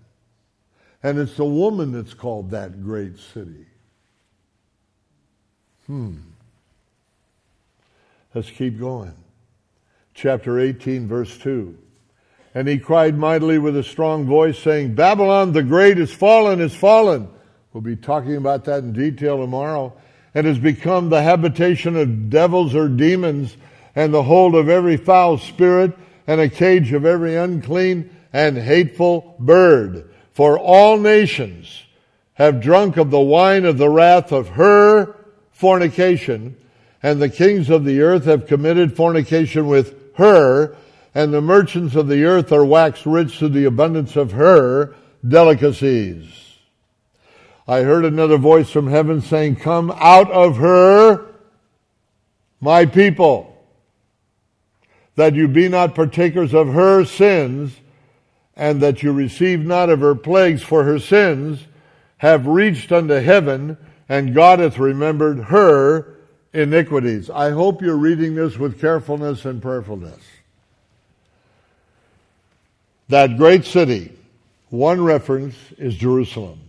And 1.03 1.19
it's 1.19 1.37
the 1.37 1.45
woman 1.45 1.93
that's 1.93 2.15
called 2.15 2.51
that 2.51 2.83
great 2.83 3.19
city. 3.19 3.67
Hmm. 5.87 6.17
Let's 8.35 8.51
keep 8.51 8.79
going. 8.79 9.15
Chapter 10.15 10.59
18, 10.59 11.07
verse 11.07 11.39
2. 11.39 11.77
And 12.55 12.67
he 12.67 12.79
cried 12.79 13.17
mightily 13.17 13.59
with 13.59 13.77
a 13.77 13.83
strong 13.83 14.27
voice, 14.27 14.59
saying, 14.59 14.95
Babylon 14.95 15.53
the 15.53 15.63
Great 15.63 15.99
is 15.99 16.13
fallen, 16.13 16.61
is 16.61 16.75
fallen. 16.75 17.29
We'll 17.73 17.83
be 17.83 17.97
talking 17.97 18.37
about 18.37 18.65
that 18.65 18.79
in 18.79 18.93
detail 18.93 19.39
tomorrow. 19.39 19.93
And 20.35 20.47
has 20.47 20.59
become 20.59 21.09
the 21.09 21.23
habitation 21.23 21.97
of 21.97 22.31
devils 22.31 22.75
or 22.75 22.89
demons, 22.89 23.57
and 23.95 24.13
the 24.13 24.23
hold 24.23 24.55
of 24.55 24.69
every 24.69 24.97
foul 24.97 25.39
spirit, 25.39 25.97
and 26.27 26.41
a 26.41 26.49
cage 26.49 26.93
of 26.93 27.07
every 27.07 27.37
unclean 27.37 28.11
and 28.33 28.59
hateful 28.59 29.37
bird. 29.39 30.11
For 30.33 30.59
all 30.59 30.99
nations 30.99 31.85
have 32.35 32.61
drunk 32.61 32.97
of 32.97 33.11
the 33.11 33.21
wine 33.21 33.65
of 33.65 33.79
the 33.79 33.89
wrath 33.89 34.33
of 34.33 34.49
her 34.49 35.17
fornication, 35.57 36.55
and 37.03 37.21
the 37.21 37.31
kings 37.31 37.71
of 37.71 37.85
the 37.85 38.03
earth 38.03 38.27
have 38.27 38.47
committed 38.47 38.95
fornication 38.95 39.67
with 39.67 40.15
her, 40.17 40.77
and 41.15 41.33
the 41.33 41.41
merchants 41.41 41.95
of 41.95 42.09
the 42.09 42.25
earth 42.25 42.53
are 42.53 42.65
waxed 42.65 43.07
rich 43.07 43.39
through 43.39 43.49
the 43.49 43.65
abundance 43.65 44.17
of 44.17 44.33
her 44.33 44.95
delicacies. 45.27 46.29
I 47.67 47.81
heard 47.81 48.05
another 48.05 48.37
voice 48.37 48.69
from 48.69 48.89
heaven 48.89 49.23
saying, 49.23 49.57
Come 49.57 49.91
out 49.97 50.31
of 50.31 50.59
her, 50.59 51.27
my 52.61 52.85
people, 52.85 53.57
that 55.15 55.35
you 55.35 55.49
be 55.49 55.71
not 55.71 55.95
partakers 55.95 56.53
of 56.53 56.69
her 56.69 57.07
sins, 57.07 57.75
and 58.55 58.83
that 58.83 59.03
you 59.03 59.11
receive 59.11 59.65
not 59.65 59.89
of 59.89 60.01
her 60.01 60.15
plagues, 60.15 60.63
for 60.63 60.85
her 60.85 60.99
sins 60.99 61.67
have 62.19 62.47
reached 62.47 62.93
unto 62.93 63.15
heaven, 63.15 63.79
and 64.09 64.35
God 64.35 64.59
hath 64.59 64.79
remembered 64.79 65.45
her 65.45 66.17
iniquities. 66.53 67.29
I 67.31 67.51
hope 67.51 67.83
you're 67.83 67.97
reading 67.97 68.35
this 68.35 68.57
with 68.57 68.81
carefulness 68.81 69.45
and 69.45 69.61
prayerfulness. 69.61 70.21
That 73.09 73.37
great 73.37 73.65
city, 73.65 74.13
one 74.71 75.01
reference 75.01 75.55
is 75.79 75.97
Jerusalem. 75.97 76.61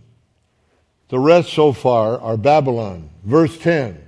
The 1.08 1.18
rest 1.18 1.52
so 1.52 1.72
far 1.72 2.20
are 2.20 2.36
Babylon. 2.36 3.10
Verse 3.24 3.58
10. 3.58 3.98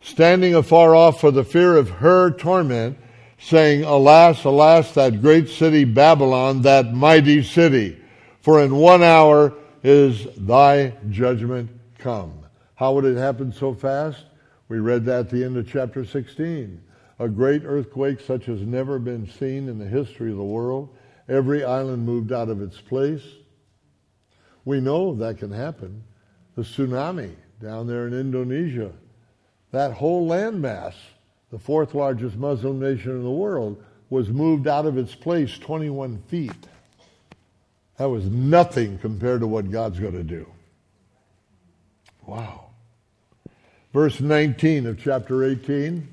Standing 0.00 0.54
afar 0.54 0.94
off 0.94 1.20
for 1.20 1.30
the 1.30 1.44
fear 1.44 1.76
of 1.76 1.90
her 1.90 2.30
torment, 2.30 2.96
saying, 3.38 3.82
Alas, 3.82 4.44
alas, 4.44 4.94
that 4.94 5.20
great 5.20 5.48
city 5.48 5.84
Babylon, 5.84 6.62
that 6.62 6.94
mighty 6.94 7.42
city, 7.42 8.00
for 8.40 8.62
in 8.62 8.74
one 8.76 9.02
hour 9.02 9.52
is 9.82 10.26
thy 10.36 10.94
judgment 11.10 11.70
come. 11.98 12.45
How 12.76 12.92
would 12.92 13.04
it 13.04 13.16
happen 13.16 13.52
so 13.52 13.74
fast? 13.74 14.24
We 14.68 14.78
read 14.78 15.04
that 15.06 15.20
at 15.20 15.30
the 15.30 15.44
end 15.44 15.56
of 15.56 15.68
chapter 15.68 16.04
16. 16.04 16.80
A 17.18 17.28
great 17.28 17.62
earthquake 17.64 18.20
such 18.20 18.44
has 18.44 18.60
never 18.60 18.98
been 18.98 19.28
seen 19.28 19.68
in 19.68 19.78
the 19.78 19.86
history 19.86 20.30
of 20.30 20.36
the 20.36 20.44
world. 20.44 20.94
Every 21.28 21.64
island 21.64 22.04
moved 22.04 22.32
out 22.32 22.50
of 22.50 22.60
its 22.60 22.80
place. 22.80 23.22
We 24.66 24.80
know 24.80 25.14
that 25.14 25.38
can 25.38 25.50
happen. 25.50 26.04
The 26.54 26.62
tsunami 26.62 27.34
down 27.62 27.86
there 27.86 28.06
in 28.06 28.12
Indonesia, 28.12 28.92
that 29.70 29.92
whole 29.92 30.28
landmass, 30.28 30.94
the 31.50 31.58
fourth 31.58 31.94
largest 31.94 32.36
Muslim 32.36 32.78
nation 32.78 33.12
in 33.12 33.22
the 33.22 33.30
world, 33.30 33.82
was 34.10 34.28
moved 34.28 34.68
out 34.68 34.84
of 34.84 34.98
its 34.98 35.14
place 35.14 35.56
21 35.58 36.18
feet. 36.28 36.52
That 37.96 38.10
was 38.10 38.26
nothing 38.26 38.98
compared 38.98 39.40
to 39.40 39.46
what 39.46 39.70
God's 39.70 39.98
going 39.98 40.12
to 40.12 40.22
do. 40.22 40.46
Wow. 42.26 42.65
Verse 43.96 44.20
19 44.20 44.88
of 44.88 45.02
chapter 45.02 45.42
18. 45.42 46.06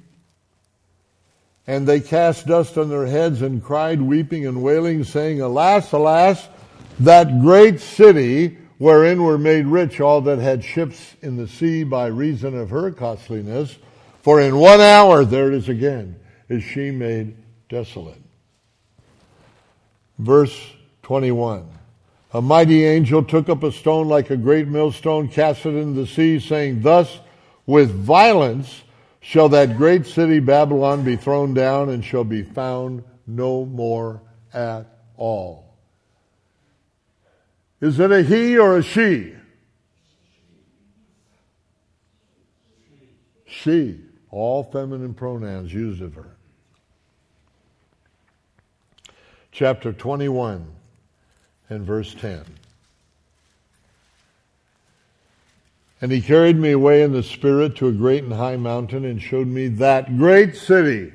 And 1.68 1.86
they 1.86 2.00
cast 2.00 2.48
dust 2.48 2.78
on 2.78 2.88
their 2.88 3.06
heads 3.06 3.42
and 3.42 3.62
cried, 3.62 4.02
weeping 4.02 4.48
and 4.48 4.64
wailing, 4.64 5.04
saying, 5.04 5.42
Alas, 5.42 5.92
alas, 5.92 6.48
that 7.02 7.42
great 7.42 7.82
city 7.82 8.58
wherein 8.78 9.22
were 9.22 9.38
made 9.38 9.66
rich 9.66 10.00
all 10.00 10.22
that 10.22 10.40
had 10.40 10.64
ships 10.64 11.16
in 11.22 11.36
the 11.36 11.46
sea 11.46 11.84
by 11.84 12.06
reason 12.08 12.58
of 12.58 12.70
her 12.70 12.90
costliness. 12.90 13.78
For 14.22 14.40
in 14.40 14.56
one 14.56 14.80
hour, 14.80 15.26
there 15.26 15.50
it 15.50 15.54
is 15.54 15.68
again, 15.68 16.18
is 16.48 16.64
she 16.64 16.90
made 16.90 17.36
desolate. 17.68 18.22
Verse 20.20 20.58
21. 21.02 21.68
A 22.34 22.42
mighty 22.42 22.86
angel 22.86 23.26
took 23.26 23.50
up 23.50 23.62
a 23.62 23.74
stone 23.74 24.08
like 24.08 24.30
a 24.30 24.38
great 24.38 24.70
millstone, 24.70 25.28
cast 25.28 25.66
it 25.66 25.76
into 25.76 26.00
the 26.00 26.08
sea, 26.08 26.40
saying, 26.40 26.82
Thus 26.82 27.20
with 27.66 27.92
violence 27.92 28.84
shall 29.20 29.50
that 29.50 29.78
great 29.78 30.06
city 30.06 30.40
Babylon 30.40 31.04
be 31.04 31.16
thrown 31.16 31.54
down 31.54 31.90
and 31.90 32.04
shall 32.04 32.24
be 32.24 32.44
found 32.44 33.04
no 33.26 33.66
more 33.66 34.22
at 34.54 34.86
all. 35.16 35.76
Is 37.80 38.00
it 38.00 38.12
a 38.12 38.22
he 38.22 38.58
or 38.58 38.78
a 38.78 38.84
she? 38.84 39.34
She. 43.46 44.00
All 44.30 44.64
feminine 44.64 45.14
pronouns 45.14 45.74
used 45.74 46.02
of 46.02 46.16
her. 46.16 46.36
Chapter 49.52 49.94
21 49.94 50.66
and 51.70 51.86
verse 51.86 52.16
10. 52.16 52.44
And 56.04 56.12
he 56.12 56.20
carried 56.20 56.58
me 56.58 56.72
away 56.72 57.02
in 57.02 57.14
the 57.14 57.24
Spirit 57.24 57.78
to 57.78 57.88
a 57.88 57.94
great 57.94 58.26
and 58.26 58.34
high 58.34 58.58
mountain 58.58 59.06
and 59.06 59.22
showed 59.22 59.48
me 59.48 59.70
that 59.70 60.18
great 60.18 60.54
city. 60.54 61.14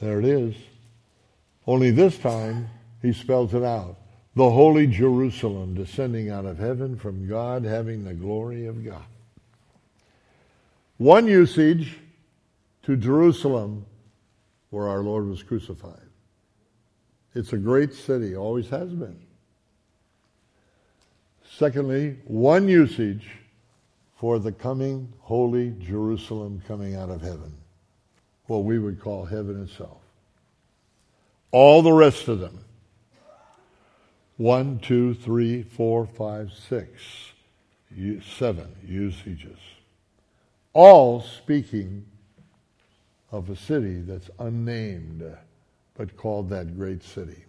There 0.00 0.18
it 0.18 0.24
is. 0.24 0.54
Only 1.66 1.90
this 1.90 2.16
time 2.16 2.70
he 3.02 3.12
spells 3.12 3.52
it 3.52 3.62
out. 3.62 3.98
The 4.34 4.48
holy 4.48 4.86
Jerusalem 4.86 5.74
descending 5.74 6.30
out 6.30 6.46
of 6.46 6.56
heaven 6.58 6.96
from 6.96 7.28
God, 7.28 7.66
having 7.66 8.02
the 8.02 8.14
glory 8.14 8.64
of 8.64 8.82
God. 8.82 9.04
One 10.96 11.26
usage 11.26 11.98
to 12.84 12.96
Jerusalem 12.96 13.84
where 14.70 14.88
our 14.88 15.00
Lord 15.00 15.28
was 15.28 15.42
crucified. 15.42 16.00
It's 17.34 17.52
a 17.52 17.58
great 17.58 17.92
city, 17.92 18.34
always 18.34 18.70
has 18.70 18.88
been. 18.88 19.20
Secondly, 21.58 22.16
one 22.24 22.66
usage 22.66 23.28
for 24.20 24.38
the 24.38 24.52
coming 24.52 25.10
holy 25.20 25.70
Jerusalem 25.80 26.62
coming 26.68 26.94
out 26.94 27.08
of 27.08 27.22
heaven, 27.22 27.54
what 28.48 28.64
we 28.64 28.78
would 28.78 29.00
call 29.00 29.24
heaven 29.24 29.62
itself. 29.62 29.96
All 31.52 31.80
the 31.80 31.94
rest 31.94 32.28
of 32.28 32.38
them, 32.38 32.62
one, 34.36 34.78
two, 34.80 35.14
three, 35.14 35.62
four, 35.62 36.04
five, 36.04 36.52
six, 36.52 36.90
seven 38.22 38.68
usages, 38.86 39.56
all 40.74 41.22
speaking 41.22 42.04
of 43.32 43.48
a 43.48 43.56
city 43.56 44.02
that's 44.02 44.28
unnamed 44.38 45.24
but 45.94 46.14
called 46.18 46.50
that 46.50 46.76
great 46.76 47.02
city. 47.02 47.42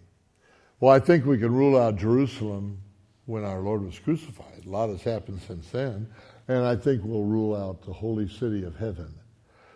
Well, 0.80 0.90
I 0.90 1.00
think 1.00 1.26
we 1.26 1.36
can 1.36 1.54
rule 1.54 1.78
out 1.78 1.96
Jerusalem 1.96 2.78
when 3.26 3.44
our 3.44 3.60
Lord 3.60 3.84
was 3.84 3.98
crucified. 3.98 4.64
A 4.64 4.70
lot 4.70 4.88
has 4.88 5.02
happened 5.02 5.42
since 5.46 5.68
then. 5.68 6.08
And 6.48 6.64
I 6.64 6.76
think 6.76 7.02
we'll 7.04 7.24
rule 7.24 7.54
out 7.54 7.84
the 7.84 7.92
holy 7.92 8.28
city 8.28 8.64
of 8.64 8.76
heaven. 8.76 9.12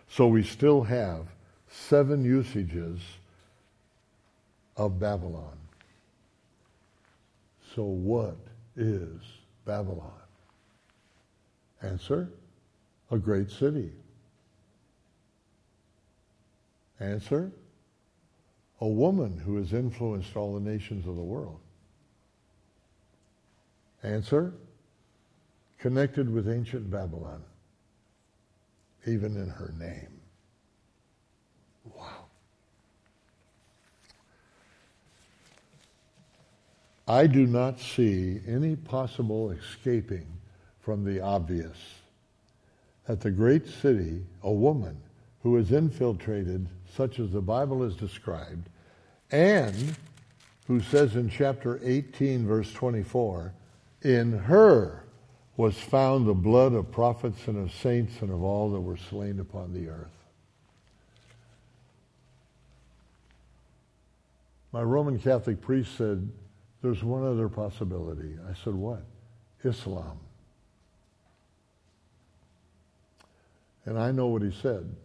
So 0.09 0.27
we 0.27 0.43
still 0.43 0.83
have 0.83 1.27
seven 1.69 2.23
usages 2.23 2.99
of 4.75 4.99
Babylon. 4.99 5.57
So 7.75 7.83
what 7.83 8.37
is 8.75 9.21
Babylon? 9.65 10.11
Answer, 11.81 12.29
a 13.11 13.17
great 13.17 13.51
city. 13.51 13.91
Answer, 16.99 17.51
a 18.81 18.87
woman 18.87 19.37
who 19.37 19.57
has 19.57 19.73
influenced 19.73 20.35
all 20.35 20.55
the 20.55 20.59
nations 20.59 21.07
of 21.07 21.15
the 21.15 21.21
world. 21.21 21.59
Answer, 24.03 24.53
connected 25.87 26.29
with 26.29 26.49
ancient 26.49 26.91
Babylon, 26.91 27.41
even 29.05 29.37
in 29.37 29.47
her 29.47 29.73
name. 29.79 30.19
Wow. 31.95 32.25
I 37.07 37.25
do 37.25 37.45
not 37.45 37.79
see 37.79 38.41
any 38.45 38.75
possible 38.75 39.51
escaping 39.51 40.27
from 40.81 41.05
the 41.05 41.21
obvious 41.21 41.77
that 43.05 43.21
the 43.21 43.31
great 43.31 43.65
city, 43.65 44.25
a 44.43 44.51
woman 44.51 44.97
who 45.41 45.55
is 45.55 45.71
infiltrated, 45.71 46.67
such 46.97 47.17
as 47.17 47.31
the 47.31 47.39
Bible 47.39 47.81
has 47.83 47.95
described, 47.95 48.67
and 49.31 49.95
who 50.67 50.81
says 50.81 51.15
in 51.15 51.29
chapter 51.29 51.79
18, 51.81 52.45
verse 52.45 52.73
24, 52.73 53.53
in 54.01 54.33
her 54.33 55.05
was 55.57 55.75
found 55.75 56.27
the 56.27 56.35
blood 56.35 56.73
of 56.73 56.91
prophets 56.91 57.47
and 57.47 57.57
of 57.57 57.73
saints 57.73 58.21
and 58.21 58.29
of 58.31 58.43
all 58.43 58.69
that 58.69 58.79
were 58.79 58.95
slain 58.95 59.39
upon 59.39 59.73
the 59.73 59.89
earth. 59.89 60.07
My 64.71 64.83
Roman 64.83 65.17
Catholic 65.17 65.59
priest 65.59 65.97
said, 65.97 66.29
There's 66.83 67.03
one 67.03 67.25
other 67.25 67.49
possibility. 67.49 68.37
I 68.47 68.53
said, 68.63 68.75
What? 68.75 69.03
Islam. 69.63 70.19
And 73.85 73.97
I 73.97 74.11
know 74.11 74.27
what 74.27 74.43
he 74.43 74.51
said, 74.51 74.95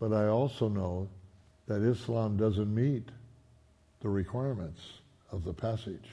but 0.00 0.12
I 0.12 0.26
also 0.26 0.68
know 0.68 1.08
that 1.68 1.82
Islam 1.82 2.36
doesn't 2.36 2.74
meet 2.74 3.10
the 4.00 4.08
requirements 4.08 4.80
of 5.30 5.44
the 5.44 5.52
passage 5.52 6.08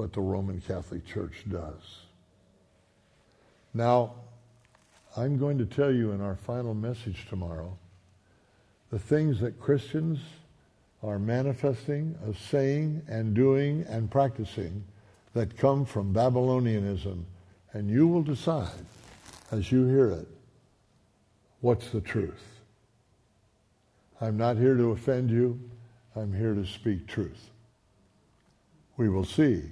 but 0.00 0.14
the 0.14 0.20
Roman 0.22 0.62
Catholic 0.62 1.06
Church 1.06 1.44
does. 1.50 2.06
Now, 3.74 4.14
I'm 5.14 5.36
going 5.36 5.58
to 5.58 5.66
tell 5.66 5.92
you 5.92 6.12
in 6.12 6.22
our 6.22 6.36
final 6.36 6.72
message 6.72 7.26
tomorrow 7.28 7.76
the 8.90 8.98
things 8.98 9.40
that 9.40 9.60
Christians 9.60 10.18
are 11.02 11.18
manifesting, 11.18 12.16
of 12.24 12.38
saying 12.38 13.02
and 13.08 13.34
doing 13.34 13.84
and 13.90 14.10
practicing 14.10 14.82
that 15.34 15.58
come 15.58 15.84
from 15.84 16.14
Babylonianism, 16.14 17.22
and 17.74 17.90
you 17.90 18.08
will 18.08 18.22
decide 18.22 18.86
as 19.52 19.70
you 19.70 19.86
hear 19.86 20.12
it 20.12 20.28
what's 21.60 21.90
the 21.90 22.00
truth. 22.00 22.62
I'm 24.18 24.38
not 24.38 24.56
here 24.56 24.76
to 24.78 24.92
offend 24.92 25.28
you. 25.28 25.60
I'm 26.16 26.32
here 26.32 26.54
to 26.54 26.64
speak 26.64 27.06
truth. 27.06 27.50
We 28.96 29.10
will 29.10 29.26
see 29.26 29.64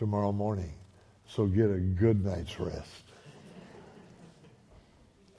tomorrow 0.00 0.32
morning. 0.32 0.72
So 1.28 1.44
get 1.44 1.68
a 1.70 1.78
good 1.78 2.24
night's 2.24 2.58
rest. 2.58 3.02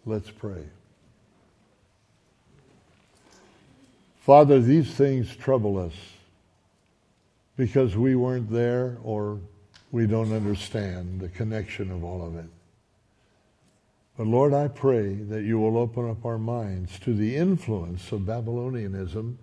Let's 0.05 0.29
pray. 0.29 0.63
Father, 4.19 4.59
these 4.59 4.93
things 4.93 5.35
trouble 5.35 5.79
us 5.79 5.95
because 7.57 7.97
we 7.97 8.15
weren't 8.15 8.51
there 8.51 8.97
or 9.03 9.39
we 9.91 10.05
don't 10.05 10.31
understand 10.31 11.19
the 11.19 11.29
connection 11.29 11.89
of 11.91 12.03
all 12.03 12.23
of 12.23 12.35
it. 12.35 12.49
But 14.15 14.27
Lord, 14.27 14.53
I 14.53 14.67
pray 14.67 15.15
that 15.15 15.41
you 15.41 15.57
will 15.57 15.75
open 15.75 16.07
up 16.07 16.23
our 16.23 16.37
minds 16.37 16.99
to 16.99 17.15
the 17.15 17.35
influence 17.35 18.11
of 18.11 18.21
Babylonianism 18.21 19.37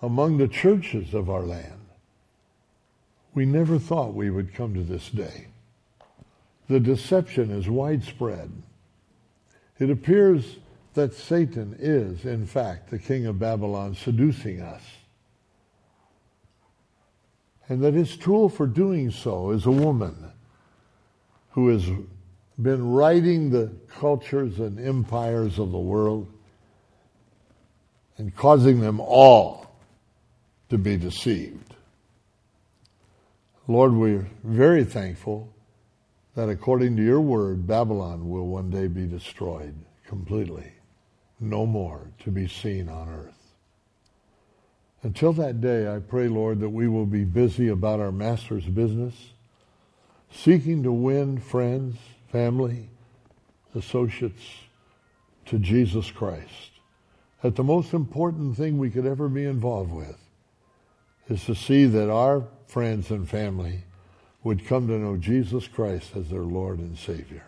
among 0.00 0.38
the 0.38 0.48
churches 0.48 1.12
of 1.12 1.28
our 1.28 1.42
land. 1.42 1.77
We 3.34 3.46
never 3.46 3.78
thought 3.78 4.14
we 4.14 4.30
would 4.30 4.54
come 4.54 4.74
to 4.74 4.82
this 4.82 5.08
day. 5.10 5.48
The 6.68 6.80
deception 6.80 7.50
is 7.50 7.68
widespread. 7.68 8.50
It 9.78 9.90
appears 9.90 10.56
that 10.94 11.14
Satan 11.14 11.76
is, 11.78 12.24
in 12.24 12.46
fact, 12.46 12.90
the 12.90 12.98
king 12.98 13.26
of 13.26 13.38
Babylon 13.38 13.94
seducing 13.94 14.60
us. 14.60 14.82
And 17.68 17.82
that 17.82 17.94
his 17.94 18.16
tool 18.16 18.48
for 18.48 18.66
doing 18.66 19.10
so 19.10 19.50
is 19.50 19.66
a 19.66 19.70
woman 19.70 20.32
who 21.50 21.68
has 21.68 21.84
been 22.60 22.90
writing 22.90 23.50
the 23.50 23.70
cultures 23.88 24.58
and 24.58 24.80
empires 24.80 25.58
of 25.58 25.70
the 25.70 25.78
world 25.78 26.26
and 28.16 28.34
causing 28.34 28.80
them 28.80 29.00
all 29.00 29.66
to 30.70 30.78
be 30.78 30.96
deceived. 30.96 31.67
Lord, 33.70 33.92
we're 33.92 34.26
very 34.42 34.82
thankful 34.82 35.52
that 36.34 36.48
according 36.48 36.96
to 36.96 37.04
your 37.04 37.20
word, 37.20 37.66
Babylon 37.66 38.30
will 38.30 38.46
one 38.46 38.70
day 38.70 38.86
be 38.86 39.06
destroyed 39.06 39.74
completely 40.06 40.72
no 41.38 41.66
more 41.66 42.10
to 42.20 42.30
be 42.30 42.48
seen 42.48 42.88
on 42.88 43.10
earth. 43.10 43.34
Until 45.02 45.34
that 45.34 45.60
day, 45.60 45.86
I 45.86 45.98
pray, 45.98 46.28
Lord, 46.28 46.60
that 46.60 46.70
we 46.70 46.88
will 46.88 47.04
be 47.04 47.24
busy 47.24 47.68
about 47.68 48.00
our 48.00 48.10
Master's 48.10 48.64
business, 48.64 49.14
seeking 50.32 50.82
to 50.82 50.90
win 50.90 51.38
friends, 51.38 51.98
family, 52.32 52.88
associates 53.74 54.42
to 55.44 55.58
Jesus 55.58 56.10
Christ. 56.10 56.70
That 57.42 57.54
the 57.54 57.64
most 57.64 57.92
important 57.92 58.56
thing 58.56 58.78
we 58.78 58.90
could 58.90 59.06
ever 59.06 59.28
be 59.28 59.44
involved 59.44 59.92
with 59.92 60.16
is 61.28 61.44
to 61.44 61.54
see 61.54 61.84
that 61.84 62.10
our 62.10 62.44
friends 62.68 63.10
and 63.10 63.28
family 63.28 63.82
would 64.44 64.66
come 64.66 64.86
to 64.86 64.98
know 64.98 65.16
Jesus 65.16 65.66
Christ 65.66 66.14
as 66.14 66.28
their 66.28 66.42
Lord 66.42 66.78
and 66.78 66.96
Savior. 66.96 67.44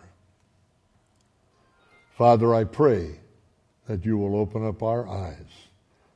Father, 2.17 2.55
I 2.55 2.65
pray 2.65 3.21
that 3.87 4.05
you 4.05 4.19
will 4.19 4.37
open 4.37 4.67
up 4.67 4.83
our 4.83 5.09
eyes. 5.09 5.69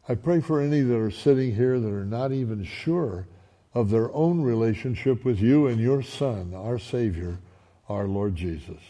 I 0.09 0.15
pray 0.15 0.41
for 0.41 0.61
any 0.61 0.81
that 0.81 0.99
are 0.99 1.11
sitting 1.11 1.55
here 1.55 1.79
that 1.79 1.93
are 1.93 2.05
not 2.05 2.33
even 2.33 2.65
sure 2.65 3.27
of 3.73 3.91
their 3.91 4.13
own 4.13 4.43
relationship 4.43 5.25
with 5.25 5.41
you 5.41 5.67
and 5.67 5.81
your 5.81 6.03
Son, 6.03 6.53
our 6.55 6.79
Savior, 6.79 7.39
our 7.89 8.07
Lord 8.07 8.37
Jesus. 8.37 8.81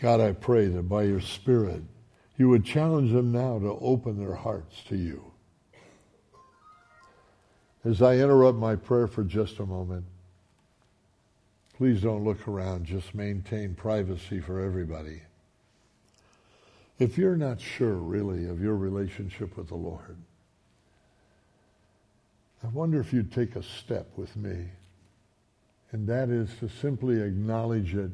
God, 0.00 0.20
I 0.20 0.32
pray 0.32 0.66
that 0.66 0.88
by 0.88 1.04
your 1.04 1.20
Spirit, 1.20 1.82
you 2.36 2.48
would 2.48 2.64
challenge 2.64 3.12
them 3.12 3.32
now 3.32 3.58
to 3.58 3.78
open 3.80 4.18
their 4.18 4.34
hearts 4.34 4.82
to 4.88 4.96
you. 4.96 5.32
As 7.86 8.02
I 8.02 8.16
interrupt 8.16 8.58
my 8.58 8.74
prayer 8.74 9.06
for 9.06 9.22
just 9.22 9.60
a 9.60 9.66
moment, 9.66 10.04
please 11.76 12.02
don't 12.02 12.24
look 12.24 12.48
around. 12.48 12.84
Just 12.84 13.14
maintain 13.14 13.76
privacy 13.76 14.40
for 14.40 14.60
everybody. 14.60 15.22
If 16.98 17.16
you're 17.16 17.36
not 17.36 17.60
sure, 17.60 17.94
really, 17.94 18.48
of 18.48 18.60
your 18.60 18.74
relationship 18.74 19.56
with 19.56 19.68
the 19.68 19.76
Lord, 19.76 20.16
I 22.64 22.66
wonder 22.68 22.98
if 22.98 23.12
you'd 23.12 23.32
take 23.32 23.54
a 23.54 23.62
step 23.62 24.08
with 24.16 24.34
me, 24.34 24.64
and 25.92 26.08
that 26.08 26.28
is 26.28 26.50
to 26.58 26.68
simply 26.68 27.20
acknowledge 27.20 27.94
it 27.94 28.10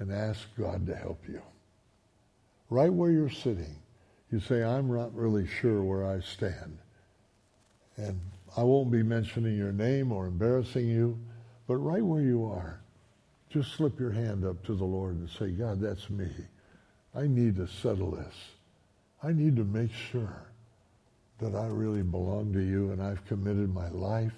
and 0.00 0.12
ask 0.12 0.48
God 0.58 0.84
to 0.88 0.96
help 0.96 1.22
you. 1.28 1.40
Right 2.70 2.92
where 2.92 3.12
you're 3.12 3.30
sitting, 3.30 3.76
you 4.32 4.40
say, 4.40 4.64
I'm 4.64 4.92
not 4.92 5.14
really 5.14 5.46
sure 5.46 5.80
where 5.84 6.04
I 6.10 6.18
stand. 6.22 6.78
And 7.96 8.18
I 8.56 8.62
won't 8.62 8.90
be 8.90 9.02
mentioning 9.02 9.56
your 9.56 9.72
name 9.72 10.12
or 10.12 10.26
embarrassing 10.26 10.88
you, 10.88 11.18
but 11.66 11.76
right 11.76 12.04
where 12.04 12.20
you 12.20 12.44
are, 12.44 12.80
just 13.48 13.72
slip 13.72 13.98
your 13.98 14.10
hand 14.10 14.44
up 14.44 14.62
to 14.66 14.74
the 14.74 14.84
Lord 14.84 15.16
and 15.16 15.28
say, 15.28 15.50
God, 15.50 15.80
that's 15.80 16.10
me. 16.10 16.30
I 17.14 17.26
need 17.26 17.56
to 17.56 17.66
settle 17.66 18.10
this. 18.10 18.34
I 19.22 19.32
need 19.32 19.56
to 19.56 19.64
make 19.64 19.92
sure 19.92 20.46
that 21.38 21.54
I 21.54 21.66
really 21.66 22.02
belong 22.02 22.52
to 22.52 22.60
you 22.60 22.92
and 22.92 23.02
I've 23.02 23.24
committed 23.26 23.72
my 23.72 23.88
life 23.88 24.34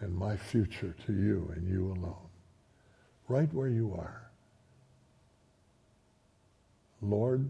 and 0.00 0.14
my 0.14 0.36
future 0.36 0.94
to 1.06 1.12
you 1.12 1.52
and 1.54 1.68
you 1.68 1.92
alone. 1.92 2.28
Right 3.28 3.52
where 3.52 3.68
you 3.68 3.94
are. 3.96 4.30
Lord, 7.02 7.48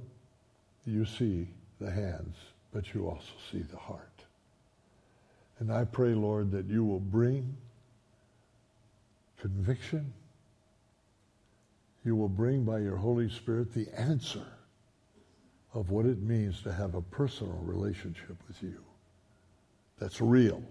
you 0.86 1.04
see 1.04 1.48
the 1.80 1.90
hands, 1.90 2.36
but 2.72 2.92
you 2.94 3.08
also 3.08 3.32
see 3.50 3.62
the 3.62 3.76
heart. 3.76 4.13
And 5.58 5.72
I 5.72 5.84
pray, 5.84 6.14
Lord, 6.14 6.50
that 6.52 6.66
you 6.66 6.84
will 6.84 7.00
bring 7.00 7.56
conviction. 9.40 10.12
You 12.04 12.16
will 12.16 12.28
bring 12.28 12.64
by 12.64 12.80
your 12.80 12.96
Holy 12.96 13.30
Spirit 13.30 13.72
the 13.72 13.88
answer 13.98 14.46
of 15.72 15.90
what 15.90 16.06
it 16.06 16.20
means 16.20 16.62
to 16.62 16.72
have 16.72 16.94
a 16.94 17.02
personal 17.02 17.58
relationship 17.62 18.36
with 18.46 18.62
you 18.62 18.78
that's 19.98 20.20
real 20.20 20.62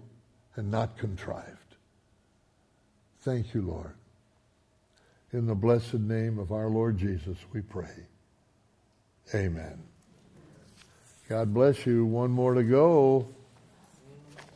and 0.56 0.70
not 0.70 0.96
contrived. 0.98 1.76
Thank 3.20 3.54
you, 3.54 3.62
Lord. 3.62 3.94
In 5.32 5.46
the 5.46 5.54
blessed 5.54 5.94
name 5.94 6.38
of 6.38 6.52
our 6.52 6.68
Lord 6.68 6.98
Jesus, 6.98 7.36
we 7.52 7.60
pray. 7.60 8.06
Amen. 9.34 9.82
God 11.28 11.54
bless 11.54 11.86
you. 11.86 12.04
One 12.04 12.30
more 12.30 12.54
to 12.54 12.62
go. 12.62 13.28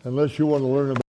Unless 0.05 0.39
you 0.39 0.47
want 0.47 0.63
to 0.63 0.69
learn 0.69 0.91
about 0.91 1.03